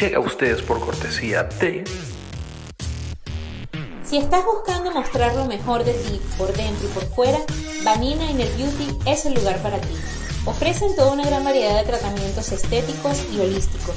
[0.00, 1.84] llega a ustedes por cortesía de...
[4.02, 7.38] Si estás buscando mostrar lo mejor de ti por dentro y por fuera,
[7.84, 9.94] Vanina Inner Beauty es el lugar para ti.
[10.46, 13.96] Ofrecen toda una gran variedad de tratamientos estéticos y holísticos,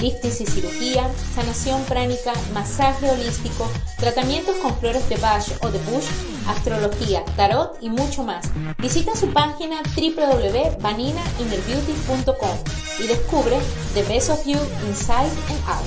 [0.00, 6.06] liftings y cirugía, sanación pránica, masaje holístico, tratamientos con flores de Bach o de Bush,
[6.46, 8.44] astrología, tarot y mucho más.
[8.78, 12.58] Visita su página www.vaninainnerbeauty.com
[12.98, 13.56] y descubre
[13.94, 14.58] the best of you
[14.88, 15.84] inside and out.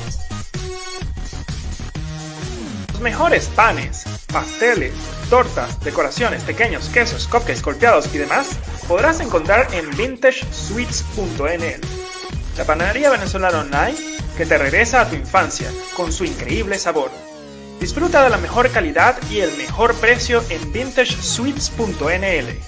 [2.92, 4.94] Los mejores panes, pasteles,
[5.30, 8.50] tortas, decoraciones, pequeños, quesos, cupcakes golpeados y demás
[8.88, 12.03] podrás encontrar en vintagesweets.nl.
[12.58, 13.96] La panadería venezolana online
[14.38, 17.10] que te regresa a tu infancia con su increíble sabor.
[17.80, 22.60] Disfruta de la mejor calidad y el mejor precio en vintagesweets.nl.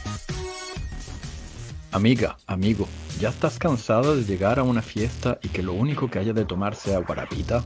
[1.91, 6.19] Amiga, amigo, ¿ya estás cansado de llegar a una fiesta y que lo único que
[6.19, 7.65] haya de tomar sea guarapita?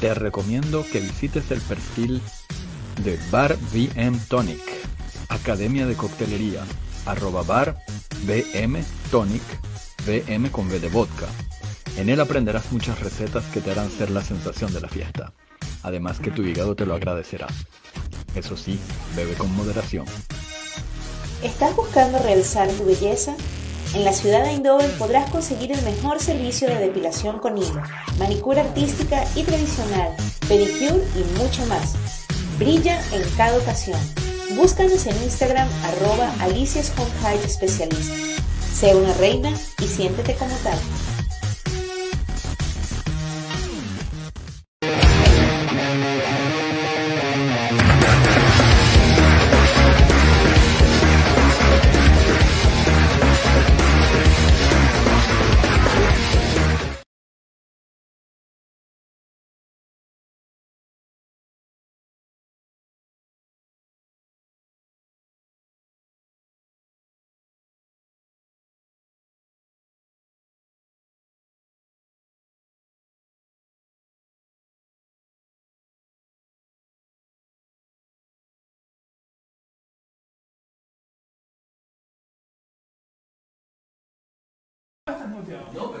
[0.00, 2.20] Te recomiendo que visites el perfil
[3.04, 4.60] de Bar BM Tonic,
[5.28, 6.64] Academia de Coctelería,
[7.46, 7.76] bar
[8.26, 9.42] BM Tonic,
[10.06, 11.26] BM con B de vodka.
[11.96, 15.32] En él aprenderás muchas recetas que te harán ser la sensación de la fiesta.
[15.82, 17.46] Además que tu hígado te lo agradecerá.
[18.34, 18.78] Eso sí,
[19.14, 20.06] bebe con moderación.
[21.42, 23.34] ¿Estás buscando realzar tu belleza?
[23.94, 27.82] En la ciudad de Eindhoven podrás conseguir el mejor servicio de depilación con hilo,
[28.18, 30.16] manicura artística y tradicional,
[30.48, 31.94] pedicure y mucho más.
[32.58, 34.00] Brilla en cada ocasión.
[34.56, 38.32] Búscanos en Instagram arroba Height Specialist.
[38.72, 40.78] Sé una reina y siéntete como tal.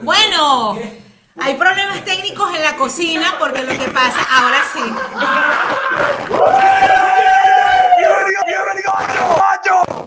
[0.02, 0.76] Bueno,
[1.36, 4.80] hay problemas técnicos en la cocina porque lo que pasa, ahora sí.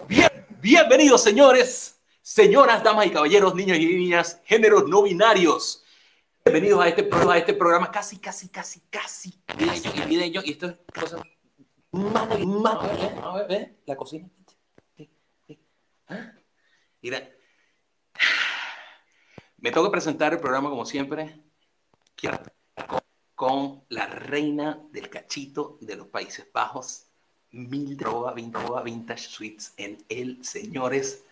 [0.08, 5.84] Bien, bienvenidos señores, señoras, damas y caballeros, niños y niñas, géneros no binarios.
[6.44, 10.42] Bienvenidos a este, a este programa casi, casi, casi, casi y navideño.
[10.44, 11.18] Y esto es cosa
[11.92, 12.76] más, más,
[13.24, 14.30] a ver, ve, la cocina.
[16.08, 16.34] ¿Ah?
[17.02, 17.30] Mira,
[19.66, 21.40] me tengo que presentar el programa como siempre
[23.34, 27.08] con, la reina del cachito de los Países Bajos,
[27.50, 31.24] Mildred Roa, Vin- Roa Vintage Suites en el, señores.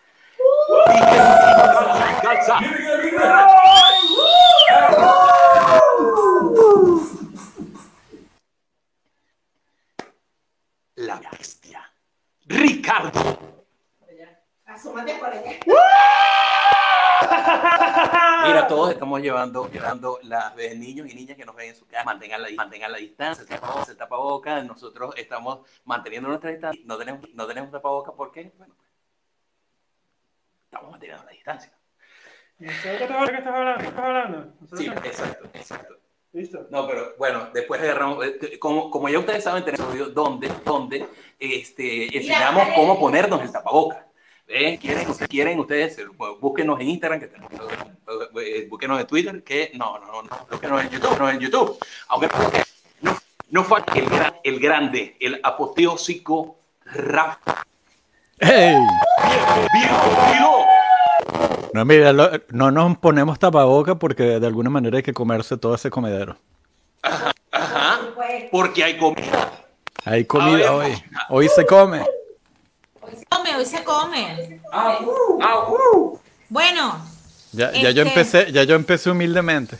[10.96, 11.88] La bestia.
[12.46, 13.38] Ricardo.
[18.46, 21.86] Mira, todos estamos llevando, llevando las de niños y niñas que nos ven en su
[21.86, 26.82] casa, mantengan la, mantengan la distancia, se tapa, se tapaboca, nosotros estamos manteniendo nuestra distancia,
[26.84, 28.88] no tenemos, no tenemos tapabocas porque, bueno, pues,
[30.66, 31.72] estamos manteniendo la distancia.
[32.58, 33.80] ¿Sabes qué estás qué estás hablando?
[33.80, 34.52] ¿Qué estás hablando?
[34.76, 35.94] Sí, exacto, exacto.
[36.32, 36.66] Listo.
[36.70, 40.50] No, pero bueno, después agarramos, eh, como, como ya ustedes saben, tenemos un video donde,
[40.64, 41.06] donde
[41.38, 44.08] este, enseñamos cómo ponernos el tapaboca.
[44.46, 44.76] ¿Ven?
[44.76, 46.04] ¿Quieren, ustedes, quieren ustedes, eh,
[46.40, 50.46] búsquenos en Instagram, que tenemos, eh, eh, búsquenos en Twitter, que no, no, no, no,
[50.50, 51.78] búsquenos en YouTube, no en YouTube.
[52.08, 52.28] Aunque
[53.00, 53.16] no,
[53.50, 57.64] no fue el, gran- el grande, el apoteósico Rafa.
[58.38, 58.76] ¡Hey!
[59.72, 60.64] ¡Bienvenido!
[61.72, 65.74] No, mira, lo- no nos ponemos tapaboca porque de alguna manera hay que comerse todo
[65.74, 66.36] ese comedero.
[67.50, 68.00] Ajá,
[68.52, 69.52] porque hay comida.
[70.04, 70.68] Hay comida ver.
[70.70, 71.02] hoy.
[71.30, 72.04] Hoy se come.
[73.30, 74.60] Come, hoy se come.
[74.72, 76.20] ¡Au!
[76.48, 77.04] Bueno,
[77.52, 79.78] Ya, ya yo Este- empecé, ya yo empecé humildemente.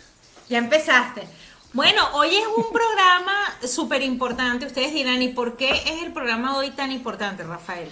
[0.49, 1.23] ya empezaste.
[1.73, 3.35] Bueno, hoy es un programa
[3.67, 4.65] súper importante.
[4.67, 7.89] Ustedes dirán, ¿y por qué es el programa hoy tan importante, Rafael?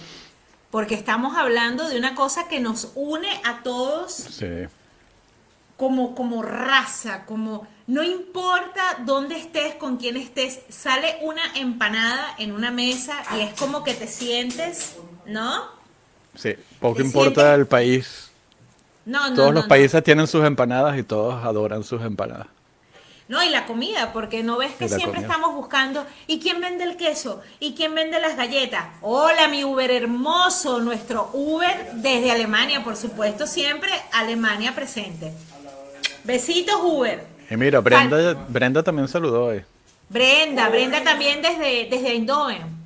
[0.71, 4.45] Porque estamos hablando de una cosa que nos une a todos Sí.
[5.77, 12.53] Como, como raza, como no importa dónde estés, con quién estés, sale una empanada en
[12.53, 15.63] una mesa y es como que te sientes, ¿no?
[16.35, 16.55] Sí.
[16.79, 17.59] Poco ¿Te importa sientes?
[17.59, 18.29] el país.
[19.05, 19.35] No, no.
[19.35, 22.47] Todos no, los países tienen sus empanadas y todos adoran sus empanadas.
[23.27, 25.21] No, y la comida, porque no ves que siempre comida.
[25.21, 27.41] estamos buscando, ¿y quién vende el queso?
[27.59, 28.85] ¿Y quién vende las galletas?
[29.01, 35.33] Hola, mi Uber hermoso, nuestro Uber desde Alemania, por supuesto, siempre Alemania presente.
[36.23, 37.25] Besitos, Uber.
[37.49, 39.63] Y mira, Brenda, Brenda también saludó hoy.
[40.09, 42.83] Brenda, Brenda también desde, desde Eindhoven.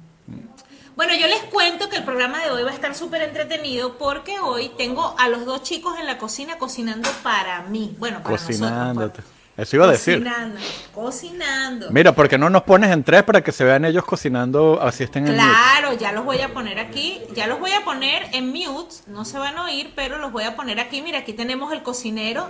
[0.95, 4.39] Bueno, yo les cuento que el programa de hoy va a estar súper entretenido porque
[4.39, 7.95] hoy tengo a los dos chicos en la cocina cocinando para mí.
[7.99, 8.99] Bueno, para Cocinándote.
[8.99, 9.25] nosotros.
[9.57, 10.17] Eso iba a decir.
[10.23, 10.59] Cocinando,
[10.93, 11.87] cocinando.
[11.91, 15.03] Mira, ¿por qué no nos pones en tres para que se vean ellos cocinando así
[15.03, 15.43] estén en mute?
[15.47, 19.23] Claro, ya los voy a poner aquí, ya los voy a poner en mute, no
[19.25, 21.01] se van a oír, pero los voy a poner aquí.
[21.01, 22.47] Mira, aquí tenemos el cocinero,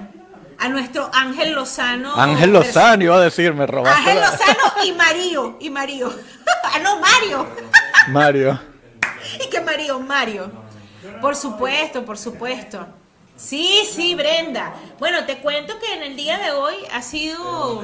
[0.59, 2.15] a nuestro Ángel Lozano.
[2.15, 6.13] Ángel Lozano iba a decir, me robaste Ángel la- Lozano y Mario, y Mario.
[6.63, 7.47] ah, no, Mario.
[8.09, 8.59] Mario.
[9.45, 10.51] y que Mario, Mario.
[11.21, 12.85] Por supuesto, por supuesto.
[13.35, 14.73] Sí, sí, Brenda.
[14.97, 17.83] Bueno, te cuento que en el día de hoy ha sido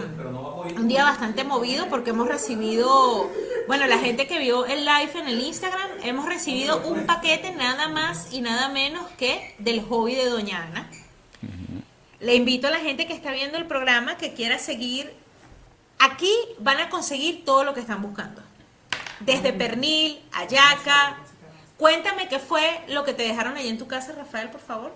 [0.75, 3.29] un día bastante movido porque hemos recibido,
[3.67, 7.87] bueno, la gente que vio el live en el Instagram, hemos recibido un paquete nada
[7.87, 10.89] más y nada menos que del hobby de Doña Ana.
[12.23, 15.13] Le invito a la gente que está viendo el programa que quiera seguir.
[15.99, 18.41] Aquí van a conseguir todo lo que están buscando.
[19.19, 21.17] Desde pernil, ayaca.
[21.75, 24.93] Cuéntame qué fue lo que te dejaron ahí en tu casa, Rafael, por favor.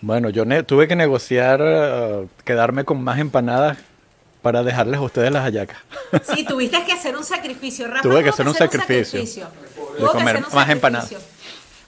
[0.00, 3.76] Bueno, yo tuve que negociar eh, quedarme con más empanadas
[4.42, 5.78] para dejarles a ustedes las hallacas.
[6.22, 8.02] Sí, tuviste que hacer un sacrificio, Rafa.
[8.02, 9.48] Tuve que hacer un sacrificio.
[9.74, 11.35] Tuvo De que comer hacer un más empanadas.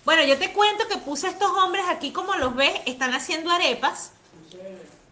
[0.09, 3.51] Bueno, yo te cuento que puse a estos hombres aquí, como los ves, están haciendo
[3.51, 4.13] arepas.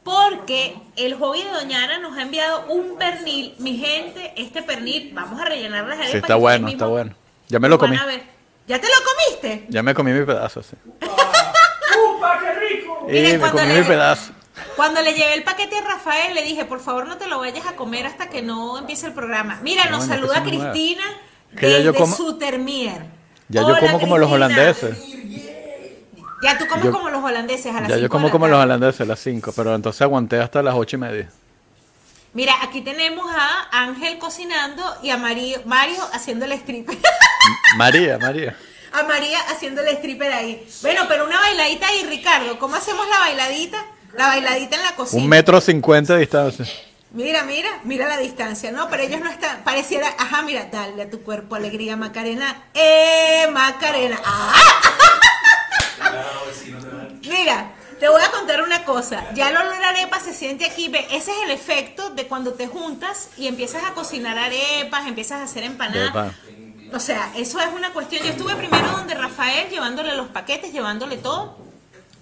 [0.03, 3.55] Porque el hobby de Doña Ana nos ha enviado un pernil.
[3.59, 6.13] Mi gente, este pernil, vamos a rellenar las arepas.
[6.13, 7.15] Sí, está bueno, está bueno.
[7.49, 7.95] Ya me lo comí.
[7.95, 8.23] a ver.
[8.67, 9.67] ¿Ya te lo comiste?
[9.69, 10.77] Ya me comí mi pedazo, sí.
[10.99, 13.05] ¡Upa, qué rico!
[13.07, 14.33] Y Miren, me cuando comí le- mi pedazo.
[14.77, 17.67] Cuando le llevé el paquete a Rafael, le dije, por favor no te lo vayas
[17.67, 19.61] a comer hasta que no empiece el programa.
[19.63, 21.05] Mira, nos saluda Cristina
[21.53, 23.15] desde como- Sutermier.
[23.49, 24.99] Ya yo como como los holandeses.
[26.43, 29.01] Ya tú comes Yo- como los holandeses a las Ya yo como como los holandeses
[29.01, 31.31] a las 5, pero entonces aguanté hasta las ocho y media.
[32.35, 36.99] Mira, aquí tenemos a Ángel cocinando y a Mario, Mario haciendo el stripper.
[37.79, 38.55] María, María.
[38.93, 40.69] a María haciendo el stripper ahí.
[40.83, 42.59] Bueno, pero una bailadita ahí, Ricardo.
[42.59, 43.83] ¿Cómo hacemos la bailadita?
[44.15, 45.23] La bailadita en la cocina.
[45.23, 46.67] Un metro cincuenta de distancia.
[47.11, 48.88] Mira, mira, mira la distancia, ¿no?
[48.91, 52.64] Pero ellos no están, pareciera, ajá, mira, dale a tu cuerpo alegría, Macarena.
[52.75, 54.20] ¡Eh, Macarena!
[54.25, 54.53] ¡Ah!
[57.23, 59.25] Mira, te voy a contar una cosa.
[59.35, 60.88] Ya el olor a arepa se siente aquí.
[60.88, 65.41] Ve, ese es el efecto de cuando te juntas y empiezas a cocinar arepas, empiezas
[65.41, 66.12] a hacer empanadas.
[66.12, 66.37] pan.
[66.93, 68.23] O sea, eso es una cuestión.
[68.25, 71.56] Yo estuve primero donde Rafael, llevándole los paquetes, llevándole todo,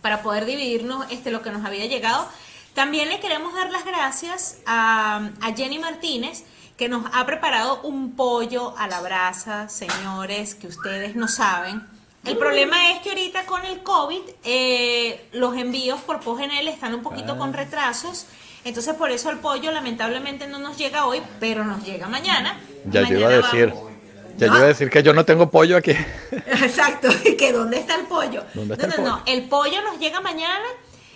[0.00, 2.28] para poder dividirnos este, lo que nos había llegado.
[2.74, 6.44] También le queremos dar las gracias a, a Jenny Martínez,
[6.76, 11.82] que nos ha preparado un pollo a la brasa, señores, que ustedes no saben.
[12.24, 17.02] El problema es que ahorita con el COVID, eh, los envíos por POGNL están un
[17.02, 18.26] poquito con retrasos.
[18.64, 22.58] Entonces, por eso el pollo lamentablemente no nos llega hoy, pero nos llega mañana.
[22.86, 23.68] Ya yo iba a Mañana decir.
[23.68, 23.92] vamos-
[24.38, 24.52] Ya No.
[24.54, 25.90] yo iba a decir que yo no tengo pollo aquí.
[26.32, 28.42] Exacto, y que dónde está el pollo.
[28.54, 29.22] ¿Dónde está no, el no, pollo?
[29.26, 30.64] no, el pollo nos llega mañana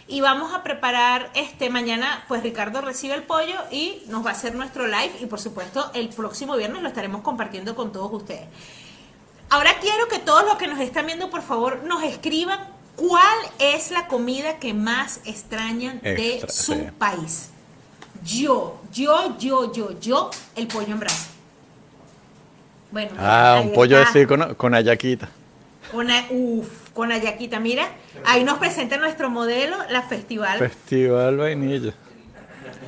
[0.08, 4.32] y vamos a preparar este mañana, pues Ricardo recibe el pollo y nos va a
[4.32, 8.46] hacer nuestro live y por supuesto el próximo viernes lo estaremos compartiendo con todos ustedes.
[9.50, 12.58] Ahora quiero que todos los que nos están viendo, por favor, nos escriban
[12.96, 16.86] cuál es la comida que más extrañan de Extra- su sí.
[16.98, 17.50] país.
[18.24, 21.28] Yo, yo, yo, yo, yo, el pollo en brasa.
[22.90, 24.10] Bueno, Ah, un pollo está.
[24.10, 25.28] así con, con ayaquita.
[25.92, 27.88] Con, uf, con Ayaquita, mira,
[28.26, 30.58] ahí nos presenta nuestro modelo, la festival.
[30.58, 31.94] Festival vainilla.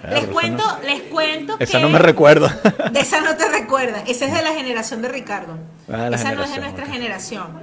[0.08, 1.64] Les cuento, no- les cuento que...
[1.64, 2.48] Esa no me recuerda.
[2.92, 5.58] De esa no te recuerda, esa es de la generación de Ricardo.
[5.90, 7.60] Ah, esa no es de nuestra generación.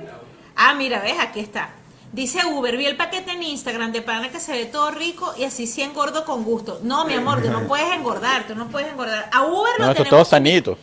[0.55, 1.69] Ah, mira, ves, aquí está.
[2.11, 5.43] Dice Uber, vi el paquete en Instagram de pana que se ve todo rico y
[5.43, 6.79] así sí engordo con gusto.
[6.83, 9.29] No, mi amor, tú no puedes engordar, tú no puedes engordar.
[9.31, 10.77] A Uber lo No, esto tenemos todo sanito.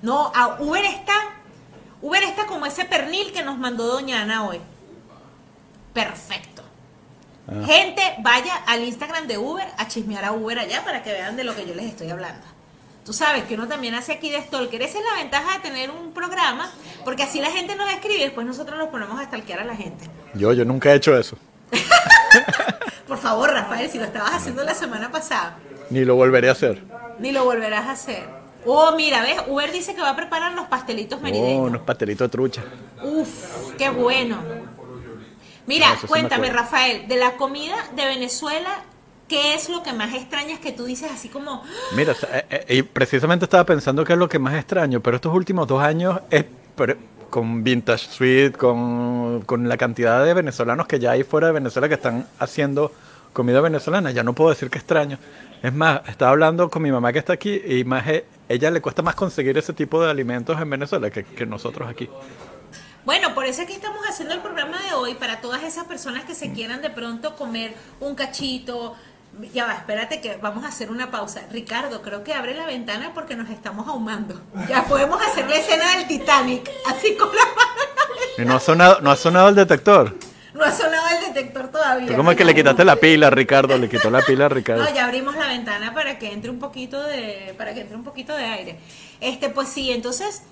[0.00, 1.12] No, a Uber está,
[2.02, 4.60] Uber está como ese pernil que nos mandó Doña Ana hoy.
[5.92, 6.62] Perfecto.
[7.48, 7.64] Ah.
[7.66, 11.44] Gente, vaya al Instagram de Uber a chismear a Uber allá para que vean de
[11.44, 12.44] lo que yo les estoy hablando.
[13.04, 14.80] Tú sabes que uno también hace aquí de stalker.
[14.80, 16.70] Esa es la ventaja de tener un programa,
[17.04, 19.74] porque así la gente nos escribe y después nosotros nos ponemos a stalkear a la
[19.74, 20.08] gente.
[20.34, 21.36] Yo, yo nunca he hecho eso.
[23.08, 25.56] Por favor, Rafael, si lo estabas haciendo la semana pasada,
[25.90, 26.82] Ni lo volveré a hacer.
[27.18, 28.28] ni lo volverás a hacer.
[28.64, 31.68] Oh, mira, ves, Uber dice que va a preparar los pastelitos Oh, merideños.
[31.68, 32.62] unos pastelitos de trucha.
[33.02, 34.38] Uf, qué bueno.
[35.66, 36.50] Mira, Ah, sí cuéntame.
[36.50, 38.82] Rafael, de la comida de Venezuela,
[39.28, 41.62] ¿qué es lo que más extrañas que tú dices así como,
[41.94, 45.34] Mira, eh, eh, y precisamente estaba pensando que es lo que más extraño, pero estos
[45.34, 46.44] últimos dos años es
[47.30, 51.88] con Vintage Suite, con, con la cantidad de venezolanos que ya hay fuera de Venezuela
[51.88, 52.92] que están haciendo
[53.32, 55.18] comida venezolana, ya no puedo decir que extraño.
[55.62, 58.04] Es más, estaba hablando con mi mamá que está aquí y más
[58.48, 62.08] ella le cuesta más conseguir ese tipo de alimentos en Venezuela que, que nosotros aquí.
[63.04, 66.24] Bueno, por eso es que estamos haciendo el programa de hoy para todas esas personas
[66.24, 68.96] que se quieran de pronto comer un cachito.
[69.52, 71.42] Ya va, espérate que vamos a hacer una pausa.
[71.50, 74.40] Ricardo, creo que abre la ventana porque nos estamos ahumando.
[74.68, 77.80] Ya podemos hacer la escena del Titanic, así con la mano.
[78.38, 80.16] Y no ha sonado, no ha sonado el detector.
[80.62, 82.06] No ha sonado el detector todavía.
[82.06, 84.84] Tú como que le quitaste la pila Ricardo, le quitó la pila a Ricardo.
[84.84, 88.04] No, ya abrimos la ventana para que entre un poquito de, para que entre un
[88.04, 88.78] poquito de aire.
[89.20, 90.42] Este, pues sí, entonces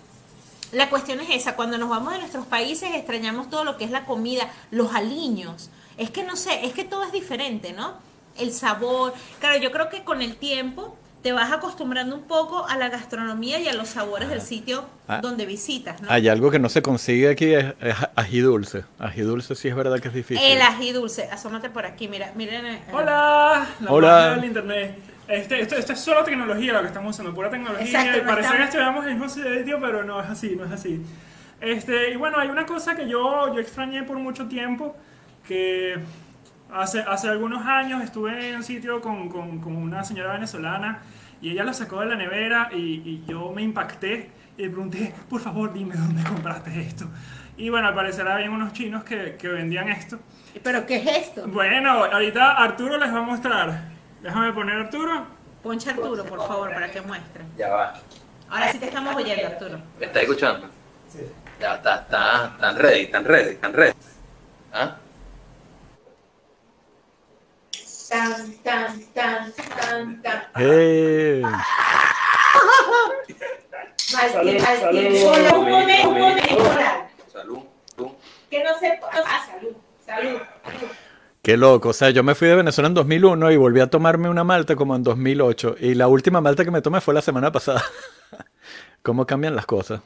[0.73, 3.93] la cuestión es esa, cuando nos vamos de nuestros países extrañamos todo lo que es
[3.93, 5.71] la comida, los aliños.
[5.97, 7.95] Es que no sé, es que todo es diferente, ¿no?
[8.37, 9.15] El sabor.
[9.39, 13.61] Claro, yo creo que con el tiempo te vas acostumbrando un poco a la gastronomía
[13.61, 15.21] y a los sabores del sitio Ah.
[15.21, 16.09] donde visitas, ¿no?
[16.11, 18.85] Hay algo que no se consigue aquí, es, es ají dulce.
[18.99, 20.43] Ají dulce sí es verdad que es difícil.
[20.45, 22.65] El ají dulce, asómate por aquí, mira, miren.
[22.65, 24.35] eh, Hola, la Hola.
[24.37, 24.99] del internet.
[25.29, 27.85] Este, esto, esto es solo tecnología lo que estamos usando, pura tecnología.
[27.87, 30.73] Exacto, y no parece que en el mismo sitio, pero no es así, no es
[30.73, 31.01] así.
[31.61, 34.97] Este, y bueno, hay una cosa que yo, yo extrañé por mucho tiempo,
[35.47, 35.99] que
[36.75, 41.01] hace, hace algunos años estuve en un sitio con, con, con una señora venezolana
[41.41, 45.15] y ella lo sacó de la nevera y, y yo me impacté y le pregunté,
[45.29, 47.07] por favor dime dónde compraste esto.
[47.57, 50.19] Y bueno, al parecer había unos chinos que, que vendían esto.
[50.63, 51.47] ¿Pero qué es esto?
[51.47, 53.83] Bueno, ahorita Arturo les va a mostrar.
[54.23, 55.27] Déjame poner Arturo.
[55.63, 57.45] Poncha Arturo, por favor, para que muestre.
[57.57, 57.95] Ya va.
[58.49, 59.79] Ahora sí te estamos oyendo, Arturo.
[59.99, 60.69] ¿Me estás escuchando?
[61.09, 61.21] Sí.
[61.61, 63.95] Ya está, está, tan ready, tan ready, tan ready.
[64.73, 64.97] ¿Ah?
[68.11, 70.43] Tan, tan, tan, tan, tan.
[70.57, 71.43] ¡Eh!
[74.13, 75.23] Martín, Martín, salud.
[75.27, 76.65] hola, un momento, un momento.
[77.33, 77.59] Salud,
[77.97, 78.15] tú.
[78.51, 78.99] Que no se...
[79.13, 79.73] Ah, salud,
[80.05, 80.39] salud.
[80.65, 80.89] salud.
[81.43, 84.29] Qué loco, o sea, yo me fui de Venezuela en 2001 y volví a tomarme
[84.29, 87.51] una malta como en 2008 y la última malta que me tomé fue la semana
[87.53, 87.83] pasada.
[89.03, 90.01] ¿Cómo cambian las cosas?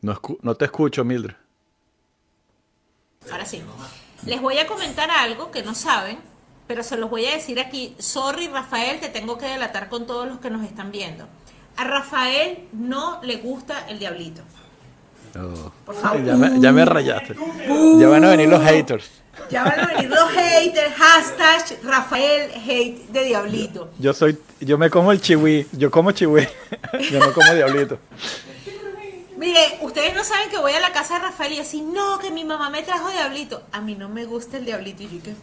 [0.00, 1.34] No, escu- no te escucho, Mildred.
[3.30, 3.62] Ahora sí.
[4.26, 6.18] Les voy a comentar algo que no saben,
[6.66, 7.94] pero se los voy a decir aquí.
[7.98, 11.26] Sorry, Rafael, te tengo que delatar con todos los que nos están viendo.
[11.76, 14.42] A Rafael no le gusta el diablito.
[15.36, 15.72] Oh.
[15.84, 16.24] Por favor.
[16.24, 17.34] Ya me, ya me rayaste.
[17.98, 19.10] Ya van a venir los haters.
[19.50, 23.90] Ya van a venir los haters, hashtag Rafael hate de diablito.
[23.98, 26.46] Yo soy, yo me como el chihui, yo como chihui,
[27.10, 27.98] yo no como diablito.
[29.36, 32.30] Mire, ustedes no saben que voy a la casa de Rafael y así, no, que
[32.30, 33.62] mi mamá me trajo diablito.
[33.72, 35.34] A mí no me gusta el diablito y yo ¿qué?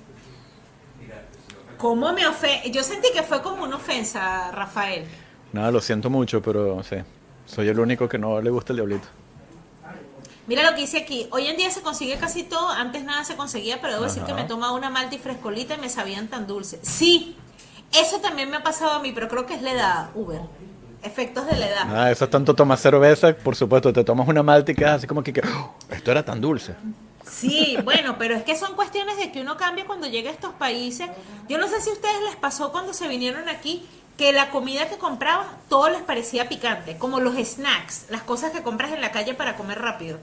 [1.77, 2.71] ¿Cómo me ofende?
[2.71, 5.05] Yo sentí que fue como una ofensa, Rafael.
[5.51, 6.98] Nada, lo siento mucho, pero sí,
[7.45, 9.07] soy el único que no le gusta el diablito.
[10.48, 11.27] Mira lo que dice aquí.
[11.31, 12.69] Hoy en día se consigue casi todo.
[12.69, 15.77] Antes nada se conseguía, pero debo decir que me tomaba una malta y frescolita y
[15.77, 16.79] me sabían tan dulces.
[16.83, 17.36] Sí,
[17.93, 20.41] eso también me ha pasado a mí, pero creo que es la edad, Uber.
[21.03, 21.96] Efectos de la edad.
[21.96, 25.08] Ah, eso es tanto tomar cerveza, por supuesto, te tomas una malta y quedas así
[25.08, 26.75] como que, "Oh, esto era tan dulce.
[27.27, 30.53] Sí, bueno, pero es que son cuestiones de que uno cambia cuando llega a estos
[30.53, 31.10] países.
[31.50, 33.86] Yo no sé si a ustedes les pasó cuando se vinieron aquí
[34.17, 38.62] que la comida que compraban todo les parecía picante, como los snacks, las cosas que
[38.62, 40.20] compras en la calle para comer rápido.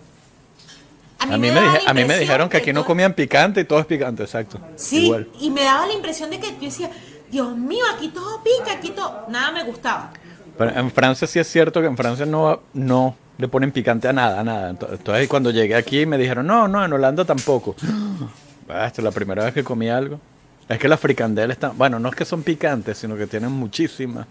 [1.20, 3.64] A mí, me, daba dije- a mí me dijeron que aquí no comían picante y
[3.64, 4.61] todo es picante, exacto.
[4.76, 5.28] Sí, Igual.
[5.40, 6.90] y me daba la impresión de que yo decía,
[7.28, 10.12] Dios mío, aquí todo pica, aquí todo, nada me gustaba.
[10.58, 14.12] Pero en Francia sí es cierto que en Francia no, no le ponen picante a
[14.12, 14.72] nada, a nada.
[14.72, 17.74] Ento- Entonces cuando llegué aquí me dijeron, no, no, en Holanda tampoco.
[18.70, 20.20] Ah, Esta es la primera vez que comí algo.
[20.68, 24.26] Es que las fricandeles están, bueno, no es que son picantes, sino que tienen muchísimas,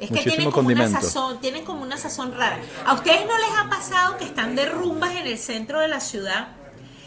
[0.00, 2.58] Es que tienen como una sazón, tienen como una sazón rara.
[2.84, 6.00] ¿A ustedes no les ha pasado que están de rumbas en el centro de la
[6.00, 6.48] ciudad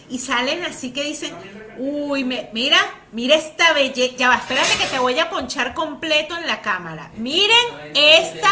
[0.10, 1.36] y salen así que dicen,
[1.78, 2.78] uy, me- mira,
[3.12, 7.10] mira esta belleza, ya va, espérate que te voy a ponchar completo en la cámara.
[7.16, 7.58] Miren
[7.94, 8.50] esta,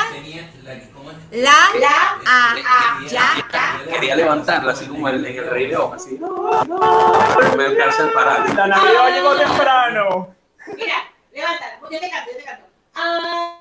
[1.31, 3.47] la, La- a, a, ya,
[3.91, 6.17] Quería levantarla así como en el Rey León, así.
[6.19, 8.49] Pero me alcanza el parar.
[8.55, 10.35] La Navidad llegó temprano.
[10.75, 10.95] Mira,
[11.33, 12.65] levántala, yo te canto, yo te canto.
[12.95, 13.53] Ah,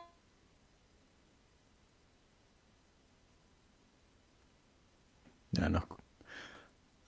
[5.52, 5.95] Ya no.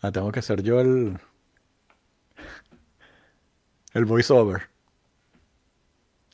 [0.03, 1.19] Ah, tengo que hacer yo el.
[3.95, 4.69] El voiceover.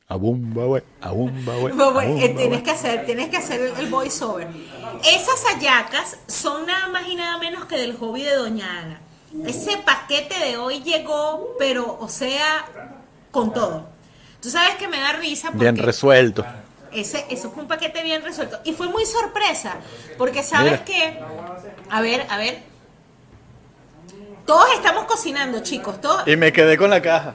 [0.07, 4.47] Abumba, we, abumba, bueno, eh, tienes que hacer, tienes que hacer el voiceover.
[5.03, 9.01] Esas hallacas son nada más y nada menos que del hobby de Doña Ana.
[9.47, 12.93] Ese paquete de hoy llegó, pero, o sea,
[13.31, 13.89] con todo.
[14.43, 15.47] Tú sabes que me da risa.
[15.47, 16.45] Porque Bien resuelto.
[16.91, 18.59] ese, eso fue un paquete bien resuelto.
[18.63, 19.77] Y fue muy sorpresa,
[20.19, 20.85] porque sabes Mira.
[20.85, 21.19] que,
[21.89, 22.61] a ver, a ver,
[24.45, 27.33] todos estamos cocinando, chicos, todos, Y me quedé con la caja.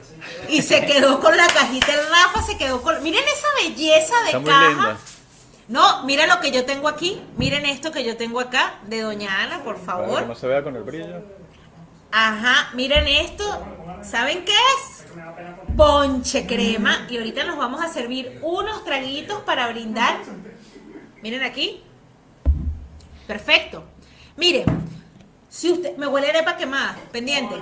[0.49, 4.25] y se quedó con la cajita, el Rafa se quedó con, miren esa belleza de
[4.27, 4.69] Está muy caja.
[4.69, 4.97] linda.
[5.67, 9.41] No, mira lo que yo tengo aquí, miren esto que yo tengo acá, de Doña
[9.43, 10.27] Ana, por Para que favor.
[10.27, 11.21] no se vea con el brillo.
[12.11, 13.45] Ajá, miren esto,
[14.03, 15.05] ¿saben qué es?
[15.77, 20.17] Ponche crema, y ahorita nos vamos a servir unos traguitos para brindar.
[21.21, 21.81] Miren aquí.
[23.27, 23.85] Perfecto.
[24.35, 24.65] Miren,
[25.51, 27.55] si usted me huele arepa quemada, pendiente.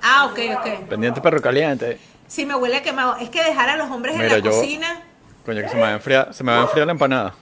[0.00, 0.88] Ah, ok, ok.
[0.88, 1.98] Pendiente perro caliente.
[2.28, 5.02] Si me huele quemado, es que dejar a los hombres en Mira, la yo- cocina.
[5.44, 7.34] Coño, que se me va a enfriar, se me va a enfriar la empanada.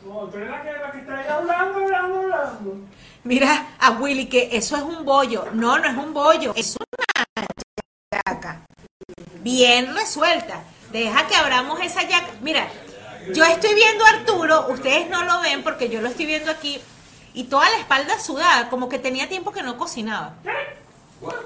[3.25, 5.47] Mira a Willy que eso es un bollo.
[5.53, 7.47] No, no es un bollo, es una
[8.27, 8.63] yaca.
[9.43, 10.63] Bien resuelta.
[10.93, 12.29] Deja que abramos esa yaca.
[12.41, 12.67] Mira,
[13.35, 16.81] yo estoy viendo a Arturo, ustedes no lo ven porque yo lo estoy viendo aquí,
[17.38, 20.35] y toda la espalda sudada, como que tenía tiempo que no cocinaba.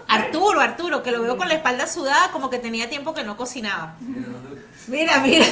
[0.08, 3.37] Arturo, Arturo, que lo veo con la espalda sudada, como que tenía tiempo que no
[3.37, 3.96] cocinaba.
[4.87, 5.44] Mira, mira.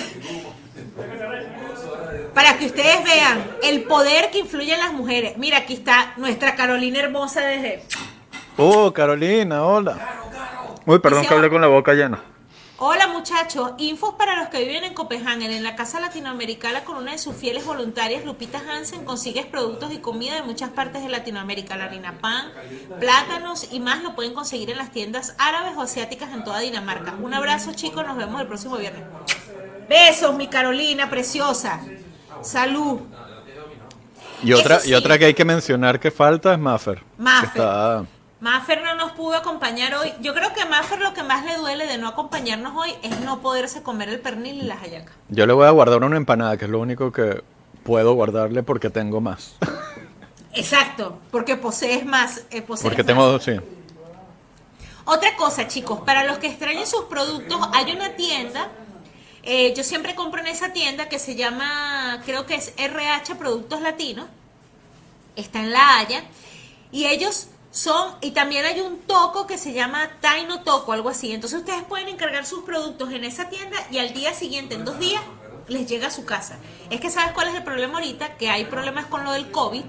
[2.33, 5.37] Para que ustedes vean el poder que influye en las mujeres.
[5.37, 7.85] Mira, aquí está nuestra Carolina hermosa desde...
[8.57, 9.99] Oh, Carolina, hola.
[10.87, 12.19] Uy, perdón que hablé con la boca llena.
[12.83, 15.55] Hola muchachos, infos para los que viven en Copenhague.
[15.55, 19.99] En la Casa Latinoamericana con una de sus fieles voluntarias, Lupita Hansen, consigues productos y
[19.99, 21.77] comida de muchas partes de Latinoamérica.
[21.77, 22.51] La harina pan,
[22.99, 27.17] plátanos y más lo pueden conseguir en las tiendas árabes o asiáticas en toda Dinamarca.
[27.21, 29.03] Un abrazo chicos, nos vemos el próximo viernes.
[29.87, 31.83] Besos, mi Carolina preciosa.
[32.41, 33.01] Salud.
[34.43, 37.03] Y otra, y otra que hay que mencionar que falta es Maffer.
[37.19, 38.07] Maffer.
[38.41, 40.13] Maffer no nos pudo acompañar hoy.
[40.23, 43.21] Yo creo que a Maffer lo que más le duele de no acompañarnos hoy es
[43.21, 45.15] no poderse comer el pernil y las hallacas.
[45.29, 47.43] Yo le voy a guardar una empanada, que es lo único que
[47.85, 49.57] puedo guardarle porque tengo más.
[50.55, 52.45] Exacto, porque posees más.
[52.51, 53.07] eh, posees Porque más.
[53.07, 53.53] tengo, sí.
[55.05, 58.69] Otra cosa, chicos, para los que extrañen sus productos, hay una tienda.
[59.43, 63.81] eh, yo siempre compro en esa tienda que se llama, creo que es RH Productos
[63.83, 64.27] Latinos.
[65.37, 66.25] Está en La Haya.
[66.93, 71.33] Y ellos son, y también hay un toco que se llama Taino Toco, algo así.
[71.33, 74.99] Entonces ustedes pueden encargar sus productos en esa tienda y al día siguiente, en dos
[74.99, 75.23] días,
[75.69, 76.59] les llega a su casa.
[76.91, 79.85] Es que sabes cuál es el problema ahorita, que hay problemas con lo del COVID.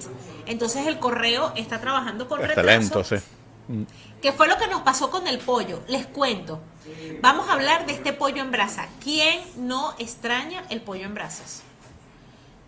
[0.45, 2.79] Entonces el correo está trabajando con Está retraso.
[2.79, 3.15] lento, sí.
[4.21, 5.81] ¿Qué fue lo que nos pasó con el pollo?
[5.87, 6.59] Les cuento.
[7.21, 8.87] Vamos a hablar de este pollo en brasa.
[9.03, 11.63] ¿Quién no extraña el pollo en brasas?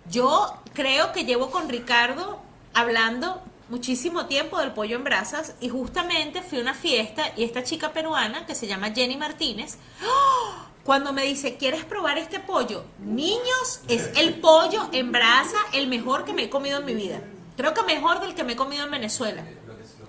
[0.10, 2.40] Yo creo que llevo con Ricardo
[2.74, 7.64] hablando muchísimo tiempo del pollo en brasas y justamente fui a una fiesta y esta
[7.64, 10.74] chica peruana que se llama Jenny Martínez, ¡oh!
[10.84, 12.84] cuando me dice, ¿quieres probar este pollo?
[13.00, 17.22] Niños, es el pollo en brasa el mejor que me he comido en mi vida.
[17.56, 19.44] Creo que mejor del que me he comido en Venezuela.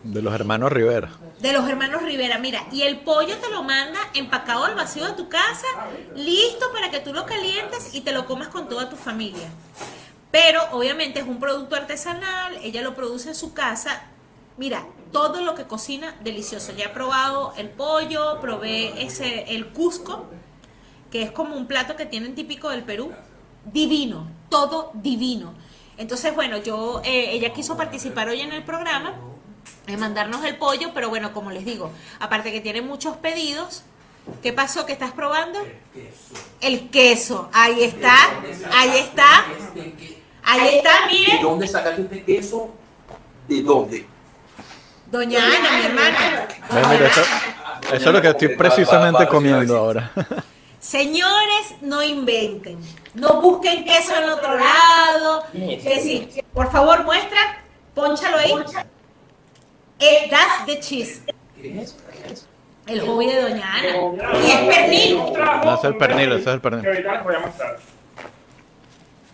[0.02, 1.10] De los hermanos Rivera.
[1.40, 5.12] De los hermanos Rivera, mira, y el pollo te lo manda empacado al vacío de
[5.12, 5.66] tu casa,
[6.14, 9.48] listo para que tú lo calientes y te lo comas con toda tu familia.
[10.34, 14.02] Pero obviamente es un producto artesanal, ella lo produce en su casa.
[14.56, 16.72] Mira, todo lo que cocina, delicioso.
[16.72, 20.26] Ya he probado el pollo, probé ese, el cusco,
[21.12, 23.12] que es como un plato que tienen típico del Perú.
[23.64, 25.54] Divino, todo divino.
[25.98, 29.14] Entonces, bueno, yo, eh, ella quiso participar hoy en el programa,
[29.86, 33.84] de mandarnos el pollo, pero bueno, como les digo, aparte que tiene muchos pedidos,
[34.42, 34.84] ¿qué pasó?
[34.84, 35.60] ¿Qué estás probando?
[36.60, 38.16] El queso, ahí está,
[38.72, 39.44] ahí está,
[40.44, 42.70] ahí está, ¿De miren, dónde sacaste este queso?
[43.48, 44.06] ¿De dónde?
[45.10, 46.48] doña Ana, mi hermana.
[46.90, 47.20] Mira, eso,
[47.92, 50.10] eso es lo que estoy precisamente comiendo ahora.
[50.80, 52.78] Señores, no inventen,
[53.14, 58.52] no busquen queso en otro lado, que sí, por favor muestra, ponchalo ahí.
[60.00, 61.22] Eh, that's the cheese.
[62.86, 63.96] El hobby de doña Ana.
[64.44, 65.16] Y es pernil.
[65.64, 67.06] No, es el pernil, es el pernil.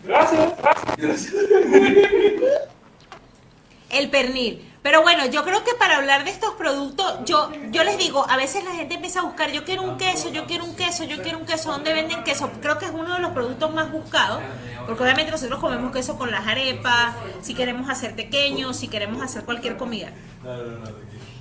[0.03, 0.77] Mostrar.
[0.97, 1.33] Gracias.
[3.89, 4.71] El pernil.
[4.81, 8.35] Pero bueno, yo creo que para hablar de estos productos, yo, yo les digo, a
[8.35, 11.21] veces la gente empieza a buscar, yo quiero un queso, yo quiero un queso, yo
[11.21, 12.49] quiero un queso, ¿dónde venden queso?
[12.61, 14.41] Creo que es uno de los productos más buscados,
[14.87, 19.43] porque obviamente nosotros comemos queso con las arepas, si queremos hacer pequeños, si queremos hacer
[19.43, 20.09] cualquier comida.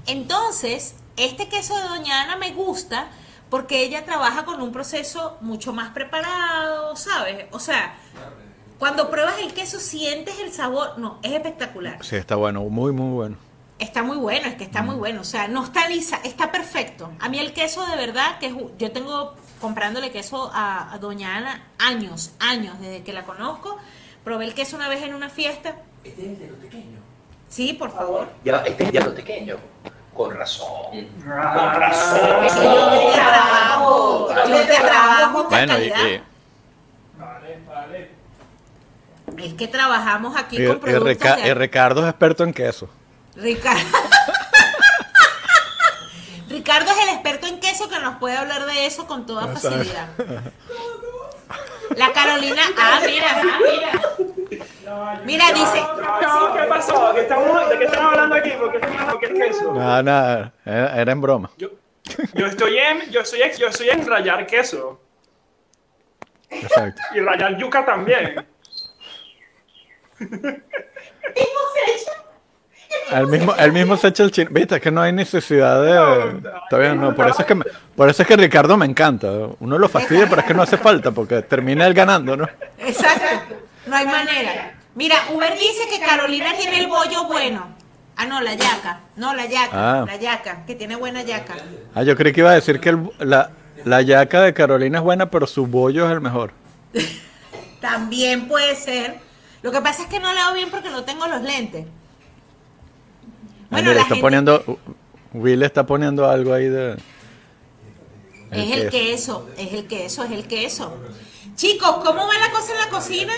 [0.07, 3.09] Entonces, este queso de Doña Ana me gusta
[3.49, 7.47] porque ella trabaja con un proceso mucho más preparado, ¿sabes?
[7.53, 7.95] O sea,
[8.81, 12.05] cuando pruebas el queso sientes el sabor, no, es espectacular.
[12.05, 13.37] Sí, está bueno, muy, muy bueno.
[13.79, 15.21] Está muy bueno, es que está muy bueno.
[15.21, 17.11] O sea, no está lisa, está perfecto.
[17.21, 21.63] A mí el queso de verdad, que yo tengo comprándole queso a, a Doña Ana
[21.79, 23.79] años, años, desde que la conozco.
[24.25, 25.77] Probé el queso una vez en una fiesta.
[26.05, 27.01] Este es el de los pequeños.
[27.49, 28.29] Sí, por favor.
[28.45, 29.59] Ya, este es de los pequeños.
[30.15, 30.69] Con razón.
[30.93, 36.07] Es que yo te trabajo, yo te trabajo con Bueno, y, calidad.
[36.07, 36.30] y-
[39.43, 42.53] Es que trabajamos aquí y- con y productos Rica- de- y Ricardo es experto en
[42.53, 42.91] queso.
[43.37, 43.81] Ricardo.
[46.49, 50.09] Ricardo es el experto en queso que nos puede hablar de eso con toda facilidad.
[51.97, 53.91] La Carolina, ah, mira, ah, mira.
[55.25, 55.81] Mira, dice,
[56.23, 57.13] No, ¿qué pasó?
[57.15, 58.51] ¿Qué estamos, ¿De qué estamos hablando aquí?
[58.51, 59.19] ¿Por qué estamos hablando?
[59.21, 59.73] ¿Qué es queso?
[59.75, 61.51] Nada, nada, era, era en broma.
[61.57, 61.69] Yo,
[62.35, 65.01] yo estoy en, yo soy, ex- yo soy en rayar queso
[66.49, 67.01] Exacto.
[67.15, 68.47] y rayar yuca también.
[73.13, 74.51] El mismo, el mismo se echa el chino.
[74.53, 76.79] Viste, es que no hay necesidad de.
[76.79, 77.15] Bien, no.
[77.15, 77.65] Por eso es que, me-
[77.97, 79.29] por eso es que Ricardo me encanta.
[79.61, 82.49] Uno lo fastidia, pero es que no hace falta, porque termina él ganando, ¿no?
[82.79, 83.55] exacto,
[83.87, 84.75] no hay manera.
[84.95, 87.77] Mira, Uber dice que Carolina tiene el bollo bueno.
[88.17, 89.01] Ah, no, la yaca.
[89.17, 89.71] No, la yaca.
[89.73, 90.05] Ah.
[90.07, 91.55] La yaca, que tiene buena yaca.
[91.95, 93.51] Ah, yo creí que iba a decir que el- la,
[93.85, 96.53] la yaca de Carolina es buena, pero su bollo es el mejor.
[97.81, 99.19] También puede ser.
[99.63, 101.87] Lo que pasa es que no leo bien porque no tengo los lentes.
[103.71, 104.79] Bueno, la está gente- poniendo.
[105.33, 106.97] Will está poniendo algo ahí de.
[108.51, 110.97] Es el queso, es el queso, es el queso.
[111.55, 113.33] Chicos, ¿cómo va la cosa en la cocina?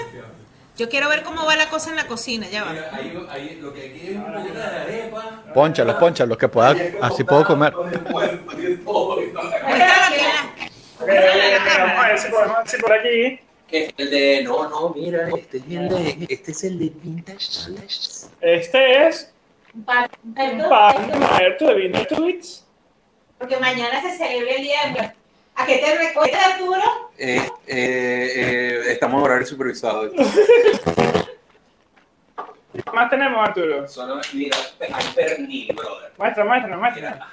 [0.78, 2.70] Yo quiero ver cómo va la cosa en la cocina, ya va.
[2.70, 5.42] Ahí, ahí lo que quiere es un poquito de arepa.
[5.52, 6.74] Ponchalos, ponchalos, que pueda.
[7.02, 7.74] Así puedo comer.
[7.74, 8.02] Muéstralo
[10.06, 10.34] aquí en
[11.06, 13.40] la- vamos a ver si podemos ver si por aquí.
[13.72, 14.42] Que el de.
[14.44, 16.26] No, no, mira, este es el de.
[16.28, 17.72] Este es el de Vintage.
[18.42, 19.32] Este es
[20.70, 22.66] abierto de Vintage Tweets.
[23.38, 25.12] Porque mañana se celebra el día de...
[25.54, 27.10] ¿A qué te recuerda, Arturo?
[27.18, 30.10] Eh, eh, eh, estamos en horario supervisado.
[30.10, 30.26] ¿Qué
[32.92, 33.88] más tenemos, Arturo?
[33.88, 36.12] Solo, mira, hay pernil, brother.
[36.16, 37.28] Muestra, muestra, muestra.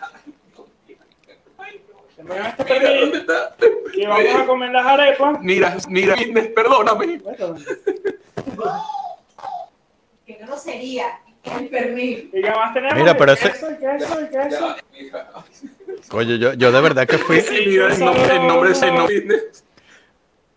[2.23, 2.55] Mira,
[2.99, 3.55] ¿dónde está?
[3.93, 5.41] y vamos a comer las arepas.
[5.41, 6.15] Mira, mira,
[6.55, 7.21] perdóname.
[10.25, 11.19] Qué grosería.
[11.43, 12.29] El pernil.
[12.34, 14.67] Mira, pero El ese- queso, el queso, el queso.
[14.67, 15.29] Ya, mira.
[16.12, 17.39] Oye, yo, yo de verdad que fui.
[17.41, 19.23] Sí, Mira, el nombre, el nombre es el nombre.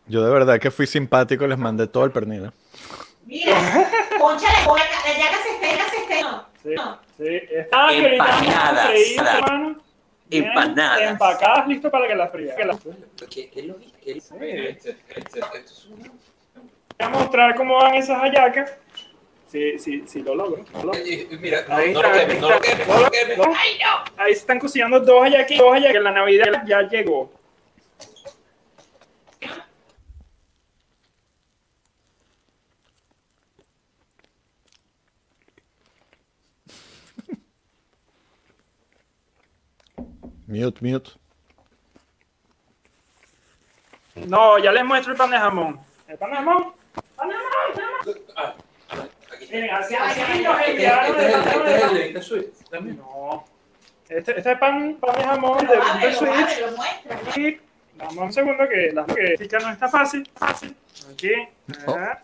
[0.09, 2.47] Yo de verdad que fui simpático y les mandé todo el pernil.
[2.47, 2.51] ¿eh?
[3.25, 3.55] Mira,
[4.19, 6.47] ponchale, pon la, la yaca se espera, se espera.
[6.63, 6.99] Sí, No.
[7.17, 7.41] sí.
[7.51, 9.83] Está que ahorita freír, hermano.
[10.39, 11.11] Empanadas.
[11.13, 12.57] Empacadas, listo para que las frías.
[12.57, 12.79] Que las-
[13.31, 14.79] ¿Qué, qué lo es Voy
[16.99, 18.77] a mostrar cómo van esas hallacas.
[19.49, 20.65] Sí, sí, sí, lo logro.
[20.75, 21.01] lo logro.
[21.03, 22.71] Oye, Mira, no, Ahí no está, lo ahí quemes, no lo está.
[22.71, 23.39] quemes, no lo quemes.
[23.39, 23.45] No.
[24.17, 25.59] Ahí se están cocinando dos hallaquitas.
[25.65, 26.03] Dos hallaquitas.
[26.03, 27.33] La Navidad ya llegó.
[40.53, 41.11] Mute, mute.
[44.29, 45.81] No, ya les muestro el pan de jamón.
[46.07, 46.73] ¿El pan de jamón?
[47.17, 48.23] ¡Pan de jamón!
[48.37, 48.55] Ah,
[49.33, 49.51] aquí está.
[49.51, 52.13] Miren, así Este nos este es enviaron el- este pan es de el jamón.
[52.15, 52.97] de Sweet también.
[52.99, 53.45] No.
[54.11, 56.75] Este, este es pan, pan de jamón de Winter.
[57.37, 57.61] Y
[57.97, 60.29] dame un segundo que la que chica no está fácil.
[60.37, 60.77] Fácil.
[61.11, 61.33] Aquí.
[61.87, 61.95] Oh.
[61.95, 62.23] ajá.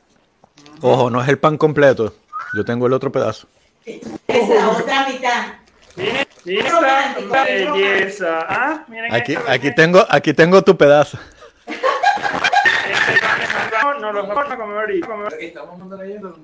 [0.83, 2.15] Ojo, no es el pan completo.
[2.55, 3.49] Yo tengo el otro pedazo.
[4.27, 5.47] Esa otra mitad.
[5.97, 8.47] Miren esta belleza.
[8.49, 8.85] ¿Ah?
[8.89, 9.75] Miren Aquí, esto, aquí miren.
[9.75, 11.19] tengo, aquí tengo tu pedazo.
[11.67, 11.79] Este
[14.01, 14.91] no lo vamos a comer
[15.41, 16.41] estamos mandando ahí, ¿dónde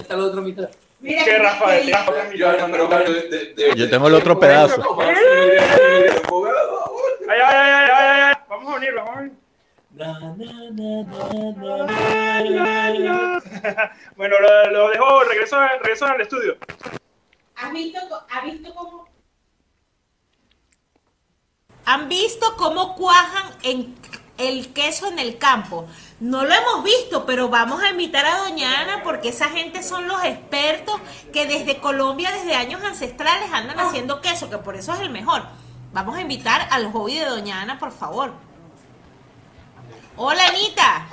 [0.00, 0.68] está la otra mitad?
[1.00, 1.10] Yo,
[2.70, 4.98] pero, pero, de- de- de- Yo tengo el otro pedazo.
[5.00, 5.14] Ay,
[7.28, 8.34] ay, ay, ay, ay, ay.
[8.48, 9.22] Vamos a unirlo, vamos a
[9.98, 10.34] na.
[14.16, 16.56] Bueno, lo, lo dejo, regreso, regreso al estudio.
[17.56, 19.07] ¿Has visto, co- ¿Has visto cómo?
[21.88, 23.94] ¿Han visto cómo cuajan en
[24.36, 25.86] el queso en el campo?
[26.20, 30.06] No lo hemos visto, pero vamos a invitar a Doña Ana porque esa gente son
[30.06, 31.00] los expertos
[31.32, 35.44] que desde Colombia, desde años ancestrales, andan haciendo queso, que por eso es el mejor.
[35.94, 38.32] Vamos a invitar al hobby de Doña Ana, por favor.
[40.18, 41.06] Hola, Anita.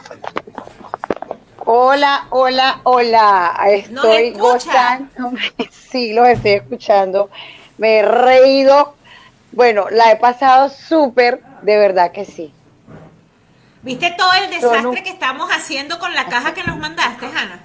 [1.63, 3.57] Hola, hola, hola.
[3.91, 4.99] ¿Nos Estoy escucha?
[4.99, 5.39] gozando.
[5.71, 7.29] Sí, los estoy escuchando.
[7.77, 8.94] Me he reído.
[9.55, 12.53] Bueno, la he pasado súper, de verdad que sí.
[13.83, 17.61] ¿Viste todo el desastre que estamos haciendo con la caja que nos mandaste, Ana?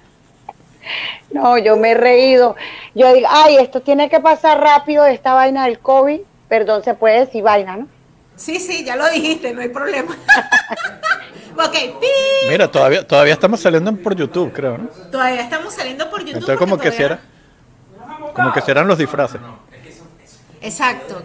[1.33, 2.55] No, yo me he reído.
[2.94, 6.20] Yo digo, ay, esto tiene que pasar rápido, esta vaina del COVID.
[6.48, 7.88] Perdón, se puede decir vaina, ¿no?
[8.37, 10.16] Sí, sí, ya lo dijiste, no hay problema.
[11.57, 12.48] ok, pi.
[12.48, 14.88] Mira, todavía, todavía estamos saliendo por YouTube, creo, ¿no?
[15.11, 16.37] Todavía estamos saliendo por YouTube.
[16.37, 17.20] Entonces como que si era,
[18.35, 19.40] como que si eran los disfraces.
[20.62, 21.22] Exacto.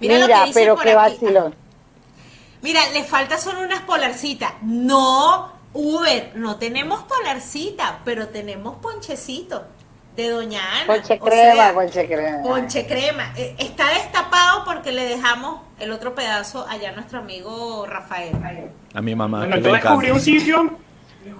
[0.00, 1.18] Mira, Mira, lo que dice pero por qué aquí.
[1.24, 1.54] vacilón.
[2.62, 4.52] Mira, le falta solo unas polarcitas.
[4.62, 9.64] No, Uber, no tenemos polarcita, pero tenemos ponchecito
[10.16, 10.86] de Doña Ana.
[10.86, 12.42] Ponche O crema, sea, ponche crema.
[12.42, 13.32] Ponche crema.
[13.36, 18.32] Eh, Está destapado porque le dejamos el otro pedazo allá a nuestro amigo Rafael.
[18.92, 19.38] A mi mamá.
[19.46, 20.76] Bueno, yo descubrí un sitio,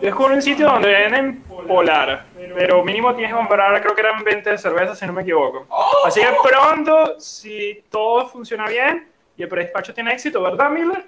[0.01, 4.59] descubrí un sitio donde venden polar, pero mínimo tienes que comprar, creo que eran 20
[4.59, 5.67] cervezas si no me equivoco.
[6.07, 11.07] Así que pronto, si todo funciona bien y el predespacho tiene éxito, ¿verdad, Miller?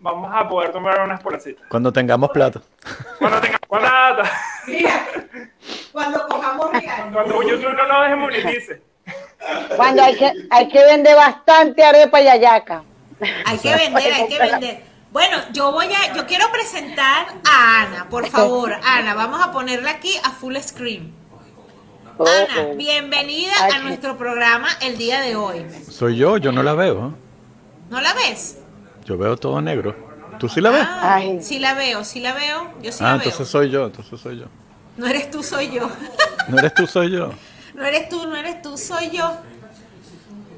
[0.00, 1.66] Vamos a poder tomar unas polarcitas.
[1.68, 2.60] Cuando tengamos plata.
[3.18, 4.30] Cuando tenga cuando, nada,
[5.92, 7.10] Cuando cojamos real.
[7.12, 8.82] cuando YouTube no nos desmonetice.
[9.76, 12.82] Cuando hay que, hay que vender bastante arepa y ayaca.
[13.46, 14.87] Hay que vender, hay que vender.
[15.10, 19.92] Bueno, yo voy a, yo quiero presentar a Ana, por favor, Ana, vamos a ponerla
[19.92, 21.14] aquí a full screen.
[22.18, 25.64] Ana, bienvenida a nuestro programa el día de hoy.
[25.90, 27.08] Soy yo, yo no la veo.
[27.08, 27.10] ¿eh?
[27.90, 28.58] ¿No la ves?
[29.06, 29.96] Yo veo todo negro.
[30.38, 30.84] ¿Tú sí la ves?
[30.86, 33.22] Ah, sí la veo, sí la veo, yo sí ah, la veo.
[33.24, 34.46] entonces soy yo, entonces soy yo.
[34.98, 35.88] No eres tú, soy yo.
[36.48, 37.30] No eres tú, soy yo.
[37.74, 39.38] No eres tú, no eres tú, soy yo.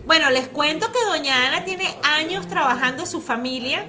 [0.06, 3.86] Bueno, les cuento que doña Ana tiene años trabajando en su familia.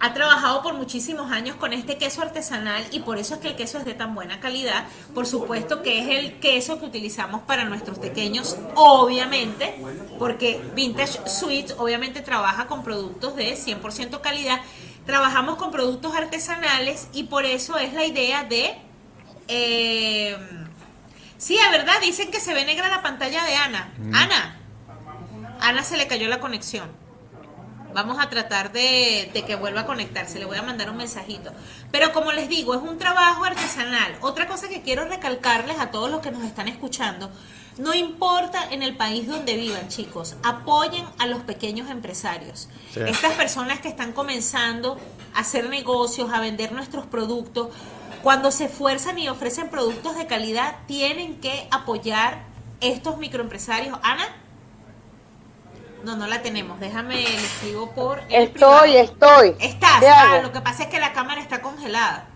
[0.00, 3.56] Ha trabajado por muchísimos años con este queso artesanal y por eso es que el
[3.56, 4.84] queso es de tan buena calidad.
[5.12, 9.74] Por supuesto que es el queso que utilizamos para nuestros pequeños, obviamente,
[10.18, 14.60] porque Vintage Sweets obviamente trabaja con productos de 100% calidad.
[15.04, 18.76] Trabajamos con productos artesanales y por eso es la idea de...
[19.48, 20.36] eh,
[21.38, 23.92] Sí, es verdad, dicen que se ve negra la pantalla de Ana.
[24.12, 24.56] Ana,
[25.60, 26.88] Ana se le cayó la conexión.
[27.98, 30.38] Vamos a tratar de, de que vuelva a conectarse.
[30.38, 31.50] Le voy a mandar un mensajito.
[31.90, 34.16] Pero como les digo, es un trabajo artesanal.
[34.20, 37.28] Otra cosa que quiero recalcarles a todos los que nos están escuchando.
[37.76, 42.68] No importa en el país donde vivan, chicos, apoyen a los pequeños empresarios.
[42.94, 43.00] Sí.
[43.04, 45.00] Estas personas que están comenzando
[45.34, 47.70] a hacer negocios, a vender nuestros productos,
[48.22, 52.44] cuando se esfuerzan y ofrecen productos de calidad, tienen que apoyar
[52.80, 53.98] estos microempresarios.
[54.04, 54.28] Ana,
[56.04, 56.78] no, no la tenemos.
[56.80, 58.20] Déjame, le escribo por.
[58.28, 58.84] el Estoy, privado.
[58.84, 59.56] estoy.
[59.60, 60.00] Estás.
[60.00, 62.26] ¿Qué Ah, lo que pasa es que la cámara está congelada.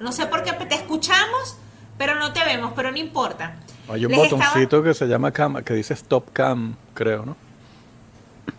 [0.00, 1.56] No sé por qué te escuchamos,
[1.98, 3.56] pero no te vemos, pero no importa.
[3.88, 7.36] Hay un Les estaba- botoncito que se llama cam, que dice stop cam, creo, ¿no?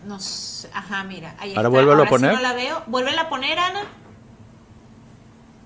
[0.04, 1.34] No sé, ajá, mira.
[1.38, 2.32] Ahí Ahora vuélvelo a poner.
[2.34, 2.82] no la veo.
[2.86, 3.82] Vuélvela a poner, Ana.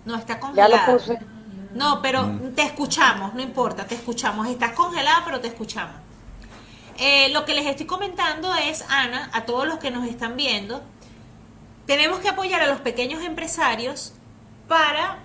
[0.04, 0.86] No, está Ya congelada.
[0.86, 1.18] lo puse.
[1.74, 2.52] No, pero Mm.
[2.54, 4.46] te escuchamos, no importa, te escuchamos.
[4.48, 5.94] Estás congelada, pero te escuchamos.
[6.98, 10.82] Eh, lo que les estoy comentando es, Ana, a todos los que nos están viendo,
[11.86, 14.12] tenemos que apoyar a los pequeños empresarios
[14.68, 15.18] para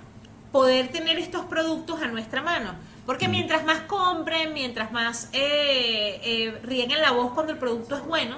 [0.52, 2.74] poder tener estos productos a nuestra mano.
[3.06, 8.06] Porque mientras más compren, mientras más eh, eh, rieguen la voz cuando el producto es
[8.06, 8.38] bueno,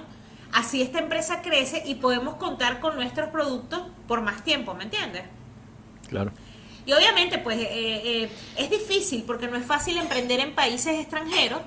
[0.54, 5.24] así esta empresa crece y podemos contar con nuestros productos por más tiempo, ¿me entiendes?
[6.08, 6.32] Claro.
[6.86, 11.60] Y obviamente, pues eh, eh, es difícil porque no es fácil emprender en países extranjeros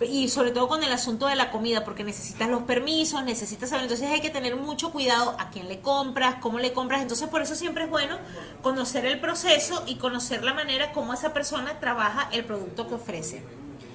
[0.00, 3.84] y sobre todo con el asunto de la comida, porque necesitas los permisos, necesitas saber,
[3.84, 7.42] entonces hay que tener mucho cuidado a quién le compras, cómo le compras, entonces por
[7.42, 8.18] eso siempre es bueno
[8.62, 13.42] conocer el proceso y conocer la manera como esa persona trabaja el producto que ofrece.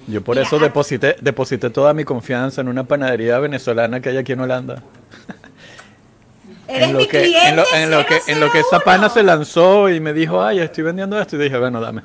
[0.06, 4.16] Yo por Mira, eso deposité, deposité toda mi confianza en una panadería venezolana que hay
[4.16, 4.82] aquí en Holanda.
[6.66, 8.78] Eres en lo mi que, cliente en lo, en lo que, en lo que esa
[8.78, 8.84] 001.
[8.84, 11.36] pana se lanzó y me dijo, ay, estoy vendiendo esto.
[11.36, 12.02] Y dije, bueno, dame.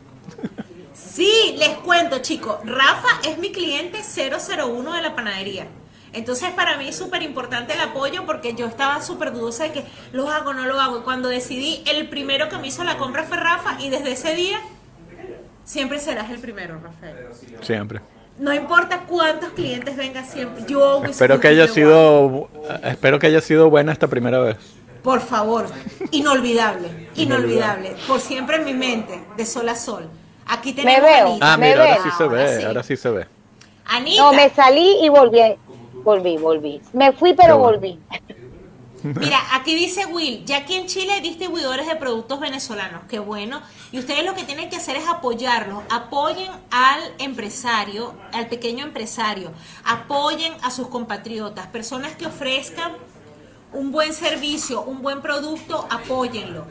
[1.16, 2.58] Sí, les cuento, chicos.
[2.66, 5.66] Rafa es mi cliente 001 de la panadería.
[6.12, 9.86] Entonces, para mí es súper importante el apoyo porque yo estaba súper dudosa de que
[10.12, 11.00] lo hago o no lo hago.
[11.00, 14.36] Y cuando decidí, el primero que me hizo la compra fue Rafa y desde ese
[14.36, 14.60] día
[15.64, 17.16] siempre serás el primero, Rafael.
[17.62, 18.02] Siempre.
[18.38, 20.66] No importa cuántos clientes vengan siempre.
[20.68, 22.50] Yo Espero que haya sido,
[22.84, 24.58] espero que haya sido buena esta primera vez.
[25.02, 25.68] Por favor,
[26.12, 27.96] inolvidable, inolvidable.
[28.06, 30.10] Por siempre en mi mente, de sol a sol.
[30.48, 31.28] Aquí tenemos a veo.
[31.28, 31.54] Anita.
[31.54, 32.64] Ah, Me mira, ahora sí se Ahora ve, sí.
[32.66, 33.28] ahora sí se ve.
[33.86, 34.22] Anita.
[34.24, 35.42] No, me salí y volví.
[36.04, 36.82] Volví, volví.
[36.94, 37.78] Me fui, pero bueno.
[37.80, 38.00] volví.
[39.04, 43.62] Mira, aquí dice Will, ya aquí en Chile hay distribuidores de productos venezolanos, qué bueno.
[43.92, 45.84] Y ustedes lo que tienen que hacer es apoyarlos.
[45.92, 49.52] Apoyen al empresario, al pequeño empresario.
[49.84, 52.94] Apoyen a sus compatriotas, personas que ofrezcan
[53.74, 56.66] un buen servicio, un buen producto, apóyenlo.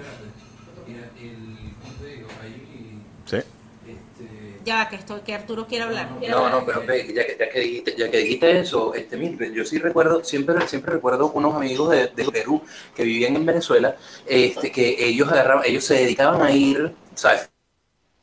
[4.64, 6.10] Ya que, estoy, que Arturo quiere hablar.
[6.28, 9.64] No, no, pero ya que, ya que dijiste, ya que dijiste eso, este, mire, yo
[9.64, 12.62] sí recuerdo, siempre, siempre recuerdo unos amigos de, de Perú
[12.94, 13.96] que vivían en Venezuela,
[14.26, 17.50] este, que ellos agarraban, ellos se dedicaban a ir, ¿sabes?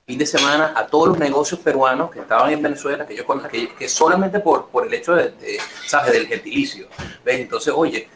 [0.05, 3.69] fin de semana a todos los negocios peruanos que estaban en Venezuela, que ellos que,
[3.75, 6.11] que solamente por, por el hecho de, de, ¿sabes?
[6.11, 6.87] del gentilicio.
[7.23, 7.39] ¿ves?
[7.39, 8.09] Entonces, oye,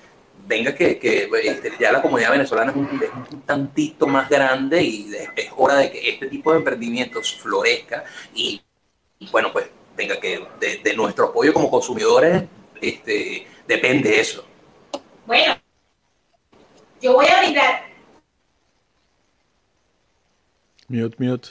[0.47, 4.81] venga que, que este, ya la comunidad venezolana es un, es un tantito más grande
[4.81, 8.03] y es, hora de que este tipo de emprendimientos florezca
[8.33, 8.61] y,
[9.19, 12.43] y bueno, pues venga que de, de, nuestro apoyo como consumidores
[12.81, 14.45] este, depende eso.
[15.25, 15.55] Bueno,
[17.01, 17.85] yo voy a brindar.
[20.87, 21.49] Mute, mute.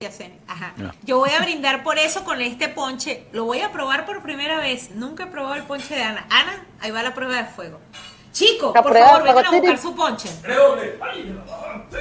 [0.00, 0.74] Ya sé, ajá.
[1.02, 3.24] Yo voy a brindar por eso con este ponche.
[3.32, 4.92] Lo voy a probar por primera vez.
[4.92, 6.24] Nunca he probado el ponche de Ana.
[6.30, 7.80] Ana, ahí va la prueba de fuego.
[8.38, 10.28] Chicos, por favor, vengan a buscar su ponche.
[10.44, 10.96] Redoble.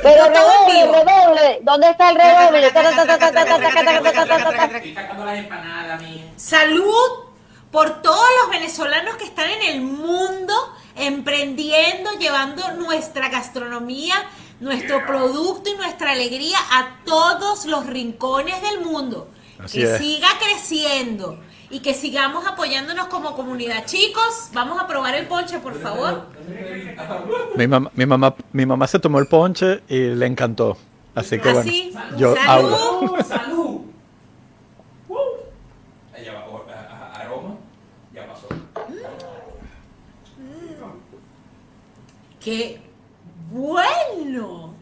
[0.04, 1.60] Pero redoble, redoble.
[1.64, 2.72] ¿Dónde está el redoble?
[6.36, 7.10] Salud
[7.72, 10.54] por todos los venezolanos que están en el mundo
[10.96, 14.14] emprendiendo, llevando nuestra gastronomía,
[14.60, 19.28] nuestro producto y nuestra alegría a todos los rincones del mundo.
[19.58, 23.86] Así que siga creciendo y que sigamos apoyándonos como comunidad.
[23.86, 26.28] Chicos, vamos a probar el ponche, por favor.
[27.56, 30.78] Mi mamá, mi mamá, mi mamá se tomó el ponche y le encantó.
[31.16, 31.94] Así que bueno, Así.
[32.18, 32.74] yo Salud.
[32.74, 33.24] hablo.
[33.24, 33.82] ¡Salud!
[42.40, 42.80] ¡Qué
[43.52, 44.74] bueno!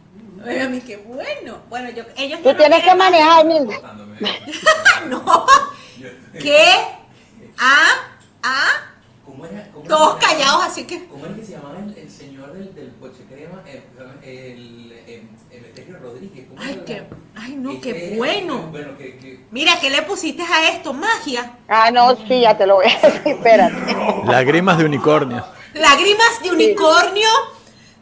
[0.45, 1.57] Oye, a mí qué bueno.
[1.69, 3.45] Bueno, yo, ellos Tú no tienes que manejar.
[3.45, 3.79] Dándome-
[5.09, 5.45] No.
[6.41, 6.63] ¿Qué?
[7.57, 7.87] ¿Ah?
[8.43, 8.67] ¿Ah?
[9.25, 9.67] ¿Cómo era?
[9.73, 11.05] cómo Todos era- callados, así que.
[11.07, 13.63] ¿Cómo era que se llamaba el, el señor del, del coche crema?
[13.65, 13.83] Eh,
[14.23, 16.45] El, el, Emeterio Rodríguez.
[16.49, 16.85] ¿cómo Ay, era?
[16.85, 17.03] qué.
[17.35, 18.67] Ay, no, qué bueno.
[18.71, 20.93] Bueno, que, que Mira, ¿qué le pusiste a esto?
[20.93, 21.57] Magia.
[21.67, 23.95] Ah, no, sí, ya te lo voy a decir, espérate.
[24.25, 25.45] Lágrimas de unicornio.
[25.73, 27.27] Lágrimas de unicornio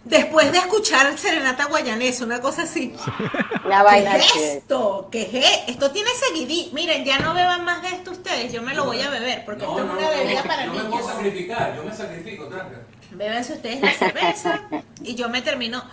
[0.06, 2.96] después de escuchar Serenata Guayanesa, una cosa así.
[3.64, 5.08] ¿Qué vaina es esto?
[5.12, 5.72] ¿Qué es esto?
[5.72, 6.70] Esto tiene seguidí.
[6.74, 8.52] Miren, ya no beban más de esto ustedes.
[8.52, 10.66] Yo me lo voy a beber porque no, esto no, es una bebida no, para
[10.66, 12.82] no me puedo sacrificar, yo me sacrifico, tranca.
[13.12, 14.62] Bébense ustedes la cerveza
[15.02, 15.84] y yo me termino.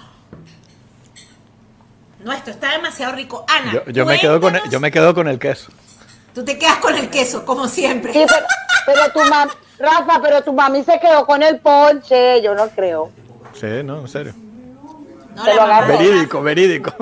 [2.21, 3.45] No, esto está demasiado rico.
[3.49, 5.71] Ana, Yo, yo me quedo con el, yo me quedo con el queso.
[6.35, 8.13] Tú te quedas con el queso, como siempre.
[8.13, 8.47] Sí, pero,
[8.87, 13.11] pero tu mami, Rafa, pero tu mami se quedó con el ponche, yo no creo.
[13.55, 14.35] Sí, no, en serio.
[15.35, 16.93] No, Te lo Verídico, verídico.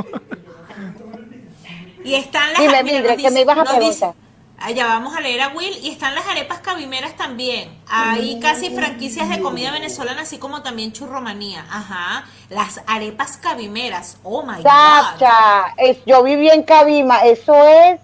[2.04, 4.14] Y están las Dime, mira, que me ibas a preguntar.
[4.58, 7.70] allá vamos a leer a Will y están las arepas cabimeras también.
[7.88, 11.66] Hay casi franquicias de comida venezolana, así como también churromanía.
[11.70, 12.24] Ajá.
[12.48, 14.18] Las arepas cabimeras.
[14.22, 14.62] Oh my god.
[14.62, 18.00] Sacha, es, yo viví en Cabima, eso es,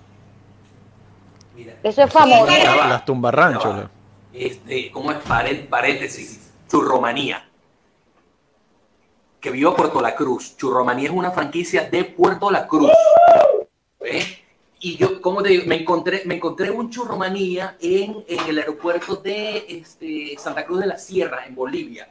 [1.55, 2.47] Mira, eso es famoso.
[2.47, 3.89] Las tumbarranchos.
[4.33, 5.19] Este, ¿cómo es?
[5.19, 6.51] Paré- paréntesis.
[6.69, 7.45] Churromanía.
[9.45, 10.57] Que viva Puerto La Cruz.
[10.57, 12.91] Churromanía es una franquicia de Puerto La Cruz.
[14.01, 14.39] ¿Ves?
[14.81, 15.65] Y yo, ¿cómo te digo?
[15.67, 20.87] Me encontré, me encontré un churromanía en, en el aeropuerto de este, Santa Cruz de
[20.87, 22.09] la Sierra, en Bolivia.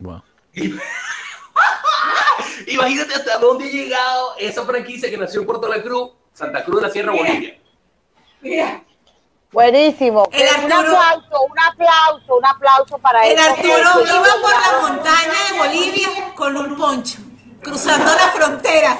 [0.00, 0.24] Wow.
[2.66, 6.80] Imagínate hasta dónde ha llegado esa franquicia que nació en Puerto La Cruz, Santa Cruz
[6.80, 7.60] de la Sierra, Bolivia.
[9.52, 10.28] Buenísimo.
[10.32, 13.50] El un Arturo- aplauso, un aplauso, un aplauso para El eso.
[13.50, 17.18] Arturo iba por la montaña de Bolivia con un poncho,
[17.62, 18.96] cruzando la frontera.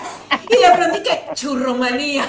[0.49, 2.25] Y de pronto que churromanía.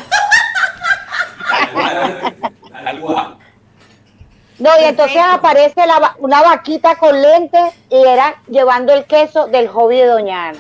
[4.60, 9.68] No, y entonces aparece la una vaquita con lentes y era llevando el queso del
[9.68, 10.60] hobby de Doña Ana.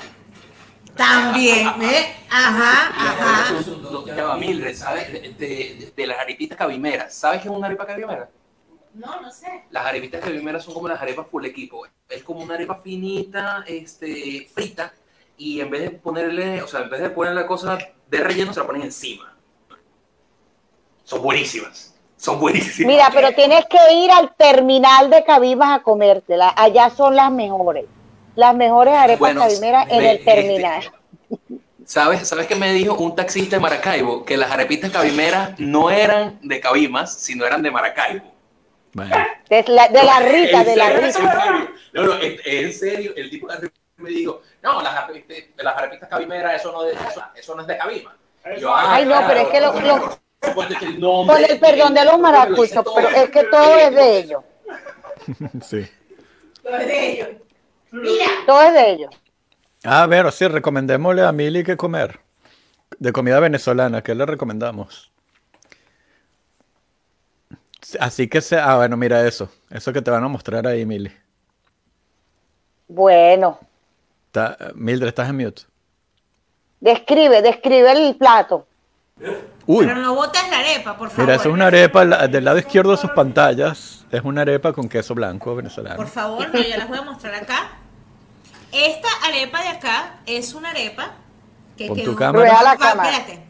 [0.97, 2.15] También, ¿eh?
[2.29, 3.55] Ajá, ajá.
[4.15, 5.11] Ya va, Mildred, ¿sabes?
[5.13, 7.13] De, de- de las arepitas cabimeras.
[7.13, 8.29] ¿Sabes qué es una arepa cabimera?
[8.93, 9.63] No, no sé.
[9.69, 11.85] Las arepitas cabimeras son como las arepas full equipo.
[12.09, 14.91] Es como una arepa finita, este, frita,
[15.37, 17.77] y en vez de ponerle, o sea, en vez de poner la cosa
[18.09, 19.35] de relleno, se la ponen encima.
[21.03, 21.93] Son buenísimas.
[22.17, 22.87] Son buenísimas.
[22.91, 26.51] Mira, pero tienes que ir al terminal de Cabimas a comértela.
[26.57, 27.85] Allá son las mejores.
[28.37, 30.91] Las mejores arepas Bueno, cabimeras en el terminal.
[31.85, 34.23] ¿Sabes, ¿Sabes qué me dijo un taxista de Maracaibo?
[34.23, 38.31] Que las arepitas cabimeras no eran de Cabimas, sino eran de Maracaibo.
[38.93, 39.15] Bueno,
[39.49, 40.89] De la, de la Rita, ¿En de la?
[40.91, 41.07] Rita.
[41.07, 41.69] ¿En serio?
[41.93, 46.07] No, no, en, en serio, el tipo de me dijo, no, las, arepitas- las arepitas
[46.07, 48.15] cabimeras, eso no, de, eso, eso no es de Cabima.
[48.59, 50.19] Yo, ah, Ay, no, claro, pero es que lo- lo-
[50.53, 54.43] Pues el Con el perdón de los maracuchos, pero es que todo es de ellos.
[55.67, 55.87] sí.
[56.61, 57.29] Todo es de ellos.
[59.83, 62.19] Ah, a ver, sí, recomendémosle a Mili qué comer.
[62.99, 65.11] de comida venezolana, ¿qué le recomendamos?
[67.99, 71.11] Así que se, ah, bueno, mira eso, eso que te van a mostrar ahí, Mili.
[72.87, 73.59] Bueno,
[74.27, 75.61] Está- Mildred, estás en mute.
[76.79, 78.67] describe, describe el plato.
[79.65, 81.23] Uy, Pero no botes la arepa, por favor.
[81.25, 84.05] mira, eso es una arepa la- del lado izquierdo de sus pantallas.
[84.11, 85.97] Es una arepa con queso blanco venezolano.
[85.97, 87.71] Por favor, no, ya las voy a mostrar acá.
[88.71, 91.11] Esta arepa de acá es una arepa
[91.77, 92.15] que Pon tu quedó...
[92.15, 92.49] cámara.
[92.49, 93.09] Rueda la Va, cámara.
[93.17, 93.43] Espérate.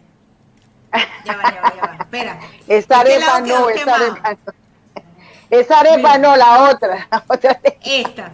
[1.26, 1.96] Ya va, ya va, ya va.
[2.00, 2.40] Espera.
[2.68, 4.12] Esa ¿De qué arepa quedó no, esa quemado?
[4.12, 4.54] arepa no.
[5.50, 7.08] Esa arepa no, la otra.
[7.12, 7.60] La otra.
[7.84, 8.32] Esta.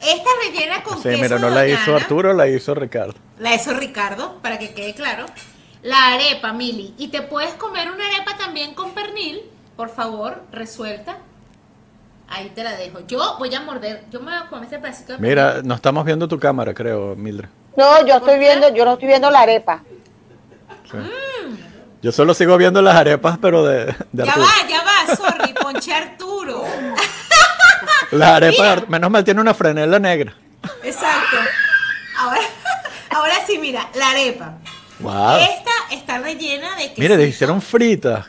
[0.00, 1.94] Esta rellena con Sí, queso mira, no la hizo.
[1.96, 3.14] Arturo, la hizo Ricardo.
[3.38, 5.26] La hizo Ricardo, para que quede claro.
[5.82, 6.94] La arepa, Mili.
[6.98, 9.40] Y te puedes comer una arepa también con pernil,
[9.76, 11.16] por favor, resuelta.
[12.28, 13.00] Ahí te la dejo.
[13.06, 15.28] Yo voy a morder, yo me voy a comer este pedacito de pernil.
[15.30, 17.48] Mira, no estamos viendo tu cámara, creo, Mildred.
[17.76, 18.38] No, yo ¿Por estoy qué?
[18.40, 19.82] viendo, yo no estoy viendo la arepa.
[20.90, 20.98] Sí.
[22.02, 24.46] Yo solo sigo viendo las arepas, pero de, de Ya Arturo.
[24.46, 26.64] va, ya va, sorry, ponché a Arturo.
[28.12, 30.34] Las arepas, menos mal tiene una franela negra.
[30.82, 31.36] Exacto.
[32.18, 32.40] Ahora,
[33.10, 34.54] ahora sí, mira, la arepa.
[35.02, 35.36] Wow.
[35.38, 37.00] Esta está rellena de queso.
[37.00, 38.26] Mire, les hicieron fritas.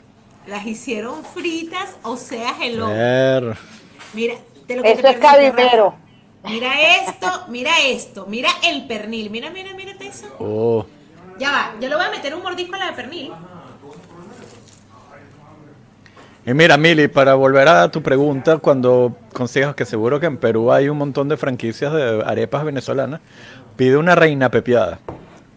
[0.47, 2.87] Las hicieron fritas, o sea, hello.
[2.87, 3.55] Ver.
[4.13, 4.35] Mira,
[4.67, 5.95] de lo que Eso te es cabimero.
[6.43, 10.27] Mira esto, mira esto, mira el pernil, mira, mira, mira eso.
[10.39, 10.85] Oh.
[11.39, 13.31] Ya va, yo le voy a meter un mordisco a la de pernil.
[16.45, 20.73] Y mira, Mili, para volver a tu pregunta, cuando consigas que seguro que en Perú
[20.73, 23.21] hay un montón de franquicias de arepas venezolanas,
[23.77, 24.99] pide una reina pepiada.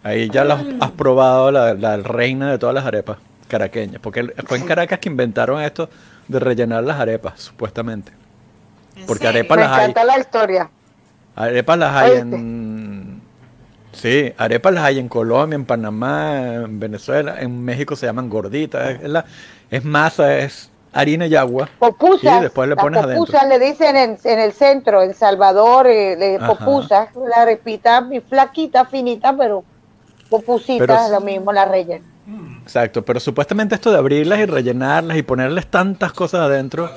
[0.06, 4.00] Ahí ya las has probado, la, la reina de todas las arepas caraqueñas.
[4.00, 5.88] Porque fue en Caracas que inventaron esto
[6.28, 8.12] de rellenar las arepas, supuestamente.
[8.96, 9.40] ¿En Porque serio?
[9.40, 9.80] arepa Me las hay.
[9.90, 10.70] encanta la historia.
[11.34, 12.36] Arepas las hay ¿Oíste?
[12.36, 13.20] en...
[13.92, 19.00] Sí, arepas las hay en Colombia, en Panamá, en Venezuela, en México se llaman gorditas.
[19.02, 19.24] Es, la-
[19.70, 21.68] es masa, es harina y agua.
[21.80, 22.38] Popusas.
[22.38, 23.24] Y después le pones adentro.
[23.24, 28.84] popusas le dicen en, en el centro, en Salvador, eh, popusas, la repita, mi flaquita,
[28.84, 29.64] finita, pero
[30.30, 32.04] popusita, Pero- lo mismo, la rellena.
[32.62, 36.90] Exacto, pero supuestamente esto de abrirlas y rellenarlas y ponerles tantas cosas adentro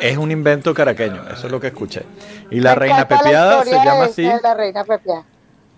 [0.00, 2.02] es un invento caraqueño, eso es lo que escuché.
[2.50, 4.22] Y la Me reina encanta la pepiada se llama así.
[4.42, 5.24] La reina pepiada.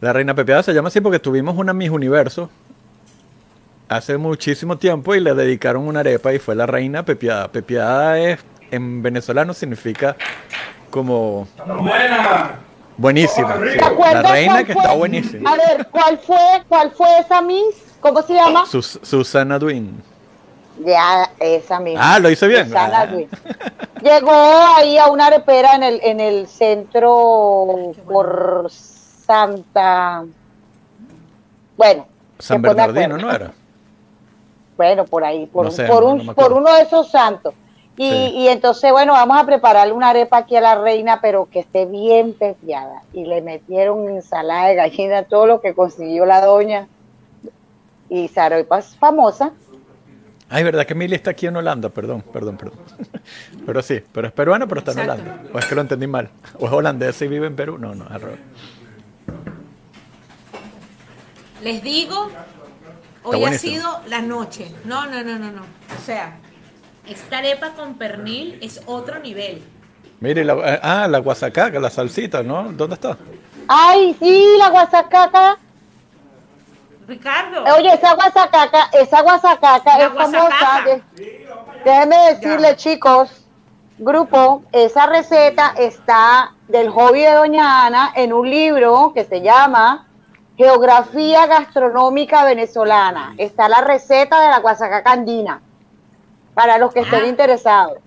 [0.01, 2.51] La reina pepiada se llama así porque tuvimos una Miss Universo
[3.89, 7.49] hace muchísimo tiempo y le dedicaron una arepa y fue la reina pepiada.
[7.49, 8.39] Pepiada es
[8.71, 10.17] en venezolano significa
[10.91, 11.49] como
[12.97, 13.55] buenísima.
[13.57, 13.79] sí.
[13.79, 14.83] ¿Te acuerdas La reina que fue?
[14.83, 15.51] está buenísima.
[15.51, 16.39] A ver, ¿cuál fue,
[16.69, 17.77] cuál fue esa Miss?
[18.01, 18.67] ¿Cómo se llama?
[18.67, 20.03] Sus- Susana Duin.
[20.85, 22.15] Ya, esa misma.
[22.15, 22.67] Ah, lo hice bien.
[22.67, 23.87] Susana Ah.
[24.03, 24.31] Llegó
[24.77, 30.25] ahí a una arepera en el, en el centro por Santa.
[31.77, 32.07] Bueno,
[32.39, 33.17] San Bernardino.
[33.17, 33.53] ¿no era?
[34.77, 37.55] Bueno, por ahí, por, No sé, por, no- un, no por uno de esos santos.
[37.99, 38.33] Y, Sí.
[38.35, 41.87] y entonces, bueno, vamos a prepararle una arepa aquí a la reina, pero que esté
[41.87, 43.03] bien pepiada.
[43.13, 46.89] Y le metieron ensalada de gallina, todo lo que consiguió la doña.
[48.11, 49.53] Y esa arepa es famosa.
[50.49, 52.79] Ay, verdad que Mili está aquí en Holanda, perdón, perdón, perdón.
[53.67, 55.23] Pero sí, pero es peruana, pero está en Exacto.
[55.25, 55.43] Holanda.
[55.53, 56.29] O es que lo entendí mal.
[56.61, 57.79] O es holandés y vive en Perú.
[57.79, 58.39] No, no, revés.
[61.63, 62.29] Les digo,
[63.25, 64.73] hoy ha sido la noche.
[64.85, 65.63] No, no, no, no, no.
[65.63, 66.37] O sea,
[67.09, 69.63] esta arepa con pernil es otro nivel.
[70.21, 72.73] Mire, la, eh, ah, la guasacaca, la salsita, ¿no?
[72.73, 73.17] ¿Dónde está?
[73.69, 75.59] Ay, sí, la guasacaca.
[77.07, 77.65] Ricardo.
[77.77, 80.41] Oye, esa guasacaca, esa guasacaca La es famosa.
[80.41, 81.01] guasacaca.
[81.85, 83.45] déjenme decirle, chicos,
[83.99, 90.09] grupo, esa receta está del hobby de Doña Ana en un libro que se llama
[90.57, 93.35] Geografía Gastronómica Venezolana.
[93.39, 95.61] Está la receta de la guasacaca andina,
[96.57, 97.27] para los que estén Ah.
[97.29, 97.99] interesados.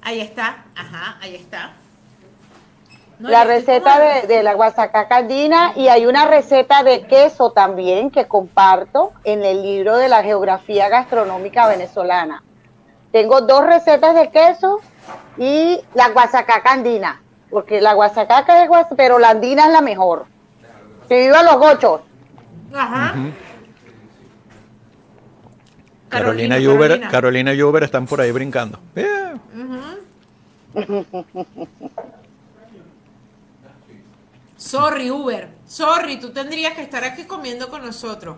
[0.00, 1.72] Ahí está, ajá, ahí está.
[3.18, 8.26] No, la receta de la guasacaca andina y hay una receta de queso también que
[8.26, 12.42] comparto en el libro de la geografía gastronómica venezolana.
[13.12, 14.80] Tengo dos recetas de queso
[15.36, 20.24] y la guasacaca andina, porque la guasacaca es guas, pero la andina es la mejor.
[21.06, 22.00] Que viva los gochos.
[22.74, 23.14] Ajá.
[26.10, 28.78] Carolina, y Uber, Carolina y Uber están por ahí brincando.
[34.56, 35.48] Sorry, Uber.
[35.66, 38.36] Sorry, tú tendrías que estar aquí comiendo con nosotros.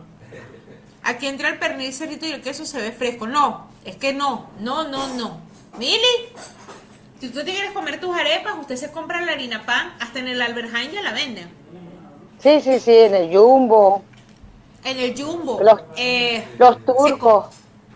[1.03, 3.27] Aquí entra el pernil cerrito y el queso se ve fresco.
[3.27, 5.41] No, es que no, no, no, no.
[5.79, 5.99] Mili,
[7.21, 10.29] si tú te quieres comer tus arepas, usted se compra la harina pan, hasta en
[10.29, 11.51] el Albert Heijn ya la venden.
[12.39, 14.05] Sí, sí, sí, en el jumbo.
[14.85, 15.61] En el jumbo.
[15.63, 17.47] Los- eh, Los turcos.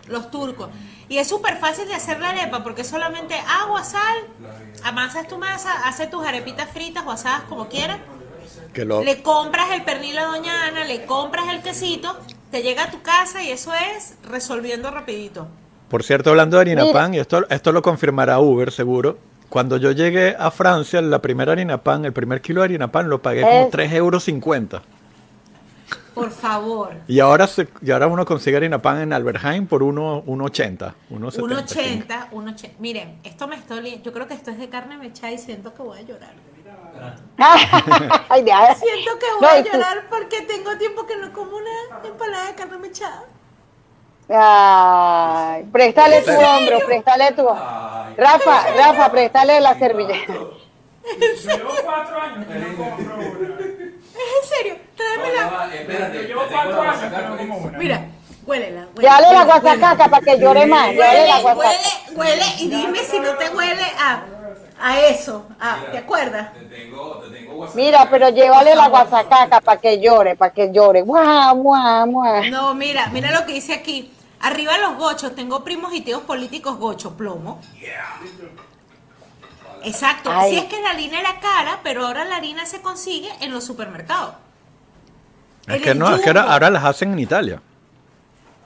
[0.07, 0.69] Los turcos.
[1.09, 4.17] Y es súper fácil de hacer la arepa porque es solamente agua, sal,
[4.83, 7.99] amasas tu masa, haces tus arepitas fritas o asadas como quieras.
[8.73, 12.17] Que lo, Le compras el pernil a Doña Ana, le compras el quesito,
[12.51, 15.47] te llega a tu casa y eso es resolviendo rapidito.
[15.89, 16.93] por cierto, hablando de harina Mira.
[16.93, 19.17] pan, y esto, esto lo confirmará Uber seguro.
[19.49, 23.07] Cuando yo llegué a Francia, la primera harina pan, el primer kilo de harina pan
[23.09, 24.27] lo pagué como Es- 3,50 euros.
[26.13, 26.93] Por favor.
[27.07, 30.93] Y ahora, se, y ahora uno consigue harina pan en Alberheim por 1 1,80.
[31.11, 31.37] 1,70.
[31.41, 32.69] 1.80, 1.80.
[32.79, 34.03] Miren, esto me está oliendo.
[34.03, 36.33] Yo creo que esto es de carne mechada y siento que voy a llorar.
[38.29, 38.73] Ay, ya.
[38.75, 42.47] Siento que voy No, a tú- llorar porque tengo tiempo que no como una empanada
[42.47, 43.23] de carne mechada.
[44.29, 50.33] Ay, préstale tu hombro, préstale tu Rafa, Rafa, préstale la servilleta.
[51.45, 53.59] Llevo cuatro años que no compro una.
[54.17, 54.75] ¿Es en serio?
[54.95, 55.69] Tráemela.
[55.73, 57.77] Espérate, Llevo te tengo cuatro la años que no como una.
[57.77, 58.05] Mira,
[58.45, 58.87] huélela.
[58.95, 60.87] huele, Dale la guasacaca para que llore más.
[60.87, 61.77] Huele, la huele,
[62.15, 64.23] huele, y dime si no te huele a,
[64.81, 65.47] a eso.
[65.59, 66.53] a- ¿Te acuerdas?
[66.53, 67.81] Te tengo, te tengo guasacaca.
[67.83, 71.01] Mira, pero llévale la guasacaca para que llore, para que llore.
[71.03, 72.43] Guau, guau, guau.
[72.45, 74.11] No, mira, mira lo que dice aquí.
[74.39, 77.59] Arriba los gochos, tengo primos y tíos políticos gocho, plomo.
[79.83, 80.29] Exacto.
[80.33, 80.51] Ay.
[80.51, 83.63] Sí es que la harina era cara, pero ahora la harina se consigue en los
[83.63, 84.33] supermercados.
[85.67, 87.61] Es En que no, es que ahora, ahora las hacen en Italia.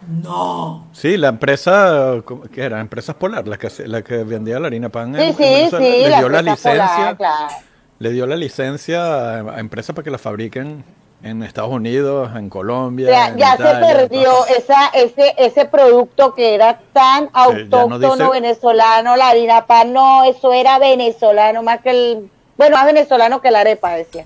[0.07, 0.87] No.
[0.93, 2.79] Sí, la empresa, ¿cómo- ¿qué era?
[2.79, 5.85] Empresas Polar, la que, la que vendía la harina pan en, Sí, en sí, Venezuela,
[5.85, 7.53] sí, le dio la licencia, polar, claro.
[7.99, 10.83] le dio la licencia a, a empresas para que la fabriquen
[11.23, 13.07] en Estados Unidos, en Colombia.
[13.07, 17.31] O sea, en ya se Italia, perdió esa, ese, ese producto que era tan ya
[17.31, 22.75] no autóctono dice- venezolano, la harina pan, no, eso era venezolano más que el, bueno,
[22.77, 24.25] más venezolano que la arepa, decía.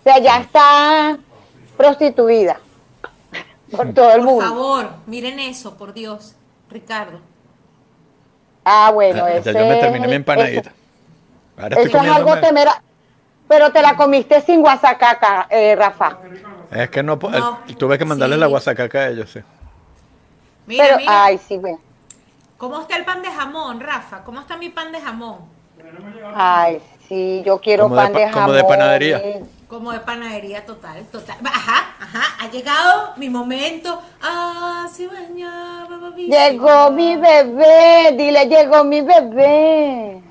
[0.00, 1.18] O sea, ya está
[1.76, 2.60] prostituida
[3.70, 4.44] por todo el Por mundo.
[4.44, 6.36] favor, miren eso, por Dios.
[6.70, 7.20] Ricardo.
[8.64, 10.70] Ah, bueno, Ah, eso ya yo me terminé mi empanadita.
[10.70, 10.78] Eso,
[11.56, 12.82] Ahora estoy eso es algo comiéndome- temera,
[13.50, 16.18] pero te la comiste sin guasacaca, eh, Rafa.
[16.70, 17.58] Es que no, No.
[17.66, 18.40] eh, tuve que mandarle Sí.
[18.40, 19.40] la guasacaca a ellos, sí.
[20.66, 21.24] Mira, Pero, mira.
[21.24, 21.80] ay, sí, bueno.
[22.56, 24.22] ¿Cómo está el pan de jamón, Rafa?
[24.22, 25.38] ¿Cómo está mi pan de jamón?
[26.32, 28.40] Ay, sí, yo quiero Como pan de, jamón.
[28.40, 29.20] como de panadería.
[29.66, 31.36] Como de panadería total, total.
[31.44, 34.00] Ajá, ajá, ha llegado mi momento.
[34.22, 36.36] Ah, sí, bañaba, babísimo.
[36.36, 40.22] Llegó mi bebé, dile, llegó mi bebé.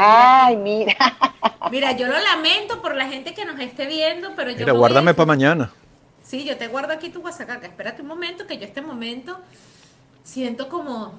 [0.00, 0.94] Ay, mira.
[1.72, 4.78] Mira, yo lo lamento por la gente que nos esté viendo, pero yo Mira, voy
[4.78, 5.72] guárdame para mañana.
[6.22, 7.66] Sí, yo te guardo aquí tu guasacaca.
[7.66, 9.40] Espérate un momento, que yo este momento
[10.22, 11.14] siento como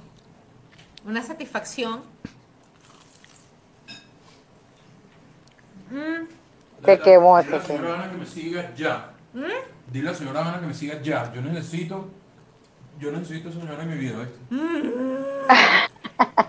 [1.05, 2.03] una satisfacción.
[5.91, 6.27] Mm,
[6.85, 7.93] Se quemó, Dile a la se señora.
[7.95, 9.11] Ana que me siga ya.
[9.33, 9.91] ¿Mm?
[9.91, 11.33] Dile a la señora Ana que me siga ya.
[11.33, 12.07] Yo necesito,
[12.97, 14.39] yo necesito a esa señora en mi vida, ¿viste?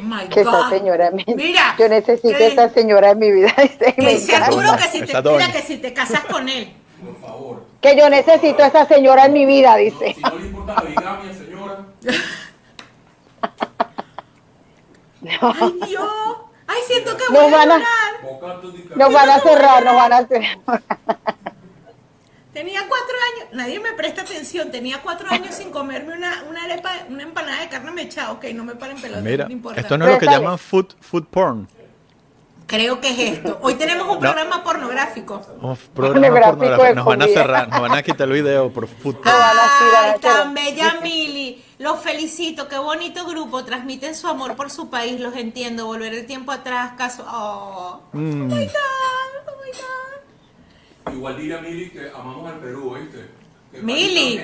[0.00, 3.52] oh my Que esa señora Mira, Yo necesito que- esa señora en mi vida.
[3.62, 4.36] dice, Que.
[4.36, 6.74] Arturo que si, te, mira, que si te casas con él.
[7.04, 7.64] Por favor.
[7.80, 10.14] Que yo necesito esa señora en mi vida, dice.
[10.14, 11.86] Si no le importa la bigamia, señora.
[15.22, 16.08] Ay, Dios.
[16.66, 20.12] Ay, siento que Nos voy a van a- di Nos van a cerrar, nos van
[20.12, 20.58] a cerrar.
[22.52, 26.90] Tenía cuatro años, nadie me presta atención, tenía cuatro años sin comerme una, una arepa,
[27.08, 29.80] una empanada de carne mechada, ok, no me paren pelota, Mira, no importa.
[29.80, 31.68] esto no es lo que llaman food, food porn.
[32.66, 33.58] Creo que es esto.
[33.62, 35.42] Hoy tenemos un programa pornográfico.
[35.60, 39.16] Oh, programa Pornográfico Nos van a cerrar, nos van a quitar el video por food
[39.16, 39.28] porn.
[39.28, 41.64] Ay, tan bella Mili.
[41.78, 43.64] Los felicito, qué bonito grupo.
[43.64, 45.86] Transmiten su amor por su país, los entiendo.
[45.86, 47.24] Volver el tiempo atrás, caso.
[47.28, 48.42] Oh, Mm.
[48.42, 50.19] oh my God, oh my God.
[51.12, 53.30] Igual dile a Mili que amamos al Perú, ¿viste?
[53.82, 54.36] Mili.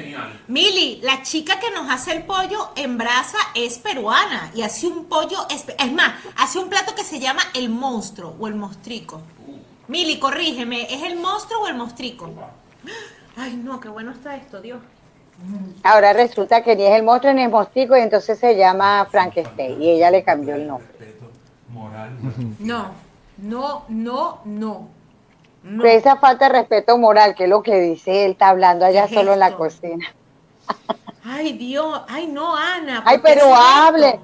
[0.48, 5.06] Mili, la chica que nos hace el pollo en brasa es peruana y hace un
[5.06, 9.20] pollo, espe- es más, hace un plato que se llama el monstruo o el mostrico.
[9.88, 12.30] Mili, corrígeme, ¿es el monstruo o el mostrico?
[13.36, 14.78] Ay, no, qué bueno está esto, Dios.
[15.82, 19.82] Ahora resulta que ni es el monstruo ni el mostico y entonces se llama Frankenstein
[19.82, 20.88] y ella le cambió el nombre.
[22.60, 22.92] No,
[23.38, 24.88] no, no, no.
[25.66, 25.82] No.
[25.82, 29.06] Pero esa falta de respeto moral, que es lo que dice él, está hablando allá
[29.06, 30.06] ¿Qué es solo en la cocina.
[31.28, 33.02] Ay, Dios, ay, no, Ana.
[33.04, 33.56] Ay, ¿por qué pero esto?
[33.62, 34.20] hable,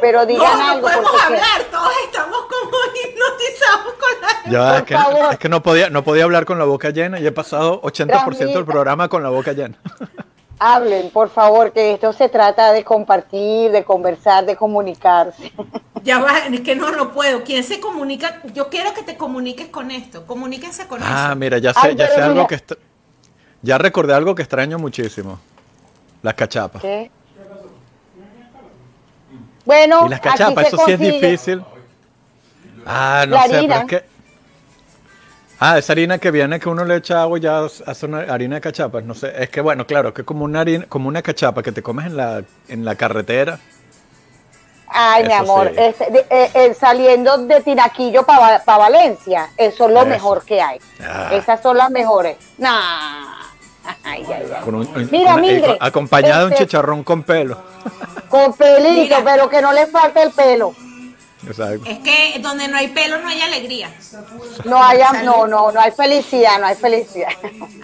[0.00, 0.82] pero digan No, no algo.
[0.88, 5.32] podemos porque- hablar, todos estamos como hipnotizados con la Ya, Por es que, favor.
[5.34, 8.54] es que no podía, no podía hablar con la boca llena y he pasado 80%
[8.54, 9.76] del programa con la boca llena.
[10.60, 15.52] Hablen, por favor, que esto se trata de compartir, de conversar, de comunicarse.
[16.04, 17.42] Ya va, es que no, no puedo.
[17.42, 18.40] ¿Quién se comunica?
[18.54, 20.24] Yo quiero que te comuniques con esto.
[20.26, 21.36] Comuníquense con Ah, eso.
[21.36, 22.76] mira, ya sé, Ay, ya sé algo que está,
[23.62, 25.40] Ya recordé algo que extraño muchísimo.
[26.22, 26.80] Las cachapas.
[26.80, 27.10] ¿Qué?
[29.64, 31.62] Bueno, Y las aquí cachapas, se eso sí es difícil.
[32.86, 34.04] Ah, no La sé, pero es que.
[35.60, 38.56] Ah, esa harina que viene que uno le echa agua y ya hace una harina
[38.56, 39.02] de cachapas.
[39.04, 41.72] No sé, es que bueno, claro, que es como una harina, como una cachapa que
[41.72, 43.58] te comes en la, en la carretera.
[44.90, 45.74] Ay, mi amor, sí.
[45.82, 50.08] este, de- eh, eh, saliendo de Tinaquillo para Valencia, eso es lo Eso.
[50.08, 50.78] mejor que hay.
[51.02, 51.30] Ah.
[51.32, 52.36] Esas son las mejores.
[52.56, 53.34] Nah.
[54.04, 54.62] Ay, ay, ay.
[54.64, 57.58] Con un- un- Mira, una- eh, Mildred, acompañada de un este- chicharrón con pelo.
[58.28, 59.20] Con pelito, Mira.
[59.24, 60.74] pero que no le falte el pelo.
[61.48, 61.84] Exacto.
[61.88, 63.90] Es que donde no hay pelo no hay alegría.
[64.64, 65.24] No Salud.
[65.24, 67.28] no, no, no hay felicidad, no hay felicidad.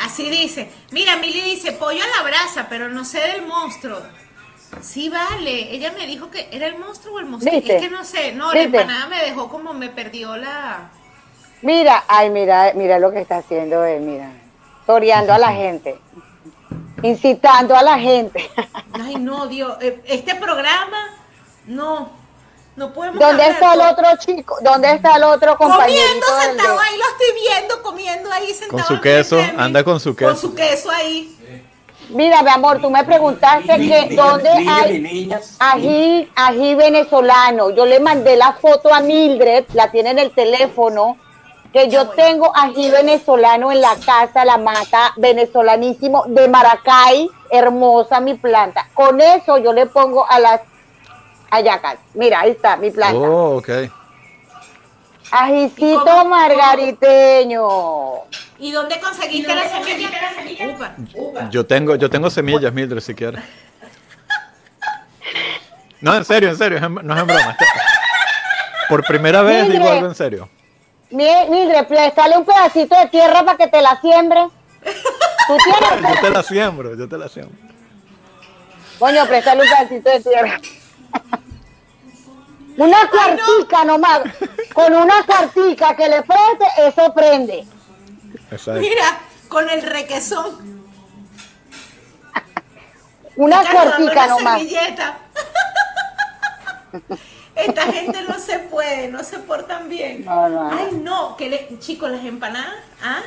[0.00, 0.68] Así dice.
[0.92, 3.98] Mira, Mili dice pollo a la brasa, pero no sé del monstruo.
[4.80, 5.72] Sí, vale.
[5.74, 7.54] Ella me dijo que era el monstruo o el monstruo.
[7.54, 7.76] ¿Viste?
[7.76, 8.32] Es que no sé.
[8.32, 10.90] No, la empanada me dejó como me perdió la.
[11.62, 14.30] Mira, ay, mira, mira lo que está haciendo él, mira.
[14.84, 15.98] Toreando a la gente.
[17.02, 18.50] Incitando a la gente.
[18.92, 19.76] Ay, no, Dios.
[19.80, 21.16] eh, Este programa,
[21.66, 22.23] no.
[22.76, 23.20] No podemos.
[23.20, 24.56] ¿Dónde hablar está el otro chico?
[24.62, 26.02] ¿Dónde está el otro compañerito?
[26.26, 28.70] Comiendo sentado de- ahí, lo estoy viendo, comiendo ahí sentado.
[28.72, 30.36] Con su queso, anda con su Con queso.
[30.40, 31.30] su queso ahí.
[32.10, 35.56] Mira, mi amor, tú me preguntaste que dónde hay niñas.
[35.58, 37.70] ají, ají venezolano.
[37.70, 41.16] Yo le mandé la foto a Mildred, la tiene en el teléfono,
[41.72, 48.34] que yo tengo ají venezolano en la casa, la mata venezolanísimo de Maracay, hermosa mi
[48.34, 48.86] planta.
[48.94, 50.60] Con eso yo le pongo a las
[51.54, 51.98] hallacas.
[52.14, 53.18] Mira, ahí está mi planta.
[53.18, 53.68] Oh, ok.
[53.68, 53.90] ¿Y
[55.30, 57.68] Ajicito cómo- margariteño.
[58.58, 60.68] ¿Y dónde conseguiste la semilla?
[60.68, 61.48] Upa.
[61.50, 63.42] Yo tengo, yo tengo semillas, Mildred, si quieres.
[66.00, 67.56] No, en serio, en serio, no es en broma.
[68.88, 70.48] Por primera vez digo algo en serio.
[71.10, 74.40] Mi- Mildred, préstale un pedacito de tierra para que te la siembre.
[74.84, 76.14] ¿Tú tienes?
[76.14, 77.56] Yo te la siembro, yo te la siembro.
[78.98, 80.60] Coño, préstale un pedacito de tierra.
[82.76, 84.20] Una cuartica nomás.
[84.72, 87.66] Con una cuartica que le preste, eso prende.
[88.50, 88.80] Exacto.
[88.80, 89.18] Mira,
[89.48, 90.74] con el requesón.
[93.36, 94.58] Una Cargando cuartica una nomás.
[94.58, 95.18] servilleta.
[97.54, 100.24] Esta gente no se puede, no se portan bien.
[100.24, 100.76] No, no, no.
[100.76, 103.22] Ay, no, que le, chicos, las empanadas, ¿ah?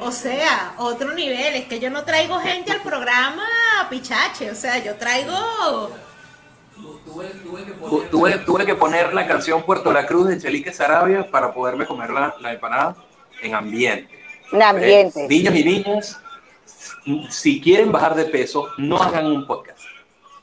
[0.00, 3.42] O sea, otro nivel, es que yo no traigo gente al programa
[3.90, 5.34] pichache, o sea, yo traigo
[7.04, 8.10] Tuve, tuve que poner.
[8.10, 12.10] Tuve, tuve que poner la canción Puerto La Cruz de Chelique Sarabia para poderme comer
[12.10, 12.96] la, la empanada
[13.42, 14.18] en ambiente.
[14.52, 15.24] Un ambiente.
[15.24, 16.20] Eh, niños y niñas,
[17.30, 19.80] si quieren bajar de peso, no hagan un podcast.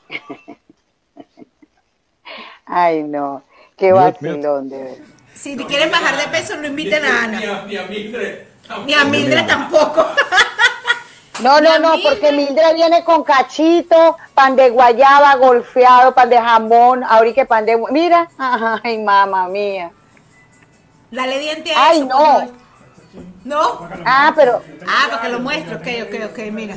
[2.66, 3.42] Ay, no.
[3.76, 5.04] Qué vacilón, de verdad.
[5.34, 8.46] si quieren bajar de peso no inviten a Ni Ana, a, ni a Mildred.
[8.86, 10.06] ni a Mildred tampoco.
[11.40, 17.04] No, no, no, porque Mildred viene con cachito, pan de guayaba, golfeado, pan de jamón,
[17.04, 17.76] ahorita que pan de...
[17.90, 19.90] Mira, ay, mamá mía.
[21.10, 22.06] Dale diente a Ay, eso.
[22.08, 22.34] no.
[22.34, 22.50] pues,
[23.44, 23.88] ¿No?
[24.04, 26.74] Ah, pero, Ah, para que lo muestre, ok, ok, ok, mira.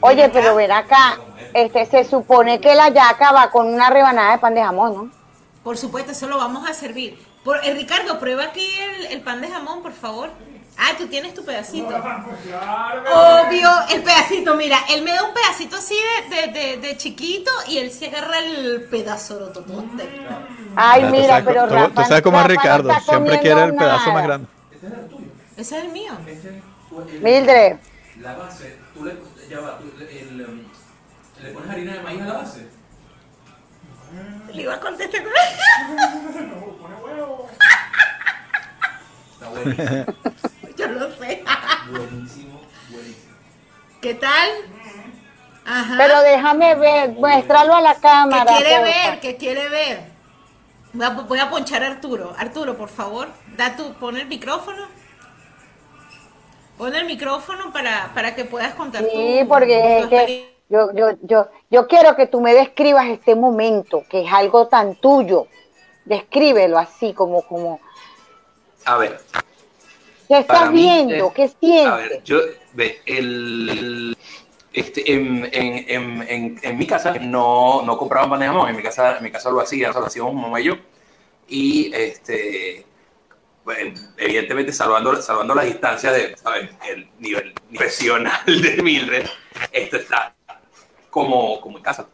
[0.00, 1.18] oye, pero ven acá,
[1.54, 5.10] este, se supone que la yaca va con una rebanada de pan de jamón, ¿no?
[5.64, 7.18] Por supuesto, eso lo vamos a servir.
[7.44, 10.30] Por, eh, Ricardo, prueba aquí el, el pan de jamón, por favor.
[10.76, 11.88] Ah, tú tienes tu pedacito.
[11.88, 15.94] Obvio, el pedacito, mira, él me da un pedacito así
[16.30, 20.08] de, de, de, de chiquito y él se agarra el pedazo rototote.
[20.76, 22.90] Ay, Ya, tú mira, sabes pero tú- Rafa, Tú sabes cómo es Rafa no Ricardo,
[22.92, 24.12] está siempre quiere el pedazo nada.
[24.14, 24.46] más grande.
[25.56, 26.12] Ese es el mío.
[27.20, 27.76] Mildred,
[28.20, 29.16] La base, tú le,
[29.48, 30.62] ya va, tú, el, um,
[31.42, 32.66] le pones harina de maíz a la base.
[34.52, 35.32] Le iba a contestar con
[39.32, 40.04] Está buenísimo,
[40.80, 41.44] Yo lo sé.
[41.90, 42.60] buenísimo,
[42.90, 43.34] buenísimo.
[44.00, 44.48] ¿Qué tal?
[45.66, 45.94] Ajá.
[45.98, 48.56] pero déjame ver, muéstralo a la ¿Qué cámara.
[48.56, 49.10] quiere porfa.
[49.10, 49.20] ver?
[49.20, 50.00] ¿Qué quiere ver?
[50.94, 52.34] Voy a, voy a ponchar a Arturo.
[52.36, 54.86] Arturo, por favor, da tu, pon el micrófono.
[56.78, 61.10] Pon el micrófono para, para que puedas contar Sí, tu- porque tu que yo, yo,
[61.22, 65.46] yo, yo quiero que tú me describas este momento, que es algo tan tuyo.
[66.06, 67.80] Descríbelo así, como, como,
[68.86, 69.20] A ver,
[70.30, 71.26] ¿qué estás viendo?
[71.26, 71.96] eh, ¿Qué a sientes?
[71.96, 72.38] ver, yo,
[72.74, 74.16] ve, el,
[74.72, 78.76] este, en, en, en, en, en mi casa no, no compraban pan de jamón, en
[78.76, 80.74] mi casa, en mi casa lo hacían, lo hacíamos mamá y yo.
[81.48, 82.86] Y este,
[83.64, 86.70] bueno, evidentemente salvando, salvando las distancias de ¿sabes?
[86.88, 89.26] el nivel profesional de Mildred,
[89.72, 90.32] esto está
[91.10, 92.06] como, como en casa.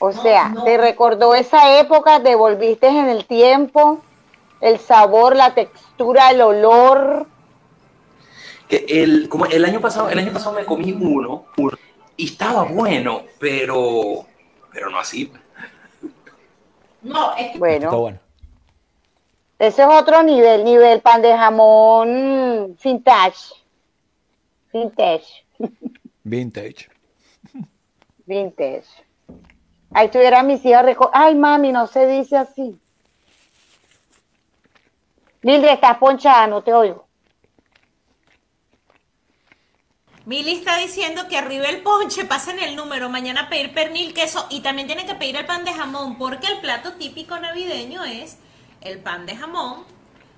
[0.00, 4.02] O sea, te recordó esa época, te volviste en el tiempo,
[4.64, 7.26] el sabor, la textura, el olor,
[8.70, 11.76] el, como el año pasado, el año pasado me comí uno, uno,
[12.16, 14.24] y estaba bueno, pero,
[14.72, 15.30] pero no así.
[17.02, 18.18] No, es que Está Bueno, bueno.
[19.58, 23.52] ese es otro nivel, nivel pan de jamón vintage.
[24.72, 25.44] Vintage,
[26.24, 26.88] Vintage.
[28.24, 28.88] vintage.
[29.92, 32.80] Ahí estuvieran mis hijas Ay, mami, no se dice así.
[35.44, 37.06] Mildred, estás ponchada, no te oigo.
[40.24, 44.60] Mili está diciendo que arriba el ponche, pasen el número, mañana pedir pernil, queso y
[44.62, 48.38] también tienen que pedir el pan de jamón, porque el plato típico navideño es
[48.80, 49.84] el pan de jamón,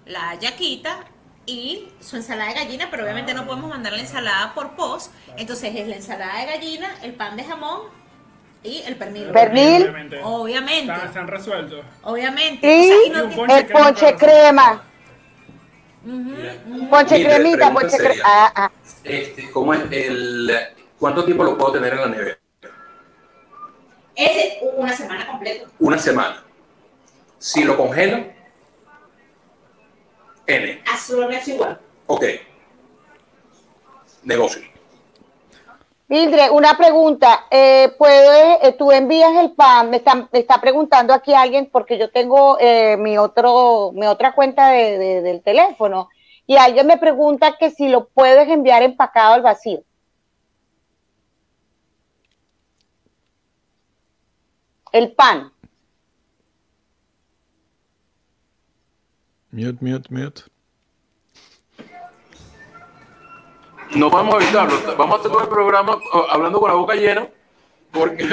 [0.04, 1.04] la yaquita
[1.46, 5.72] y su ensalada de gallina, pero obviamente no podemos mandar la ensalada por post, entonces
[5.76, 7.82] es la ensalada de gallina, el pan de jamón
[8.64, 9.26] y el pernil.
[9.30, 9.82] Pernil.
[9.84, 10.20] Obviamente.
[10.24, 10.92] Obviamente.
[10.92, 11.84] Están, están resueltos.
[12.02, 12.66] Obviamente.
[12.76, 14.82] Y O sea, y no un ti- ponche el ponche crema.
[16.90, 18.22] Ponche cremita, ponche crema.
[18.24, 18.70] Ah, ah.
[19.02, 20.50] Este, ¿cómo es el,
[20.98, 22.38] ¿Cuánto tiempo lo puedo tener en la nevera?
[24.14, 25.68] Ese, una semana completa.
[25.78, 26.44] Una semana.
[27.38, 28.24] Si lo congelo,
[30.46, 30.82] N.
[30.90, 31.80] Absolutamente igual.
[32.06, 32.24] Ok.
[34.22, 34.75] Negocio.
[36.08, 37.46] Mildred, una pregunta.
[37.50, 39.90] Eh, ¿puedes, eh, tú envías el pan?
[39.90, 44.32] Me está, me está preguntando aquí alguien porque yo tengo eh, mi otro, mi otra
[44.34, 46.08] cuenta de, de- del teléfono
[46.46, 49.82] y alguien me pregunta que si lo puedes enviar empacado al vacío.
[54.90, 55.52] El pan.
[59.52, 60.44] Mute, mute, mute.
[63.96, 64.96] No podemos evitarlo.
[64.96, 67.26] Vamos a hacer todo el programa oh, hablando con la boca llena.
[67.92, 68.24] Porque.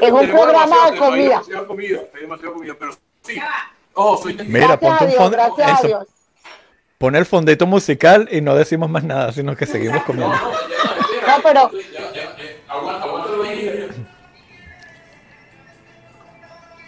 [0.00, 1.38] Es un programa de comida.
[1.38, 2.00] Hay demasiada comida.
[2.14, 2.74] Hay demasiada comida.
[2.78, 2.92] Pero
[3.22, 3.40] sí.
[3.94, 5.30] Oh, soy Mira, ponte a un fondo.
[5.30, 6.06] gracias a eso, Dios.
[6.98, 10.34] Pon el fondito musical y no decimos más nada, sino que seguimos comiendo.
[10.34, 11.70] No, pero
[12.68, 13.15] Aguanta, aguanta lo que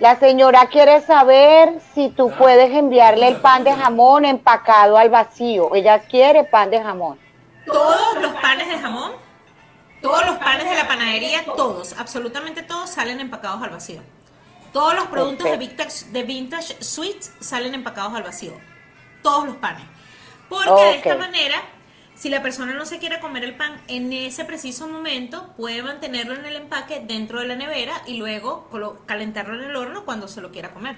[0.01, 5.75] la señora quiere saber si tú puedes enviarle el pan de jamón empacado al vacío.
[5.75, 7.19] Ella quiere pan de jamón.
[7.67, 9.13] Todos los panes de jamón,
[10.01, 14.01] todos los panes de la panadería, todos, absolutamente todos salen empacados al vacío.
[14.73, 18.53] Todos los productos de vintage, de vintage Sweets salen empacados al vacío.
[19.23, 19.83] Todos los panes.
[20.49, 21.57] Porque de esta manera,
[22.19, 26.35] si la persona no se quiere comer el pan en ese preciso momento, puede mantenerlo
[26.35, 28.69] en el empaque dentro de la nevera y luego
[29.07, 30.97] calentarlo en el horno cuando se lo quiera comer.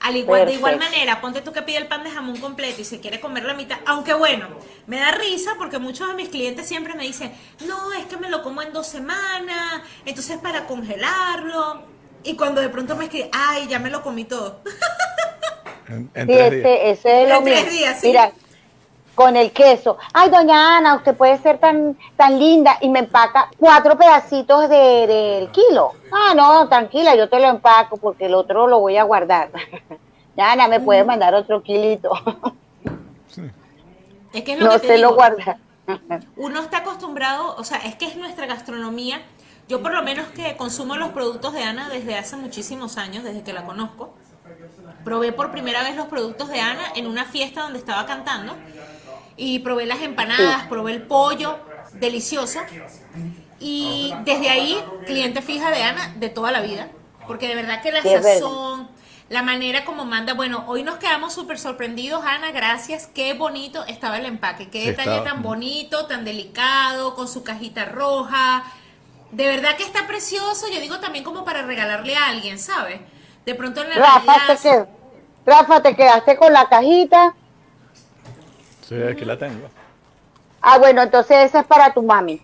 [0.00, 2.84] Al igual, de igual manera, ponte tú que pide el pan de jamón completo y
[2.84, 4.48] se quiere comer la mitad, aunque bueno,
[4.86, 7.32] me da risa porque muchos de mis clientes siempre me dicen,
[7.66, 11.82] no, es que me lo como en dos semanas, entonces para congelarlo.
[12.24, 14.60] Y cuando de pronto me escribe, ay, ya me lo comí todo.
[15.88, 16.72] En, en Sí, tres días.
[16.74, 18.06] ese, ese es lo En tres días, sí.
[18.08, 18.32] Mira,
[19.16, 19.96] con el queso.
[20.12, 25.06] Ay, doña Ana, usted puede ser tan, tan linda y me empaca cuatro pedacitos de-
[25.08, 25.92] del kilo.
[26.12, 29.48] Ah, no, tranquila, yo te lo empaco porque el otro lo voy a guardar.
[30.36, 32.10] Ya, Ana, me puede mandar otro kilito.
[34.34, 35.58] Es que es lo No que te se lo guarda.
[36.36, 39.22] uno está acostumbrado, o sea, es que es nuestra gastronomía.
[39.66, 43.44] Yo por lo menos que consumo los productos de Ana desde hace muchísimos años, desde
[43.44, 44.14] que la conozco.
[45.04, 48.54] Probé por primera vez los productos de Ana en una fiesta donde estaba cantando
[49.36, 51.58] y probé las empanadas, probé el pollo,
[51.94, 52.60] delicioso.
[53.58, 56.88] Y desde ahí, cliente fija de Ana de toda la vida,
[57.26, 58.34] porque de verdad que la verdad.
[58.34, 58.88] sazón,
[59.28, 64.18] la manera como manda, bueno, hoy nos quedamos súper sorprendidos, Ana, gracias, qué bonito estaba
[64.18, 68.64] el empaque, qué Sí, detalle tan bonito, tan delicado, con su cajita roja.
[69.32, 73.00] De verdad que está precioso, yo digo también como para regalarle a alguien, ¿sabes?
[73.44, 74.86] De pronto en la Rafa, te
[75.44, 77.34] Rafa, te quedaste con la cajita.
[78.88, 79.68] Sí, aquí la tengo.
[80.62, 82.40] Ah, bueno, entonces esa es para tu mami.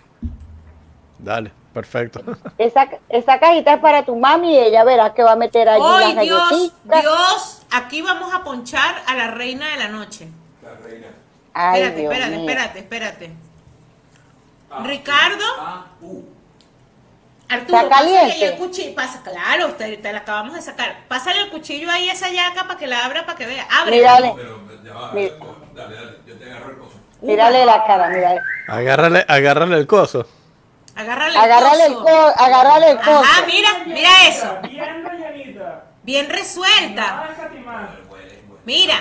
[1.18, 2.20] Dale, perfecto.
[2.58, 5.82] Esa, esa cajita es para tu mami y ella verá que va a meter allí
[5.86, 6.50] ¡Ay, las Dios!
[6.50, 7.00] galletitas.
[7.02, 10.28] Dios, aquí vamos a ponchar a la reina de la noche.
[11.54, 12.48] Ay, espérate, Dios espérate, mío.
[12.48, 13.30] espérate, espérate.
[14.84, 16.22] Ricardo, Ah, uh.
[17.48, 18.46] Arturo, ¿Está pásale caliente?
[18.46, 18.94] el cuchillo.
[18.94, 20.96] Pasa, claro, te, te la acabamos de sacar.
[21.08, 23.66] Pásale el cuchillo ahí a esa yaca para que la abra, para que vea.
[23.70, 23.96] Abre.
[23.96, 25.34] Mírale, Pero ya va, Mira.
[25.74, 26.96] Dale, dale, yo te agarro el coso.
[27.20, 28.40] mírale la cara, mírale.
[28.68, 30.26] Agárrale, agárrale el coso.
[30.94, 32.04] Agárrale el Agárrale el, coso.
[32.04, 33.10] co agárrale el coso.
[33.22, 34.58] Ajá, mira, mira eso.
[36.02, 37.28] Bien resuelta.
[38.64, 38.94] Mira,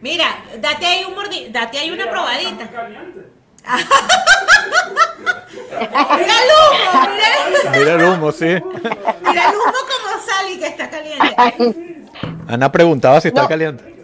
[0.00, 0.26] mira,
[0.58, 2.50] date ahí un mordi, date ahí una probadita.
[2.64, 3.20] muy caliente.
[5.68, 8.44] Mira el humo, mira, Mira el humo, sí.
[8.46, 8.60] mira
[9.50, 11.36] el humo como sale y que está caliente.
[12.48, 13.48] Ana preguntaba si está No.
[13.48, 13.97] caliente.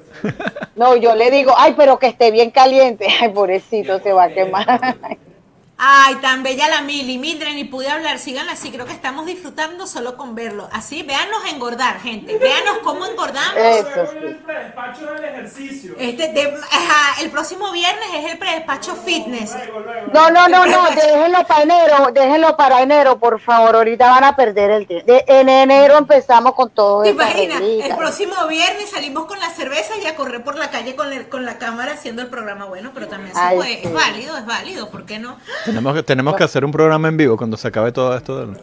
[0.76, 3.06] No, yo le digo, ay, pero que esté bien caliente.
[3.20, 4.96] Ay, pobrecito, se va a quemar.
[5.76, 7.18] Ay, tan bella la Mili.
[7.18, 8.18] Mildred, ni pude hablar.
[8.20, 8.70] Síganla así.
[8.70, 10.68] Creo que estamos disfrutando solo con verlo.
[10.72, 12.38] Así, véanos engordar, gente.
[12.38, 13.56] Véanos cómo engordamos.
[13.56, 14.18] Eso sí.
[14.22, 15.94] El predespacho del ejercicio.
[15.98, 19.52] Este, de- ajá, el próximo viernes es el predespacho fitness.
[19.56, 20.06] Luego, luego.
[20.14, 23.74] No, no, no, no, déjenlo para enero, déjenlo para enero, por favor.
[23.74, 25.10] Ahorita van a perder el tiempo.
[25.12, 27.20] De- En enero empezamos con todo ¿Te esto.
[27.20, 27.60] imaginas?
[27.60, 31.28] El próximo viernes salimos con la cerveza y a correr por la calle con, el-
[31.28, 32.66] con la cámara haciendo el programa.
[32.66, 33.80] Bueno, pero también se puede.
[33.80, 33.80] sí.
[33.84, 34.88] Es válido, es válido.
[34.90, 35.36] ¿Por qué no?
[35.64, 38.38] Tenemos que, tenemos que hacer un programa en vivo cuando se acabe todo esto.
[38.46, 38.60] del-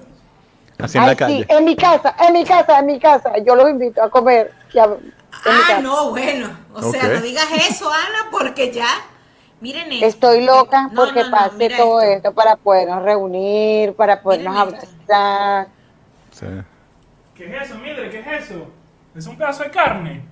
[0.79, 1.45] así en Ay, la sí, calle.
[1.49, 3.33] en mi casa, en mi casa, en mi casa.
[3.45, 4.51] Yo los invito a comer.
[4.79, 4.87] a-
[5.45, 6.49] Ah, no, bueno.
[6.73, 8.87] O sea, no digas eso, Ana, porque ya.
[9.61, 10.05] Miren esto.
[10.05, 12.15] Estoy loca No, porque no, no, pase todo esto.
[12.17, 14.75] esto para podernos reunir, para podernos Miren
[15.07, 15.67] abrazar.
[16.31, 16.45] Sí.
[17.35, 18.09] ¿Qué es eso, Mildred?
[18.11, 18.67] ¿Qué es eso?
[19.15, 20.23] Es un pedazo de carne.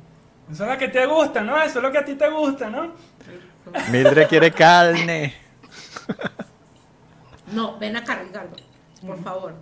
[0.52, 1.58] Eso es lo que te gusta, ¿no?
[1.62, 2.92] Eso es lo que a ti te gusta, ¿no?
[3.92, 5.36] Mildred quiere carne.
[7.52, 8.56] No, ven acá, Ricardo.
[9.06, 9.54] Por favor.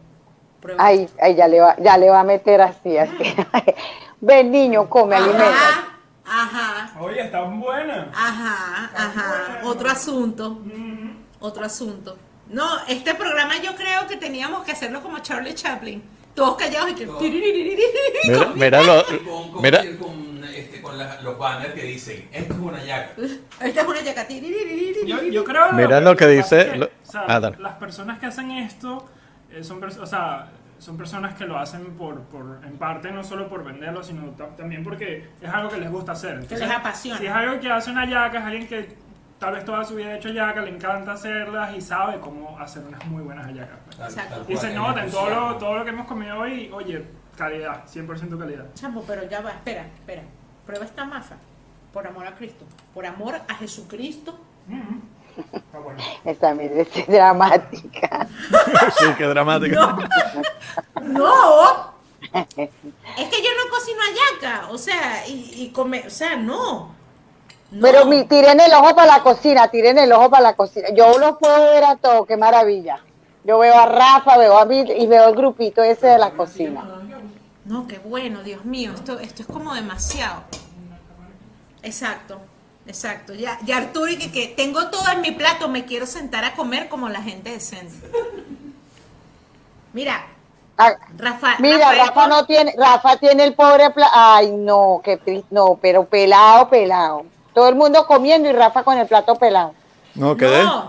[0.62, 0.84] Prueba.
[0.84, 3.14] Ay, ay, ya le va, ya le va a meter así, así.
[4.22, 5.46] Ven, niño, come, alimenta.
[5.50, 8.12] Ajá, ajá, Oye, está buena.
[8.14, 9.60] ajá, ajá.
[9.64, 10.60] Otro asunto.
[11.40, 12.18] Otro asunto.
[12.50, 16.02] No, este programa yo creo que teníamos que hacerlo como Charlie Chaplin.
[16.34, 17.06] Todos callados y que.
[17.06, 19.04] Mira, mira lo-
[19.62, 19.84] mira,
[20.56, 23.12] este, con la- los banners que dicen, esto es una yaca.
[23.62, 24.28] Esta es una yaca.
[25.06, 28.26] Yo, yo creo Mira lo que dice- que, lo- o sea, ah, las personas que
[28.26, 29.06] hacen esto
[29.52, 30.48] eh, son, o sea,
[30.80, 34.56] son personas que lo hacen por, por, en parte no solo por venderlo, sino ta-
[34.56, 36.32] también porque es algo que les gusta hacer.
[36.34, 37.18] Entonces, les apasiona.
[37.20, 38.96] Si es algo que hace una yaca, es alguien que
[39.40, 42.84] tal vez toda su vida ha hecho yaca, le encanta hacerlas y sabe cómo hacer
[42.86, 43.78] unas muy buenas yacas.
[43.86, 44.00] pues.
[44.00, 44.36] Exacto.
[44.44, 46.70] tal Y se cual, nota el en todo lo, todo lo que hemos comido hoy,
[46.74, 47.04] oye,
[47.38, 48.66] calidad, 100% calidad.
[48.74, 50.24] Chamo, pero ya va, espera, espera.
[50.66, 51.38] Prueba esta masa.
[51.94, 52.66] Por amor a Cristo.
[52.94, 54.38] Por amor a Jesucristo.
[55.54, 56.00] Está bueno.
[56.26, 58.28] Esta mire, es dramática.
[58.98, 59.80] sí, qué dramático.
[61.02, 61.96] No.
[62.34, 64.68] Es que yo no cocino ayaca.
[64.70, 66.96] O sea, y, y come, o sea, no.
[67.70, 67.82] No.
[67.82, 70.90] Pero mi, tiren el ojo para la cocina, tiren el ojo para la cocina.
[70.94, 73.00] Yo los puedo ver a todos, qué maravilla.
[73.44, 76.84] Yo veo a Rafa, veo a mí y veo el grupito ese de la cocina.
[77.68, 80.42] No, qué bueno, Dios mío, esto, esto es como demasiado.
[81.84, 82.40] Exacto,
[82.86, 83.34] exacto.
[83.34, 86.56] Ya, ya Arturo, y que, que tengo todo en mi plato, me quiero sentar a
[86.56, 87.94] comer como la gente decente.
[89.94, 90.26] Mira,
[90.80, 95.18] Ah, Rafa, Mira, Rafael, Rafa no tiene, Rafa tiene el pobre pla- Ay, no, qué
[95.18, 97.26] triste, no, pero pelado, pelado.
[97.56, 99.74] Todo el mundo comiendo y Rafa con el plato pelado.
[100.14, 100.64] No, quedé.
[100.64, 100.88] No,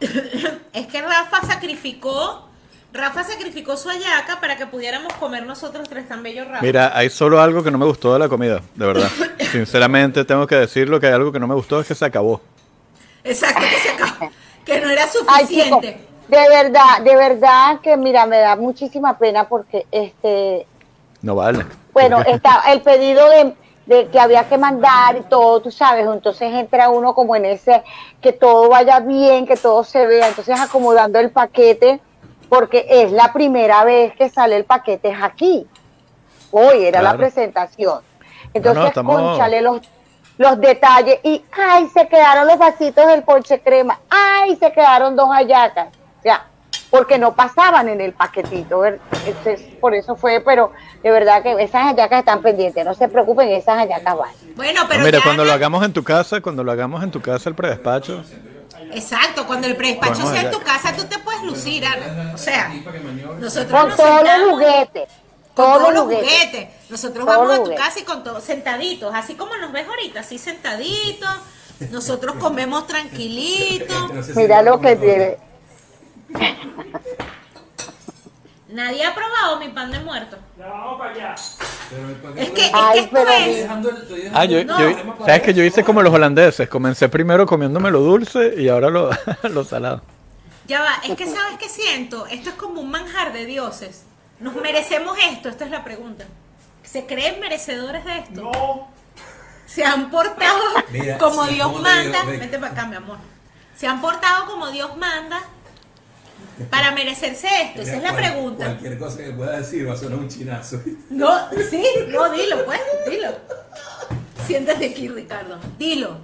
[0.72, 2.47] es que Rafa sacrificó,
[2.92, 6.62] Rafa sacrificó su ayaca para que pudiéramos comer nosotros tres tan bellos Rafa.
[6.62, 9.08] Mira, hay solo algo que no me gustó de la comida, de verdad.
[9.52, 12.40] Sinceramente, tengo que decirlo que hay algo que no me gustó es que se acabó.
[13.24, 14.30] Exacto, que se acabó,
[14.64, 16.00] que no era Ay, chico, suficiente.
[16.28, 20.66] de verdad, de verdad que mira, me da muchísima pena porque este,
[21.20, 21.66] No vale.
[21.92, 26.50] bueno, está el pedido de, de que había que mandar y todo, tú sabes, entonces
[26.54, 27.82] entra uno como en ese,
[28.22, 32.00] que todo vaya bien, que todo se vea, entonces acomodando el paquete,
[32.48, 35.66] porque es la primera vez que sale el paquete es aquí.
[36.50, 38.00] Hoy era la presentación.
[38.54, 39.80] Entonces, estamos- cónchale los,
[40.38, 45.28] los detalles y, ay, se quedaron los vasitos del ponche crema, ay, se quedaron dos
[45.30, 45.88] hallacas.
[46.18, 46.46] O sea,
[46.90, 48.82] porque no pasaban en el paquetito.
[48.86, 50.72] Entonces, por eso fue, pero
[51.02, 54.30] de verdad que esas hallacas están pendientes, no se preocupen, esas hallacas van.
[54.56, 57.10] Bueno, pero No, mira, ya cuando lo hagamos en tu casa, cuando lo hagamos en
[57.10, 58.24] tu casa el predespacho,
[58.92, 62.32] Exacto, cuando el predespacho sea en tu casa, tú te puedes lucir, Ana.
[62.34, 62.72] O sea,
[63.38, 65.08] nosotros Con nos todos los juguetes.
[65.54, 66.28] con Todos todos los juguetes.
[66.30, 66.68] juguetes.
[66.90, 70.20] Nosotros Todos vamos a tu casa y con todos sentaditos, así como nos ves ahorita,
[70.20, 71.28] así sentaditos.
[71.90, 74.36] Nosotros comemos tranquilitos.
[74.36, 75.36] Mira lo que tiene.
[78.68, 80.36] Nadie ha probado mi pan de muerto.
[80.58, 81.34] Ya vamos para allá.
[81.88, 83.56] Pero el paquete Es que, es que esto pero Estoy es.
[83.62, 84.78] dejando el- estoy dejando Ah, yo, No.
[84.80, 88.90] yo- sabes que yo hice como los holandeses, comencé primero comiéndome lo dulce y ahora
[88.90, 89.10] lo,
[89.44, 90.02] lo salado.
[90.66, 92.26] Ya va, es que sabes qué siento.
[92.26, 94.04] Esto es como un manjar de dioses.
[94.38, 95.48] ¿Nos merecemos esto?
[95.48, 96.26] Esta es la pregunta.
[96.82, 98.42] ¿Se creen merecedores de esto?
[98.42, 98.88] No.
[99.66, 100.58] Se han portado
[100.90, 102.12] Mira, como Dios ¿cómo te digo?
[102.12, 102.24] manda.
[102.24, 103.16] Vente para acá, mi amor.
[103.76, 105.40] Se han portado como Dios manda
[106.70, 107.82] para merecerse esto.
[107.82, 108.64] Esa es la pregunta.
[108.64, 110.80] Cualquier cosa que pueda decir va a sonar un chinazo.
[111.10, 113.28] No, sí, no, dilo, pues, dilo.
[114.46, 115.58] Siéntate aquí, Ricardo.
[115.78, 116.18] Dilo.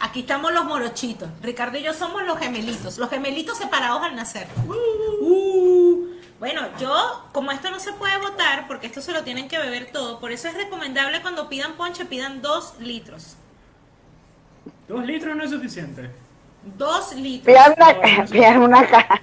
[0.00, 1.28] Aquí estamos los morochitos.
[1.42, 2.98] Ricardo y yo somos los gemelitos.
[2.98, 4.46] Los gemelitos separados al nacer.
[4.66, 6.14] Uh.
[6.38, 9.90] Bueno, yo, como esto no se puede votar, porque esto se lo tienen que beber
[9.92, 13.36] todo, por eso es recomendable cuando pidan ponche, pidan dos litros.
[14.86, 16.10] Dos litros no es suficiente.
[16.76, 17.46] Dos litros.
[17.46, 19.22] Pidan una, pidan una caja.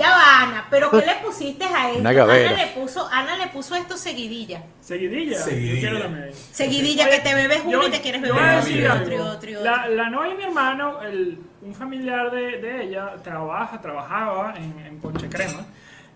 [0.00, 2.00] Ya va, Ana, pero ¿qué le pusiste a esto?
[2.00, 2.50] Una gavera.
[2.50, 4.62] Ana le puso, Ana le puso esto seguidilla.
[4.80, 5.38] Seguidilla.
[5.38, 5.90] Seguidilla.
[5.90, 6.32] Yo quiero.
[6.52, 9.54] Seguidilla, que te bebes uno y te quieres beber otro, decir otro, y otro, y
[9.56, 9.64] otro.
[9.64, 14.86] La, la novia de mi hermano, el, un familiar de, de ella, trabaja, trabajaba en,
[14.86, 15.66] en Ponche Crema.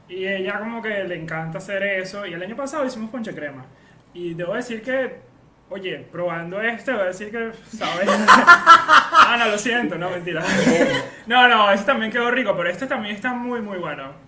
[0.08, 2.24] Y ella como que le encanta hacer eso.
[2.26, 3.66] Y el año pasado hicimos Ponche Crema.
[4.14, 5.20] Y debo decir que,
[5.68, 8.08] oye, probando este, voy a decir que, ¿sabes?
[9.32, 10.42] Ana, lo siento, no, mentira.
[11.26, 14.22] No, no, este también quedó rico, pero este también está muy, muy bueno.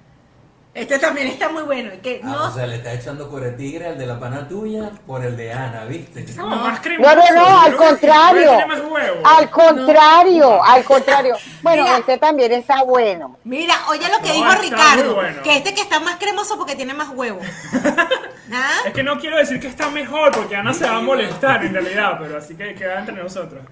[0.73, 1.91] Este también está muy bueno.
[2.03, 4.91] Que Ah, no, o sea, le está echando core tigre al de la pana tuya
[5.07, 6.23] por el de Ana, ¿viste?
[6.37, 7.15] No, más No, cremoso.
[7.17, 8.49] no, no, al contrario.
[8.49, 9.21] tiene más huevo.
[9.27, 11.37] Al contrario, al contrario.
[11.63, 11.97] Bueno, Mira.
[11.99, 13.39] este también está bueno.
[13.45, 15.43] Mira, oye lo que No, dijo Ricardo, bueno.
[15.43, 17.41] que este que está más cremoso porque tiene más huevo.
[18.53, 18.71] ¿Ah?
[18.87, 21.73] Es que no quiero decir que está mejor porque Ana se va a molestar en
[21.73, 23.63] realidad, pero así que queda entre nosotros.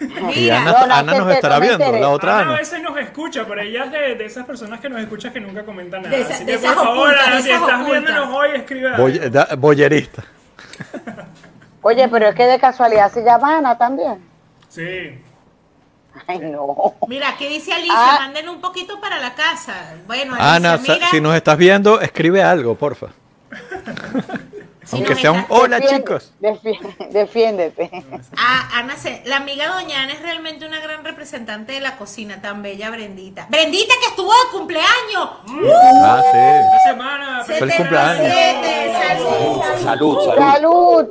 [0.00, 2.42] Y Mira, Ana, no, no, Ana nos te- estará no viendo, la otra Ana a
[2.50, 2.58] Ana.
[2.58, 5.64] veces nos escucha, pero ella es de, de esas personas que nos escucha que nunca
[5.64, 6.14] comentan nada.
[6.14, 7.86] De esa- así de que por favor, ocultas, Ana, si estás ocultas.
[7.90, 8.96] viéndonos hoy, escribe.
[8.96, 10.24] Boy- da- boyerista.
[11.82, 14.18] Oye, pero es que de casualidad se llama Ana también.
[14.68, 15.22] Sí.
[16.26, 16.94] Ay, no.
[17.08, 17.94] Mira, ¿qué dice Alicia?
[17.96, 18.16] Ah.
[18.20, 19.94] Manden un poquito para la casa.
[20.06, 23.08] Bueno, Alicia, Ana, mira, si nos estás viendo, escribe algo, porfa.
[24.86, 26.32] si Aunque sea un está- hola, Defiende- chicos.
[26.40, 27.90] defi- Defiéndete.
[28.38, 32.40] Ah, Ana, se- la amiga Doña Ana es realmente una gran representante de la cocina,
[32.40, 33.46] tan bella Brendita.
[33.50, 35.28] Brendita que estuvo de cumpleaños.
[36.02, 36.38] Ah, sí.
[36.38, 37.44] Esta semana.
[37.48, 38.16] El cumpleaños.
[38.28, 39.82] 77, salud.
[39.82, 40.38] Salud, salud.
[40.38, 41.08] Salud.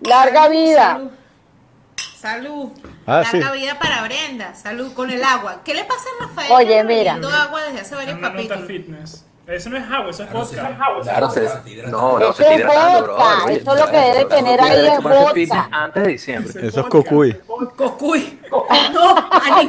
[0.00, 0.92] Larga vida.
[0.92, 1.10] Salud.
[2.20, 2.70] Salud.
[3.06, 3.58] Ah, Larga sí.
[3.60, 4.54] vida para Brenda.
[4.54, 5.60] Salud con el agua.
[5.64, 6.52] ¿Qué le pasa a Rafael?
[6.52, 7.14] Oye, mira.
[7.14, 8.66] agua desde hace varios capítulos.
[8.66, 9.23] fitness.
[9.46, 10.76] Eso no es agua, eso es vodka.
[11.02, 13.18] Claro, se, tira- no, no, se está es hidratando, bro.
[13.50, 15.68] Eso es lo que debe tener ahí es vodka.
[15.70, 16.66] antes de diciembre.
[16.66, 17.36] Eso es cocuy.
[17.76, 18.40] Cocuy.
[18.50, 19.60] No, a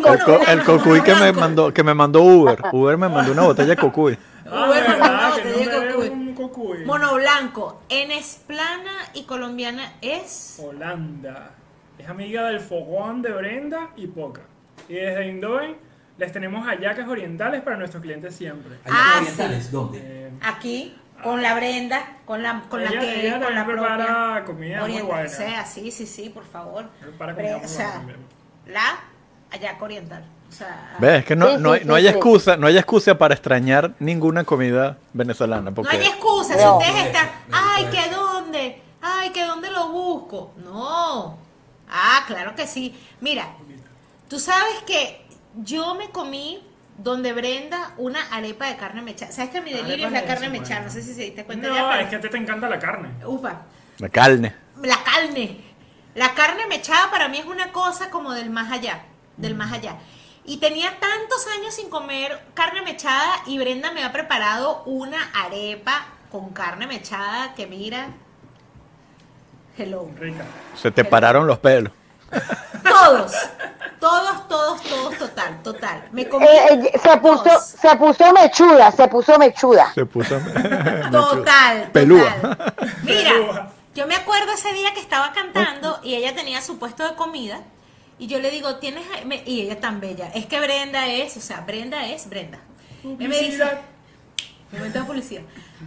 [0.52, 2.58] El, cocuy que me mandó, que me mandó Uber.
[2.72, 4.18] Uber me mandó una botella de cocuy.
[4.48, 6.10] Ah, Bueno, verdad, no, que te no digo me cocuy.
[6.10, 6.86] un cocuy.
[6.86, 7.82] Mono blanco.
[7.90, 10.62] En esplana y colombiana es.
[10.64, 11.50] Holanda.
[11.98, 14.42] Es amiga del fogón de Brenda y Poca.
[14.88, 15.76] Y desde Indoven
[16.18, 18.78] les tenemos hallacas orientales para nuestros clientes siempre.
[18.86, 20.00] Allá Ah, orientales, ¿dónde?
[20.02, 24.82] Eh, Aquí, con la Brenda, con la, con la que ella con la prepara comida
[24.86, 25.26] muy buena.
[25.30, 26.90] O sea, sí, sí, sí, por favor.
[27.00, 28.02] Prepara Pre- comida o muy sea,
[28.68, 29.00] la
[29.52, 30.26] hallaca oriental.
[30.48, 31.20] O sea, ¿Ves?
[31.20, 34.44] Es que no, Sí, no, sí, hay, no excusa, no hay excusa para extrañar ninguna
[34.44, 35.64] comida venezolana.
[35.64, 36.54] no hay Porque excusa.
[36.58, 36.78] Si No.
[36.78, 40.54] ustedes están, ay, que dónde, ay, que dónde lo busco.
[40.64, 41.38] No.
[41.90, 42.96] Ah, claro que sí.
[43.22, 43.48] Mira,
[44.30, 45.25] tú sabes que
[45.64, 46.62] yo me comí
[46.98, 49.32] donde Brenda una arepa de carne mechada.
[49.32, 50.82] ¿Sabes que mi delirio es la carne mechada?
[50.82, 52.70] No sé si se diste cuenta ya, No, pero- es que a ti te encanta
[52.70, 53.10] la carne.
[53.26, 53.64] Upa.
[53.98, 54.56] la carne.
[54.82, 55.62] la carne.
[56.16, 59.04] La carne mechada para mí es una cosa como del más allá,
[59.36, 59.98] del más allá.
[60.46, 66.08] Y tenía tantos años sin comer carne mechada y Brenda me ha preparado una arepa
[66.32, 68.08] con carne mechada que mira,
[69.78, 70.10] hello.
[70.18, 70.46] Rica.
[70.76, 71.92] Se te pararon los pelos.
[72.84, 73.34] Todos,
[74.10, 76.10] todos, todos, todos, total, total.
[76.12, 77.64] Me comí Eh, eh, se puso, dos.
[77.82, 79.92] se puso mechuda, se puso mechuda.
[79.96, 80.38] Se puso.
[81.12, 82.34] Total, Pelúa.
[82.42, 82.74] total.
[83.04, 87.16] Mira, yo me acuerdo ese día que estaba cantando y ella tenía su puesto de
[87.16, 87.62] comida
[88.20, 89.04] y yo le digo, ¿tienes?
[89.26, 90.30] me- Y ella tan bella.
[90.36, 92.60] Es que Brenda es, o sea, Brenda es Brenda.
[93.04, 93.64] Y me dice,
[94.72, 95.42] momento de publicidad.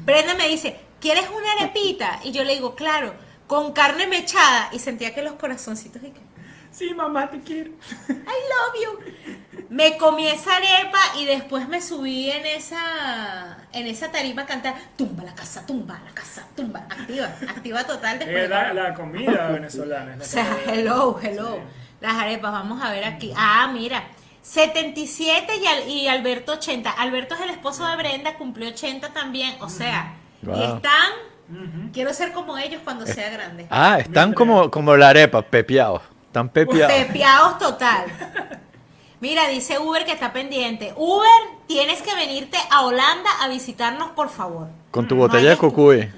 [0.04, 2.20] Brenda me dice, ¿quieres una arepita?
[2.24, 3.14] Y yo le digo, claro,
[3.46, 4.68] con carne mechada.
[4.72, 6.20] Y sentía que los corazoncitos y que,
[6.78, 7.70] Sí, mamá, te quiero.
[8.08, 9.64] I love you.
[9.68, 14.74] Me comí esa arepa y después me subí en esa en esa tarima a cantar
[14.96, 18.44] tumba la casa, tumba la casa, tumba, activa, activa total después.
[18.44, 20.12] Es la, la comida venezolana.
[20.12, 20.72] es la O sea, comida.
[20.74, 21.60] hello, hello.
[22.00, 23.32] Las arepas, vamos a ver aquí.
[23.36, 24.04] Ah, mira.
[24.40, 26.90] 77 y, Al- y Alberto 80.
[26.90, 29.56] Alberto es el esposo de Brenda, cumplió 80 también.
[29.60, 31.12] O sea, y están.
[31.92, 33.66] Quiero ser como ellos cuando sea grande.
[33.70, 36.02] Ah, están como, como la arepa, pepiados.
[36.28, 36.92] Están pepiados.
[36.94, 38.04] Pepeados total.
[39.20, 40.92] Mira, dice Uber que está pendiente.
[40.96, 41.28] Uber,
[41.66, 44.68] tienes que venirte a Holanda a visitarnos, por favor.
[44.92, 45.56] Con tu No botella de.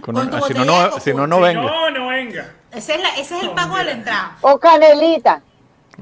[0.01, 1.63] Con Con un- tu ah, si no, de no, si no, no Si venga.
[1.63, 2.53] No, no venga.
[2.73, 4.37] Ese es, la- ese es el pago de la entrada.
[4.43, 5.43] O canelita.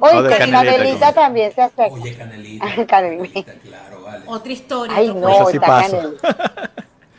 [0.00, 1.94] O de Oye, canelita, canelita también se acerca.
[1.94, 2.86] Oye, canelita.
[2.86, 3.52] Canelita.
[3.62, 4.24] Claro, vale.
[4.26, 4.96] Otra historia.
[4.96, 6.70] Ay, no, sí canelita.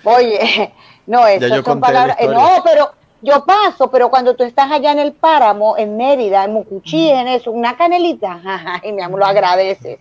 [0.04, 0.74] Oye,
[1.08, 2.18] no, eso son palabras.
[2.20, 2.28] eh.
[2.28, 6.54] No, pero yo paso, pero cuando tú estás allá en el páramo, en Mérida, en
[6.54, 8.40] Mucuchí, en eso, una canelita,
[8.84, 10.00] ay, mi amor, lo agradeces.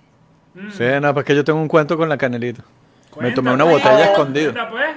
[0.77, 2.63] Sí, no, porque yo tengo un cuento con la canelita.
[3.21, 3.83] Me tomé una pues.
[3.83, 4.53] botella escondida.
[4.53, 4.97] Cuenta, pues.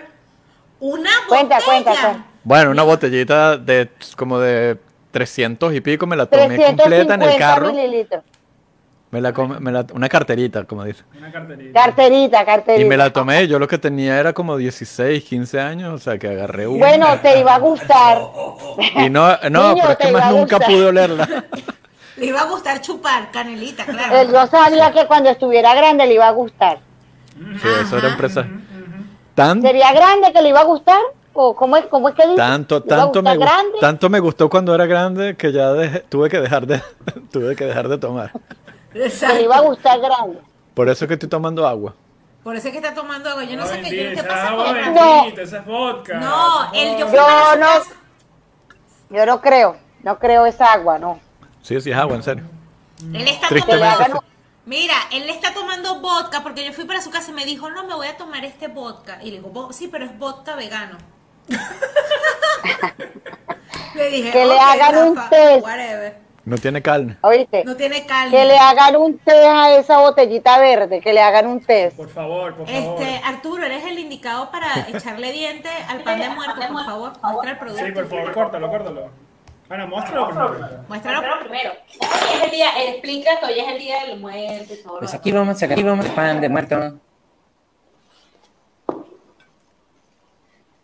[0.79, 1.65] Una Cuenta, botella.
[1.65, 2.25] cuenta, cuenta.
[2.43, 4.77] Bueno, una botellita de como de
[5.11, 7.73] 300 y pico, me la tomé completa en el 350 carro.
[7.73, 8.23] mililitros.
[9.11, 11.03] Me la, me la- una carterita, como dice.
[11.17, 11.83] Una carterita.
[11.83, 12.81] Carterita, carterita.
[12.81, 16.17] Y me la tomé, yo lo que tenía era como 16, 15 años, o sea
[16.17, 16.79] que agarré una.
[16.87, 18.19] Bueno, te iba a gustar.
[18.95, 21.27] Y no, no, Niño, pero es que más nunca pude olerla.
[22.17, 24.31] Le iba a gustar chupar canelita, claro.
[24.31, 26.79] Yo sabía que cuando estuviera grande le iba a gustar.
[27.35, 28.47] Sí, eso era empresa.
[29.35, 30.99] Tan, ¿Sería grande que le iba a gustar?
[31.33, 32.35] ¿O cómo es, cómo es que dice?
[32.35, 33.77] tanto, ¿Le iba a tanto me, grande?
[33.79, 36.81] tanto me gustó cuando era grande que ya dejé- tuve que dejar de
[37.31, 38.31] tuve que dejar de tomar.
[38.93, 40.39] Que le iba a gustar grande.
[40.73, 41.93] Por eso es que estoy tomando agua.
[42.43, 43.43] Por eso es que está tomando agua.
[43.43, 46.17] Yo no sé qué, yo- Bendita, qué pasa agua con bendita, esa es vodka.
[46.19, 47.83] No, el yo no, casa.
[49.09, 51.19] yo no creo, no creo esa agua, no.
[51.61, 52.43] Sí, sí es agua, en serio.
[53.13, 54.23] Él está tomando.
[54.65, 57.69] Mira, él le está tomando vodka porque yo fui para su casa y me dijo,
[57.69, 59.17] no, me voy a tomar este vodka.
[59.21, 60.97] Y le digo, "Vo- sí, pero es vodka vegano.
[63.95, 65.63] le dije, Que le "Ok, hagan un test.
[65.63, 66.17] whatever".
[66.43, 67.17] No tiene carne.
[67.21, 67.63] ¿Oíste?
[67.63, 68.31] No tiene carne.
[68.31, 71.95] Que le hagan un té a esa botellita verde, que le hagan un test.
[71.95, 73.01] Por favor, por favor.
[73.01, 77.11] Este, Arturo, eres el indicado para echarle diente al pan de muerto, por favor.
[77.21, 77.85] Muestra el producto.
[77.85, 79.09] Sí, por favor, córtalo, córtalo.
[79.67, 80.83] Bueno, muéstralo primero.
[80.89, 81.39] Muéstralo.
[81.39, 81.71] primero.
[82.01, 84.99] Hoy es el día, explica que hoy es el día del muerto y todo.
[84.99, 86.99] Pues aquí vamos a sacar, aquí vamos pan de muerto.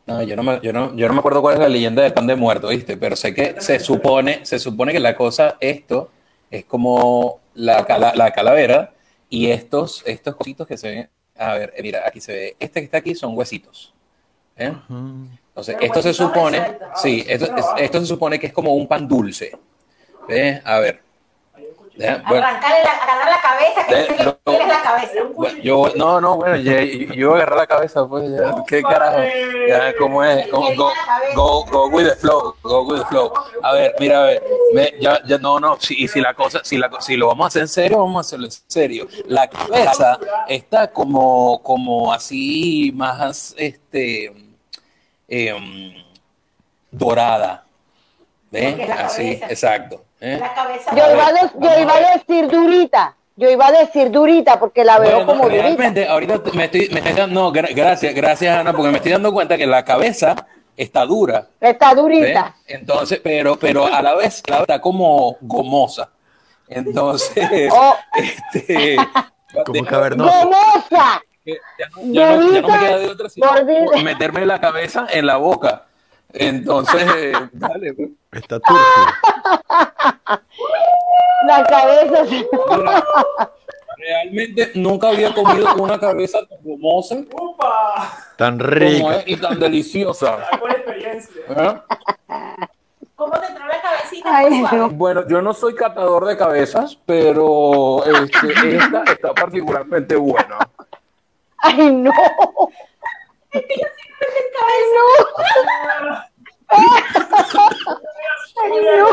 [0.07, 2.13] No, yo no, me, yo, no, yo no me acuerdo cuál es la leyenda del
[2.13, 2.95] pan de muerto, ¿viste?
[2.95, 6.09] Pero sé que se supone, se supone que la cosa, esto,
[6.49, 8.93] es como la, cala- la calavera
[9.29, 11.09] y estos, estos cositos que se ven.
[11.37, 12.55] A ver, eh, mira, aquí se ve.
[12.59, 13.93] Este que está aquí son huesitos.
[14.55, 14.73] ¿eh?
[15.49, 18.87] Entonces, Pero esto se supone, sí, esto, es- esto se supone que es como un
[18.87, 19.51] pan dulce.
[20.27, 20.61] ¿Ves?
[20.63, 21.01] A ver.
[21.97, 24.33] Bueno, Arrancarle la, agarrar la cabeza, que que no.
[24.45, 25.13] tienes la cabeza.
[25.33, 26.73] bueno, yo, no, no, bueno, yo,
[27.15, 29.17] yo agarré la cabeza, pues, ya, ¿qué carajo?
[29.67, 30.47] Ya, ¿cómo es?
[30.49, 30.69] ¿Cómo?
[30.75, 30.91] Go,
[31.33, 33.33] go, go with the flow, go with the flow.
[33.63, 34.43] A ver, mira, a ver,
[34.73, 37.45] me- ya, ya, no, no, si, y si la cosa, si, la, si lo vamos
[37.45, 39.07] a hacer en serio, vamos a hacerlo en serio.
[39.25, 44.33] La cabeza está como, como así, más, este,
[45.27, 45.93] em,
[46.91, 47.65] dorada,
[48.51, 48.87] ¿ves?
[48.89, 50.03] Así, exacto.
[50.21, 50.37] ¿Eh?
[50.39, 50.91] La cabeza.
[50.95, 53.15] Yo iba, a de- yo iba a decir durita.
[53.35, 55.61] Yo iba a decir durita porque la veo Bueno, como durita.
[55.63, 59.11] realmente, ahorita me estoy, me estoy dando, no, gra- gracias, gracias Ana, porque me estoy
[59.11, 60.35] dando cuenta que la cabeza
[60.75, 61.47] está dura.
[61.61, 61.97] Está ¿ves?
[61.97, 62.55] durita.
[62.65, 66.09] Entonces, pero, pero a la vez la está como gomosa.
[66.67, 67.95] Entonces, Oh.
[68.15, 68.97] este,
[69.65, 70.31] Como cavernoso.
[70.43, 71.21] ¡Gomosa!
[71.45, 71.53] ya,
[71.95, 73.47] no, ya no- ya no me queda de otra sino
[74.03, 75.85] meterme la cabeza en la boca.
[76.39, 78.09] Entonces, eh, dale, pues.
[78.31, 78.81] Está turco.
[81.47, 82.25] La cabeza.
[82.25, 82.47] se-
[83.97, 87.15] realmente nunca había comido una cabeza tan gomosa
[88.37, 89.17] Tan rica.
[89.17, 90.37] es y tan deliciosa.
[90.69, 91.41] Experiencia.
[91.49, 91.81] ¿eh?
[93.15, 94.29] ¿Cómo te entró la cabecita?
[94.37, 94.89] Ay, no.
[94.91, 100.59] Bueno, yo no soy catador de cabezas, pero este, esta está particularmente buena.
[101.57, 102.11] Ay, no.
[104.19, 105.05] Ay, no.
[108.63, 109.07] Ay, no.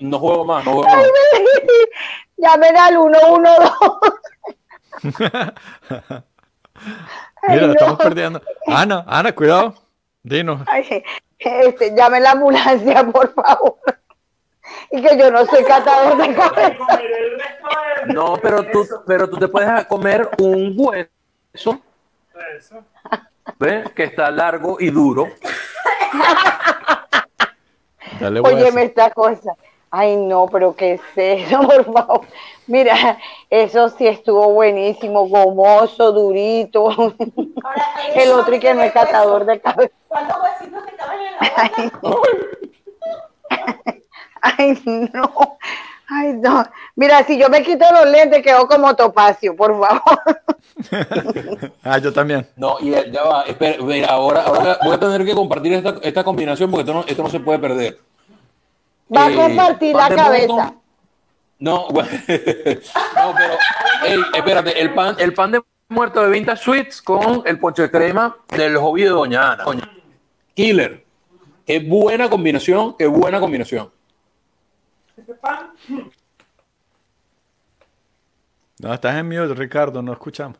[0.00, 1.04] No, juego más, no juego más.
[2.36, 3.74] Llamen al 112.
[7.48, 7.72] Mira, no.
[7.72, 8.42] estamos perdiendo.
[8.66, 9.74] Ana, Ana, cuidado.
[10.22, 10.62] Dinos.
[10.66, 11.04] Ay,
[11.38, 13.78] este, llamen la ambulancia, por favor.
[14.90, 17.00] Y que yo no soy catador de cabeza.
[18.06, 21.80] No, pero tú, pero tú te puedes comer un hueso,
[22.54, 22.84] Eso.
[23.58, 23.90] ¿ves?
[23.92, 25.28] Que está largo y duro.
[28.20, 28.40] Dale.
[28.40, 29.54] Óyeme esta cosa.
[29.96, 32.22] Ay, no, pero qué es eso, por favor.
[32.66, 36.90] Mira, eso sí estuvo buenísimo, gomoso, durito.
[36.90, 37.14] Ahora,
[38.14, 39.94] El otro y que no es catador de cabeza.
[40.08, 42.28] ¿Cuántos huesitos te caben en la boca?
[44.58, 44.78] Ay,
[45.12, 45.58] no.
[46.08, 46.64] Ay, no.
[46.96, 50.00] Mira, si yo me quito los lentes, quedo como topacio, por favor.
[51.84, 52.46] Ah, yo también.
[52.56, 56.24] No, y ya va, espera, mira, ahora, ahora voy a tener que compartir esta, esta
[56.24, 57.98] combinación porque esto no, esto no se puede perder.
[59.14, 60.74] Va a Eh, compartir la cabeza.
[61.60, 63.54] No, bueno, no, pero,
[64.06, 67.90] ey, espérate, el pan, el pan de muerto de Vintage Sweets con el ponche de
[67.90, 69.64] crema del hobby de Doña Ana.
[69.64, 69.90] Doña-
[70.54, 71.04] Killer.
[71.66, 73.90] Qué buena combinación, qué buena combinación.
[78.78, 80.58] No, estás en mute, Ricardo, no escuchamos.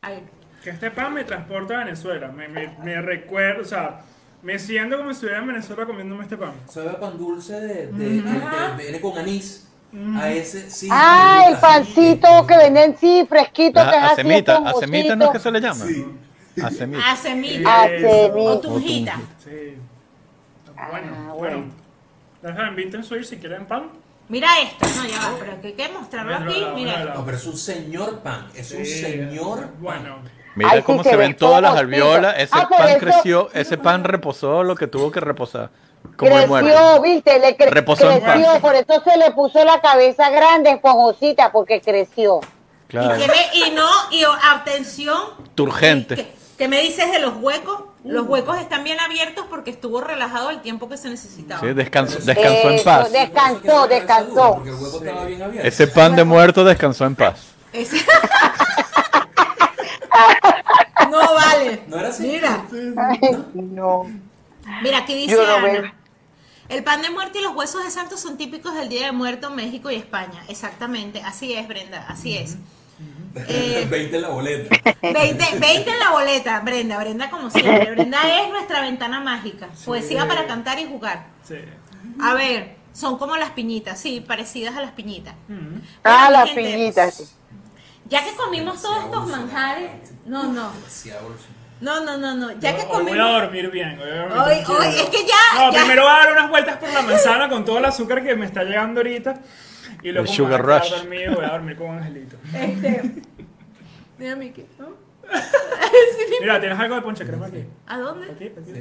[0.00, 0.24] Ay,
[0.64, 2.28] Que este pan me transporta a Venezuela.
[2.28, 4.00] Me, me, me recuerda, o sea,
[4.42, 6.54] me siento como si estuviera en Venezuela comiéndome este pan.
[6.68, 9.68] Sabe a pan dulce de, de, de- de- viene con anís.
[10.16, 10.88] A ese sí.
[10.90, 14.20] Ah, el pancito que venden, sí, fresquito, que es Ah, así.
[14.22, 14.78] Acemita, esponjosito.
[14.86, 15.84] acemita no es que se le llama.
[16.64, 17.10] Acemita.
[17.12, 17.82] A semita.
[17.82, 18.34] Acemita.
[18.34, 19.20] O tunjita.
[19.44, 19.74] Sí.
[20.76, 21.81] Ah, Bueno, bueno.
[22.42, 23.90] Dejan Vintage Sweet si quieren pan.
[24.28, 24.86] Mira esto.
[24.96, 26.66] No, ya va, pero que hay que mostrarlo aquí.
[26.74, 27.04] Mira.
[27.14, 28.48] No, pero es un señor pan.
[28.54, 29.70] Es un Sí, señor pan.
[29.80, 30.16] Bueno.
[30.54, 32.34] Mira sí, cómo se se ve ven todas las alveolas.
[32.38, 35.70] Ese Ah, por pan eso- creció, ese pan reposó lo que tuvo que reposar.
[36.16, 36.68] Como el muerto.
[36.68, 38.60] Creció, viste, le cre- Reposó en creció, paz.
[38.60, 42.40] por eso se le puso la cabeza grande, esponjosita, porque creció.
[42.88, 43.16] Claro.
[43.16, 45.20] Y, que me- y no, y o- atención.
[45.54, 46.16] Turgente.
[46.16, 47.82] ¿Qué, qué me dices de los huecos?
[48.04, 51.60] Los huecos están bien abiertos porque estuvo relajado el tiempo que se necesitaba.
[51.60, 53.12] Sí, descansó, descansó en Eso, paz.
[53.12, 54.54] Descansó, descansó.
[54.54, 55.68] Porque el hueco estaba bien abierto.
[55.68, 57.46] Ese pan de muerto descansó en paz.
[57.72, 58.04] Ese-
[61.10, 61.82] no vale.
[61.86, 62.22] ¿No era así?
[62.26, 63.18] Mira, Ay,
[63.54, 64.06] no.
[64.82, 65.94] mira, aquí dice Yo no Ana.
[66.68, 69.50] El pan de muerte y los huesos de santo son típicos del Día de Muerto,
[69.50, 70.42] México y España.
[70.48, 72.56] Exactamente, así es, Brenda, así es.
[73.34, 74.76] Eh, 20 en la boleta.
[75.02, 77.90] 20, 20 en la boleta, Brenda, Brenda como siempre.
[77.92, 79.68] Brenda es nuestra ventana mágica.
[79.84, 81.26] Poesía para cantar y jugar.
[81.46, 81.56] Sí.
[82.20, 85.34] A ver, son como las piñitas, sí, parecidas a las piñitas.
[85.34, 87.14] Ah, Bueno, mi las gente, piñitas.
[87.14, 87.24] sí.
[88.06, 89.90] Ya que comimos todos estos manjares,
[90.26, 90.70] no, no,
[91.80, 93.98] no, no, no, no, ya que Hoy voy a comimos, dormir bien.
[93.98, 96.32] Hoy, voy a dormir hoy, hoy, es que ya, No, ya- primero voy a dar
[96.32, 99.40] unas vueltas por la manzana con todo el azúcar que me está llegando ahorita.
[100.02, 100.90] Y luego El me voy a sugar rush.
[100.90, 102.36] dormido, voy a dormir con Angelito.
[102.54, 103.22] este,
[104.18, 104.88] mira Miki, ¿no?
[106.40, 107.64] Mira, ¿tienes algo de ponche crema aquí?
[107.86, 108.30] ¿A dónde?
[108.32, 108.72] Aquí, aquí.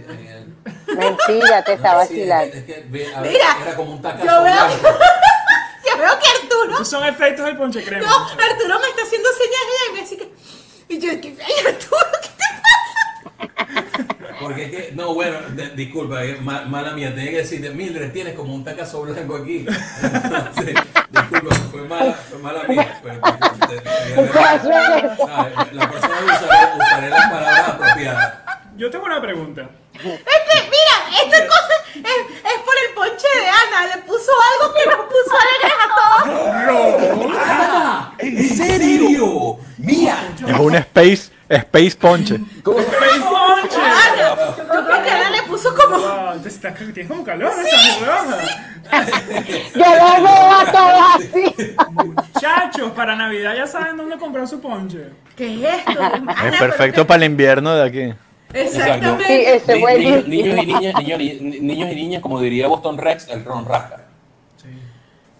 [0.97, 2.51] Mentira, te está Sí, es vacilando.
[2.51, 4.53] que- es que, ve, a ver, Mira, era como un tacazo yo veo-.
[5.83, 8.07] Yo veo que Arturo, Esos son efectos del ponche crema.
[8.07, 10.31] no, Arturo me está haciendo señas y me dice que,
[10.93, 12.40] y yo, ¿qué, ay, Arturo, ¿qué te
[14.39, 15.37] Porque es que, no, bueno,
[15.75, 19.65] disculpa, eh, ma- mala mía, tenía que decirte, Mildred, tienes como un tacazo blanco aquí.
[21.11, 23.01] Disculpa, fue mala, fue mala mía.
[25.29, 28.33] Ah, La vez usaré, usaré las palabras apropiadas.
[28.81, 29.69] Yo tengo una pregunta.
[29.93, 30.15] Este,
[30.71, 33.95] mira, esta cosa es, es por el ponche de Ana.
[33.95, 35.87] Le puso algo que nos puso alegres a
[37.37, 38.13] todos.
[38.19, 39.57] ¿En serio?
[39.77, 40.17] Mira.
[40.47, 42.39] Es un space, space ponche.
[42.63, 42.87] ¡Ponche!
[43.77, 45.99] Ana, yo creo que Ana le puso como.
[45.99, 48.37] Wow, te estás- tienes como calor, estás roja.
[49.75, 51.75] Yo lo veo a todos así.
[52.33, 55.09] Muchachos, para Navidad ya saben dónde comprar su ponche.
[55.37, 56.01] ¿Qué es esto?
[56.01, 58.13] Ana, Es perfecto para el invierno de aquí.
[58.51, 59.55] Sí, Exactamente.
[59.55, 62.67] ese Ni- fue el- niños, niños y niñas, niños, y- niños y niñas, como diría
[62.67, 63.97] Boston Rex, el ron rasca.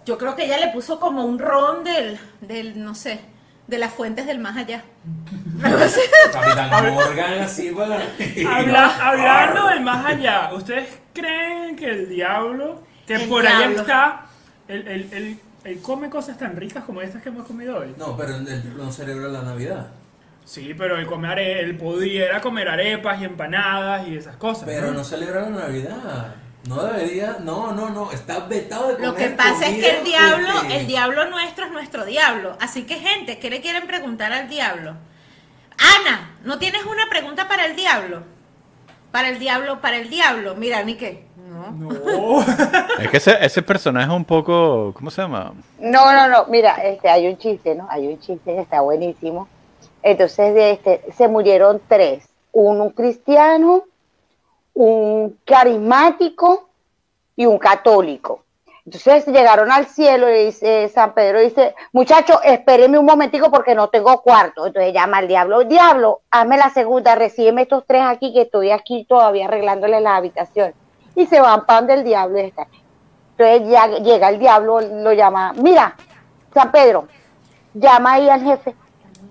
[0.06, 3.20] Yo creo que ella le puso como un ron del, del no sé,
[3.68, 4.84] de las fuentes del más allá.
[5.64, 6.00] Algo así.
[6.32, 8.02] Capitán Morgan, así para.
[8.50, 13.82] Habla- hablando del más allá, ¿ustedes creen que el diablo, que El por ahí diablo.
[13.82, 14.26] está,
[14.68, 17.94] él, él- él- él come cosas tan ricas como estas que hemos comido hoy?
[17.98, 19.88] No, pero él no celebra la Navidad.
[20.46, 24.64] Sí, pero él, come are- él pudiera comer arepas y empanadas y esas cosas.
[24.66, 26.36] Pero no celebra la Navidad.
[26.68, 30.04] No debería, no, no, no, está vetado de comer Lo que pasa es que el
[30.04, 32.56] diablo, el diablo nuestro es nuestro diablo.
[32.60, 34.96] Así que, gente, ¿qué le quieren preguntar al diablo?
[35.78, 38.22] Ana, ¿no tienes una pregunta para el diablo?
[39.12, 40.56] Para el diablo, para el diablo.
[40.56, 41.26] Mira, ni qué.
[41.38, 41.72] No.
[41.72, 42.42] No.
[43.00, 44.94] Es que ese, ese personaje es un poco.
[44.94, 45.54] ¿Cómo se llama?
[45.80, 47.88] No, no, no, mira, este, hay un chiste, ¿no?
[47.90, 49.48] Hay un chiste que está buenísimo.
[50.04, 52.28] Entonces, este, se murieron tres.
[52.52, 53.84] Un, un cristiano,
[54.74, 56.70] un carismático
[57.36, 58.44] y un católico.
[58.86, 63.90] Entonces llegaron al cielo y dice San Pedro, dice, muchacho, espéreme un momentico porque no
[63.90, 64.66] tengo cuarto.
[64.66, 69.06] Entonces llama al diablo, diablo, hazme la segunda, recíbeme estos tres aquí que estoy aquí
[69.06, 70.74] todavía arreglándole la habitación.
[71.16, 72.68] Y se van pan del diablo y está.
[73.38, 75.96] Entonces ya llega el diablo, lo llama, mira,
[76.54, 77.08] San Pedro,
[77.74, 78.76] llama ahí al jefe,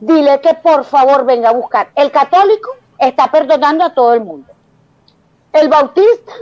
[0.00, 1.90] dile que por favor venga a buscar.
[1.94, 4.52] El católico está perdonando a todo el mundo.
[5.52, 6.32] El bautista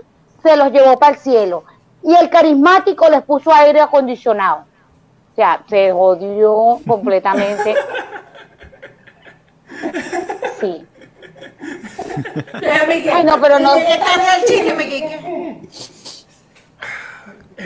[0.42, 1.64] se los llevó para el cielo
[2.02, 4.64] y el carismático les puso aire acondicionado.
[5.32, 7.74] O sea, se jodió completamente.
[10.60, 10.84] Sí.
[13.12, 13.74] Ay, no, pero no.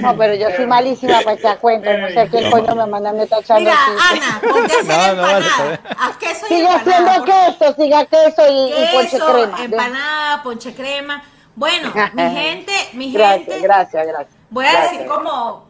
[0.00, 1.98] No, pero yo soy malísima para echar cuentas.
[1.98, 4.28] No sé qué coño me mandan me está echando Mira, chistes.
[4.28, 5.80] Ana, ponte a hacer No, empanada.
[5.98, 7.14] Haz queso y Sigue empanada.
[7.16, 9.64] haciendo queso, siga queso y, y ponche Queso, crema.
[9.64, 11.22] empanada, ponche crema.
[11.54, 13.60] Bueno, mi gente, mi Gracias, gente.
[13.60, 14.34] gracias, gracias.
[14.48, 14.92] Voy a Gracias.
[14.92, 15.66] decir como.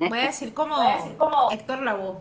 [0.00, 1.50] Voy a decir como.
[1.52, 2.16] Héctor Lavoe.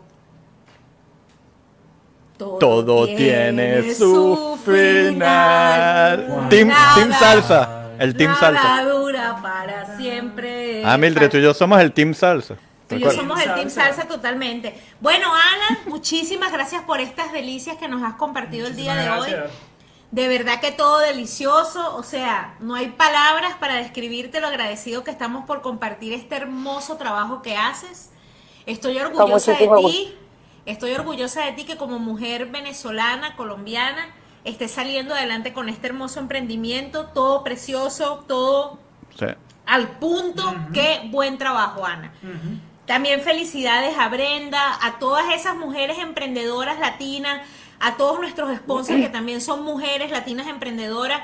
[2.38, 6.48] Todo tiene su final.
[6.50, 7.89] Team, Nada- team Salsa.
[8.00, 8.84] El Team Nada Salsa.
[8.86, 10.84] dura para siempre.
[10.86, 12.56] Ah, Mildred, tú y yo somos el Team Salsa.
[12.88, 14.82] Tú y yo somos el Team Salsa totalmente.
[15.02, 19.36] Bueno, Ana, muchísimas gracias por estas delicias que nos has compartido el día de hoy.
[20.12, 25.12] De verdad que todo delicioso, o sea, no hay palabras para describirte lo agradecido que
[25.12, 28.12] estamos por compartir este hermoso trabajo que haces.
[28.66, 30.16] Estoy orgullosa de ti,
[30.66, 36.20] estoy orgullosa de ti que como mujer venezolana, colombiana, estés saliendo adelante con este hermoso
[36.20, 38.80] emprendimiento, todo precioso, todo
[39.66, 40.56] al punto.
[40.74, 42.14] Qué buen trabajo, Ana.
[42.86, 47.42] También felicidades a Brenda, a todas esas mujeres emprendedoras latinas
[47.80, 51.22] a todos nuestros sponsors que también son mujeres latinas emprendedoras.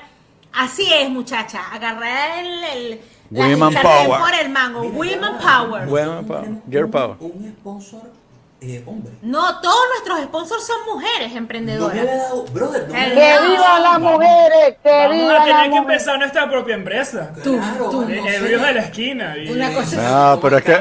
[0.53, 4.19] Así es, muchacha, agarrar el, el Women Power.
[4.19, 4.81] por el mango.
[4.83, 5.87] Women Power.
[5.87, 6.49] Women Power.
[6.69, 7.17] Girl Power.
[7.19, 8.03] Un sponsor
[8.67, 9.11] eh, hombre.
[9.21, 11.95] No, todos nuestros sponsors son mujeres emprendedoras.
[11.95, 14.75] No me había dado, brother, no me ¡Que había dado- vivan las mujeres!
[14.83, 17.31] ¡Que Vamos a vivan tener que empezar nuestra propia empresa.
[17.43, 18.39] Claro, no El sé.
[18.39, 19.37] río de la esquina.
[19.37, 20.73] y- Una cosa No, pero es que.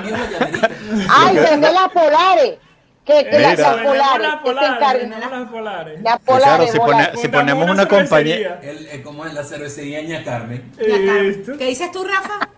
[1.11, 2.59] ¡Ay, vende las polares!
[3.05, 6.01] Que, que Eso, las, polares, las que polares, las polares.
[6.25, 8.61] Claro, si, pone- si ponemos una compañía.
[8.63, 10.73] El, el- como es la cervecería Ña Carmen.
[10.79, 11.59] Listo.
[11.59, 12.49] ¿Qué dices tú, Rafa?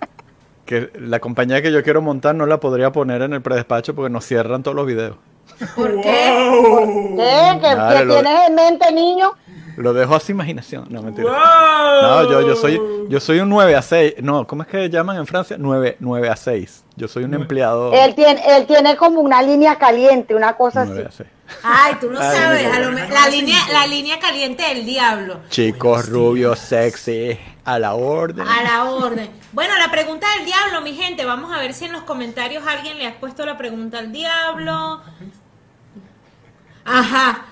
[0.66, 4.10] Que la compañía que yo quiero montar no la podría poner en el predespacho porque
[4.10, 5.16] nos cierran todos los videos.
[5.76, 6.50] ¿Por qué?
[6.68, 7.16] Wow.
[7.16, 7.58] ¿Qué?
[7.60, 9.32] ¿Qué, Dale, qué lo- tienes en mente, niño?
[9.76, 10.86] Lo dejo a su imaginación.
[10.90, 11.28] No, mentira.
[11.30, 12.02] Wow.
[12.02, 14.14] No, yo, yo soy yo soy un 9 a 6.
[14.22, 15.56] No, ¿cómo es que llaman en Francia?
[15.58, 16.84] 9, 9 a 6.
[16.96, 20.90] Yo soy un empleado Él tiene, él tiene como una línea caliente, una cosa así.
[20.94, 21.28] 9 a 6.
[21.62, 22.64] Ay, tú no Ay, sabes.
[22.68, 22.72] no.
[22.74, 25.40] a lo me- la, línea, la línea caliente del diablo.
[25.48, 28.46] Chicos rubios, sexy, a la orden.
[28.46, 29.30] A la orden.
[29.52, 31.24] Bueno, la pregunta del diablo, mi gente.
[31.24, 35.02] Vamos a ver si en los comentarios alguien le ha puesto la pregunta al diablo.
[36.84, 37.42] Ajá.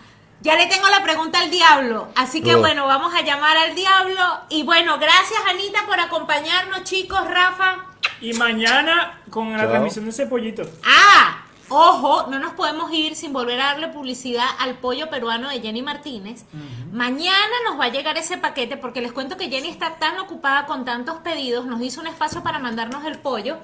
[0.40, 2.08] Ya le tengo la pregunta al diablo.
[2.16, 2.60] Así que Oh.
[2.60, 4.20] bueno, vamos a llamar al diablo.
[4.50, 7.20] Y bueno, gracias Anita por acompañarnos, chicos.
[7.26, 7.76] Rafa.
[8.20, 9.68] Y mañana con la Chao.
[9.70, 10.62] transmisión de ese pollito.
[10.84, 15.60] Ah, ojo, no nos podemos ir sin volver a darle publicidad al pollo peruano de
[15.60, 16.44] Jenny Martínez.
[16.92, 20.66] Mañana nos va a llegar ese paquete porque les cuento que Jenny está tan ocupada
[20.66, 23.56] con tantos pedidos, nos hizo un espacio para mandarnos el pollo.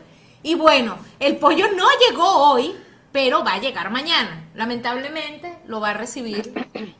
[0.42, 2.74] Y bueno, el pollo no llegó hoy,
[3.12, 4.44] pero va a llegar mañana.
[4.54, 6.94] Lamentablemente lo va a recibir este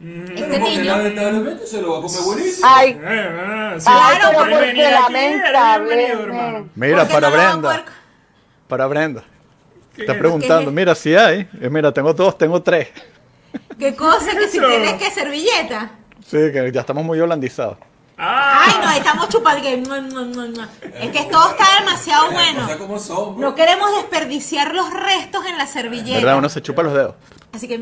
[0.00, 0.96] Porque niño.
[0.96, 2.66] lamentablemente se lo va a comer buenísimo.
[2.68, 4.72] Ay, Eh, eh, sí, Claro, pero porque.
[6.74, 7.84] Mira, Porque para no Brenda.
[8.66, 9.24] Para Brenda.
[10.00, 11.48] Está preguntando, mira, si hay.
[11.70, 12.88] Mira, tengo dos, tengo tres.
[13.78, 14.30] ¿Qué cosa?
[14.38, 15.90] Que si tienes que servilleta.
[16.26, 17.78] Sí, que ya estamos muy holandizados.
[18.22, 19.62] Ah, Ay, no, estamos chupando.
[19.62, 19.74] que-
[21.00, 22.66] Es que todo está demasiado bueno.
[23.34, 23.34] bro.
[23.38, 26.18] No queremos desperdiciar los restos en la servilleta.
[26.18, 26.36] ¿Verdad?
[26.38, 27.14] Uno se chupa los dedos.
[27.52, 27.78] Así que.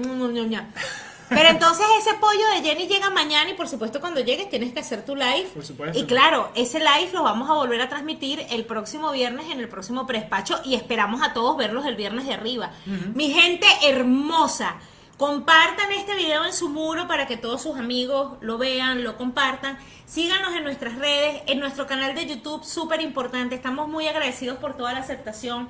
[1.28, 4.80] Pero entonces ese pollo de Jenny llega mañana y por supuesto cuando llegues tienes que
[4.80, 5.48] hacer tu live.
[5.54, 5.98] Por supuesto.
[5.98, 9.68] Y claro, ese live lo vamos a volver a transmitir el próximo viernes en el
[9.68, 12.72] próximo prespacho y esperamos a todos verlos el viernes de arriba.
[13.14, 14.76] Mi gente hermosa,
[15.16, 19.78] compartan este video en su muro para que todos sus amigos lo vean, lo compartan.
[20.06, 23.54] Síganos en nuestras redes, en nuestro canal de YouTube, súper importante.
[23.54, 25.68] Estamos muy agradecidos por toda la aceptación,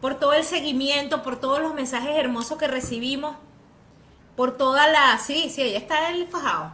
[0.00, 3.36] por todo el seguimiento, por todos los mensajes hermosos que recibimos
[4.36, 6.70] por toda la, sí, sí, ahí está el fajado,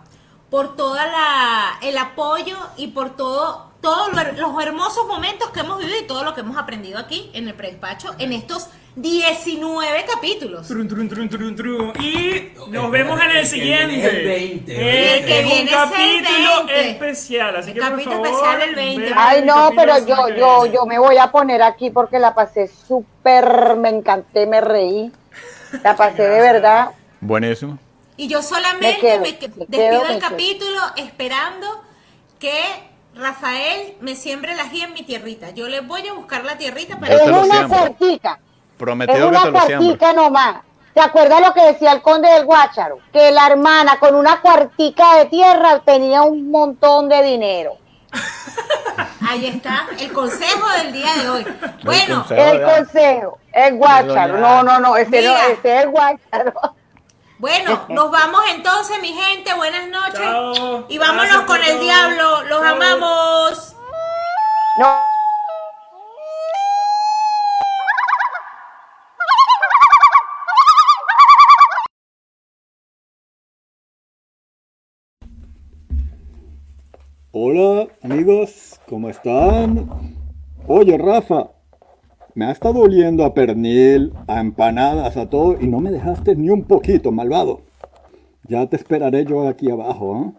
[0.51, 5.79] por toda la, el apoyo y por todo, todos lo- los hermosos momentos que hemos
[5.79, 10.67] vivido y todo lo que hemos aprendido aquí en el predespacho en estos 19 capítulos.
[10.67, 11.93] Trun, trun, trun, trun, trun.
[12.03, 14.07] Y nos vemos en el, siguiente.
[14.21, 15.79] el 20, Eh, el que es viene un es el
[16.25, 16.91] capítulo 20.
[16.91, 17.57] especial.
[17.57, 19.03] Así El que por capítulo favor, especial el 20.
[19.03, 22.69] vean Ay, no, pero yo, yo, yo me voy a poner aquí porque la pasé
[22.69, 25.13] súper, me encanté, me reí.
[25.83, 26.91] La pasé de verdad.
[27.21, 27.79] Buenísimo.
[28.17, 30.29] Y yo solamente Me quedo, me, que- me despido quedo, el me quedo.
[30.31, 31.67] capítulo esperando
[32.39, 32.63] que
[33.15, 35.51] Rafael me siembre la ají en mi tierrita.
[35.51, 37.41] Yo le voy a buscar la tierrita para Es una es
[38.79, 39.79] Prometido que una te lo siembro.
[39.99, 40.57] cuartica nomás.
[40.93, 42.99] ¿Te acuerdas lo que decía el conde del Guácharo?
[43.13, 47.77] Que la hermana con una cuartica de tierra tenía un montón de dinero.
[49.29, 51.47] Ahí está el consejo del día de hoy.
[51.85, 52.43] Bueno, consejo.
[52.51, 54.39] El consejo, el Guácharo.
[54.39, 56.53] No, no, no, ese, no, ese es el Guácharo.
[57.39, 59.53] Bueno, nos vamos entonces, mi gente.
[59.55, 60.21] Buenas noches.
[60.21, 60.87] Chao.
[60.89, 62.43] Y vámonos Gracias con el diablo.
[62.45, 62.75] Los Chao.
[62.75, 63.77] amamos.
[64.79, 65.17] No.
[77.33, 80.17] Hola amigos, ¿cómo están?
[80.67, 81.51] Oye Rafa,
[82.37, 86.51] me ha estado oliendo a pernil, a empanadas, a todo y no me dejaste ni
[86.51, 87.63] un poquito, malvado.
[88.47, 90.33] Ya te esperaré yo aquí abajo, ¿eh?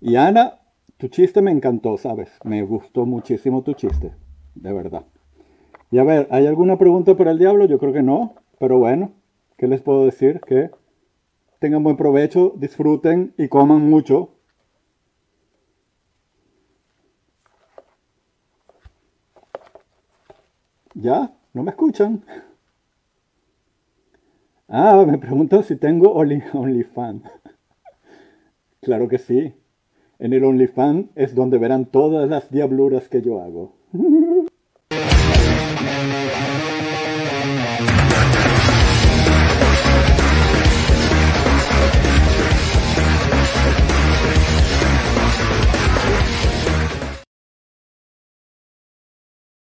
[0.00, 0.60] Y Ana,
[0.98, 2.28] tu chiste me encantó, ¿sabes?
[2.44, 4.12] Me gustó muchísimo tu chiste,
[4.54, 5.04] de verdad.
[5.90, 7.64] Y a ver, ¿hay alguna pregunta para el diablo?
[7.64, 9.10] Yo creo que no, pero bueno,
[9.58, 10.40] ¿qué les puedo decir?
[10.46, 10.70] Que
[11.58, 14.36] tengan buen provecho, disfruten y coman mucho.
[20.94, 21.32] ¿Ya?
[21.54, 22.22] ¿No me escuchan?
[24.68, 27.24] Ah, me preguntan si tengo Only, OnlyFans.
[28.80, 29.54] claro que sí.
[30.18, 33.74] En el OnlyFans es donde verán todas las diabluras que yo hago.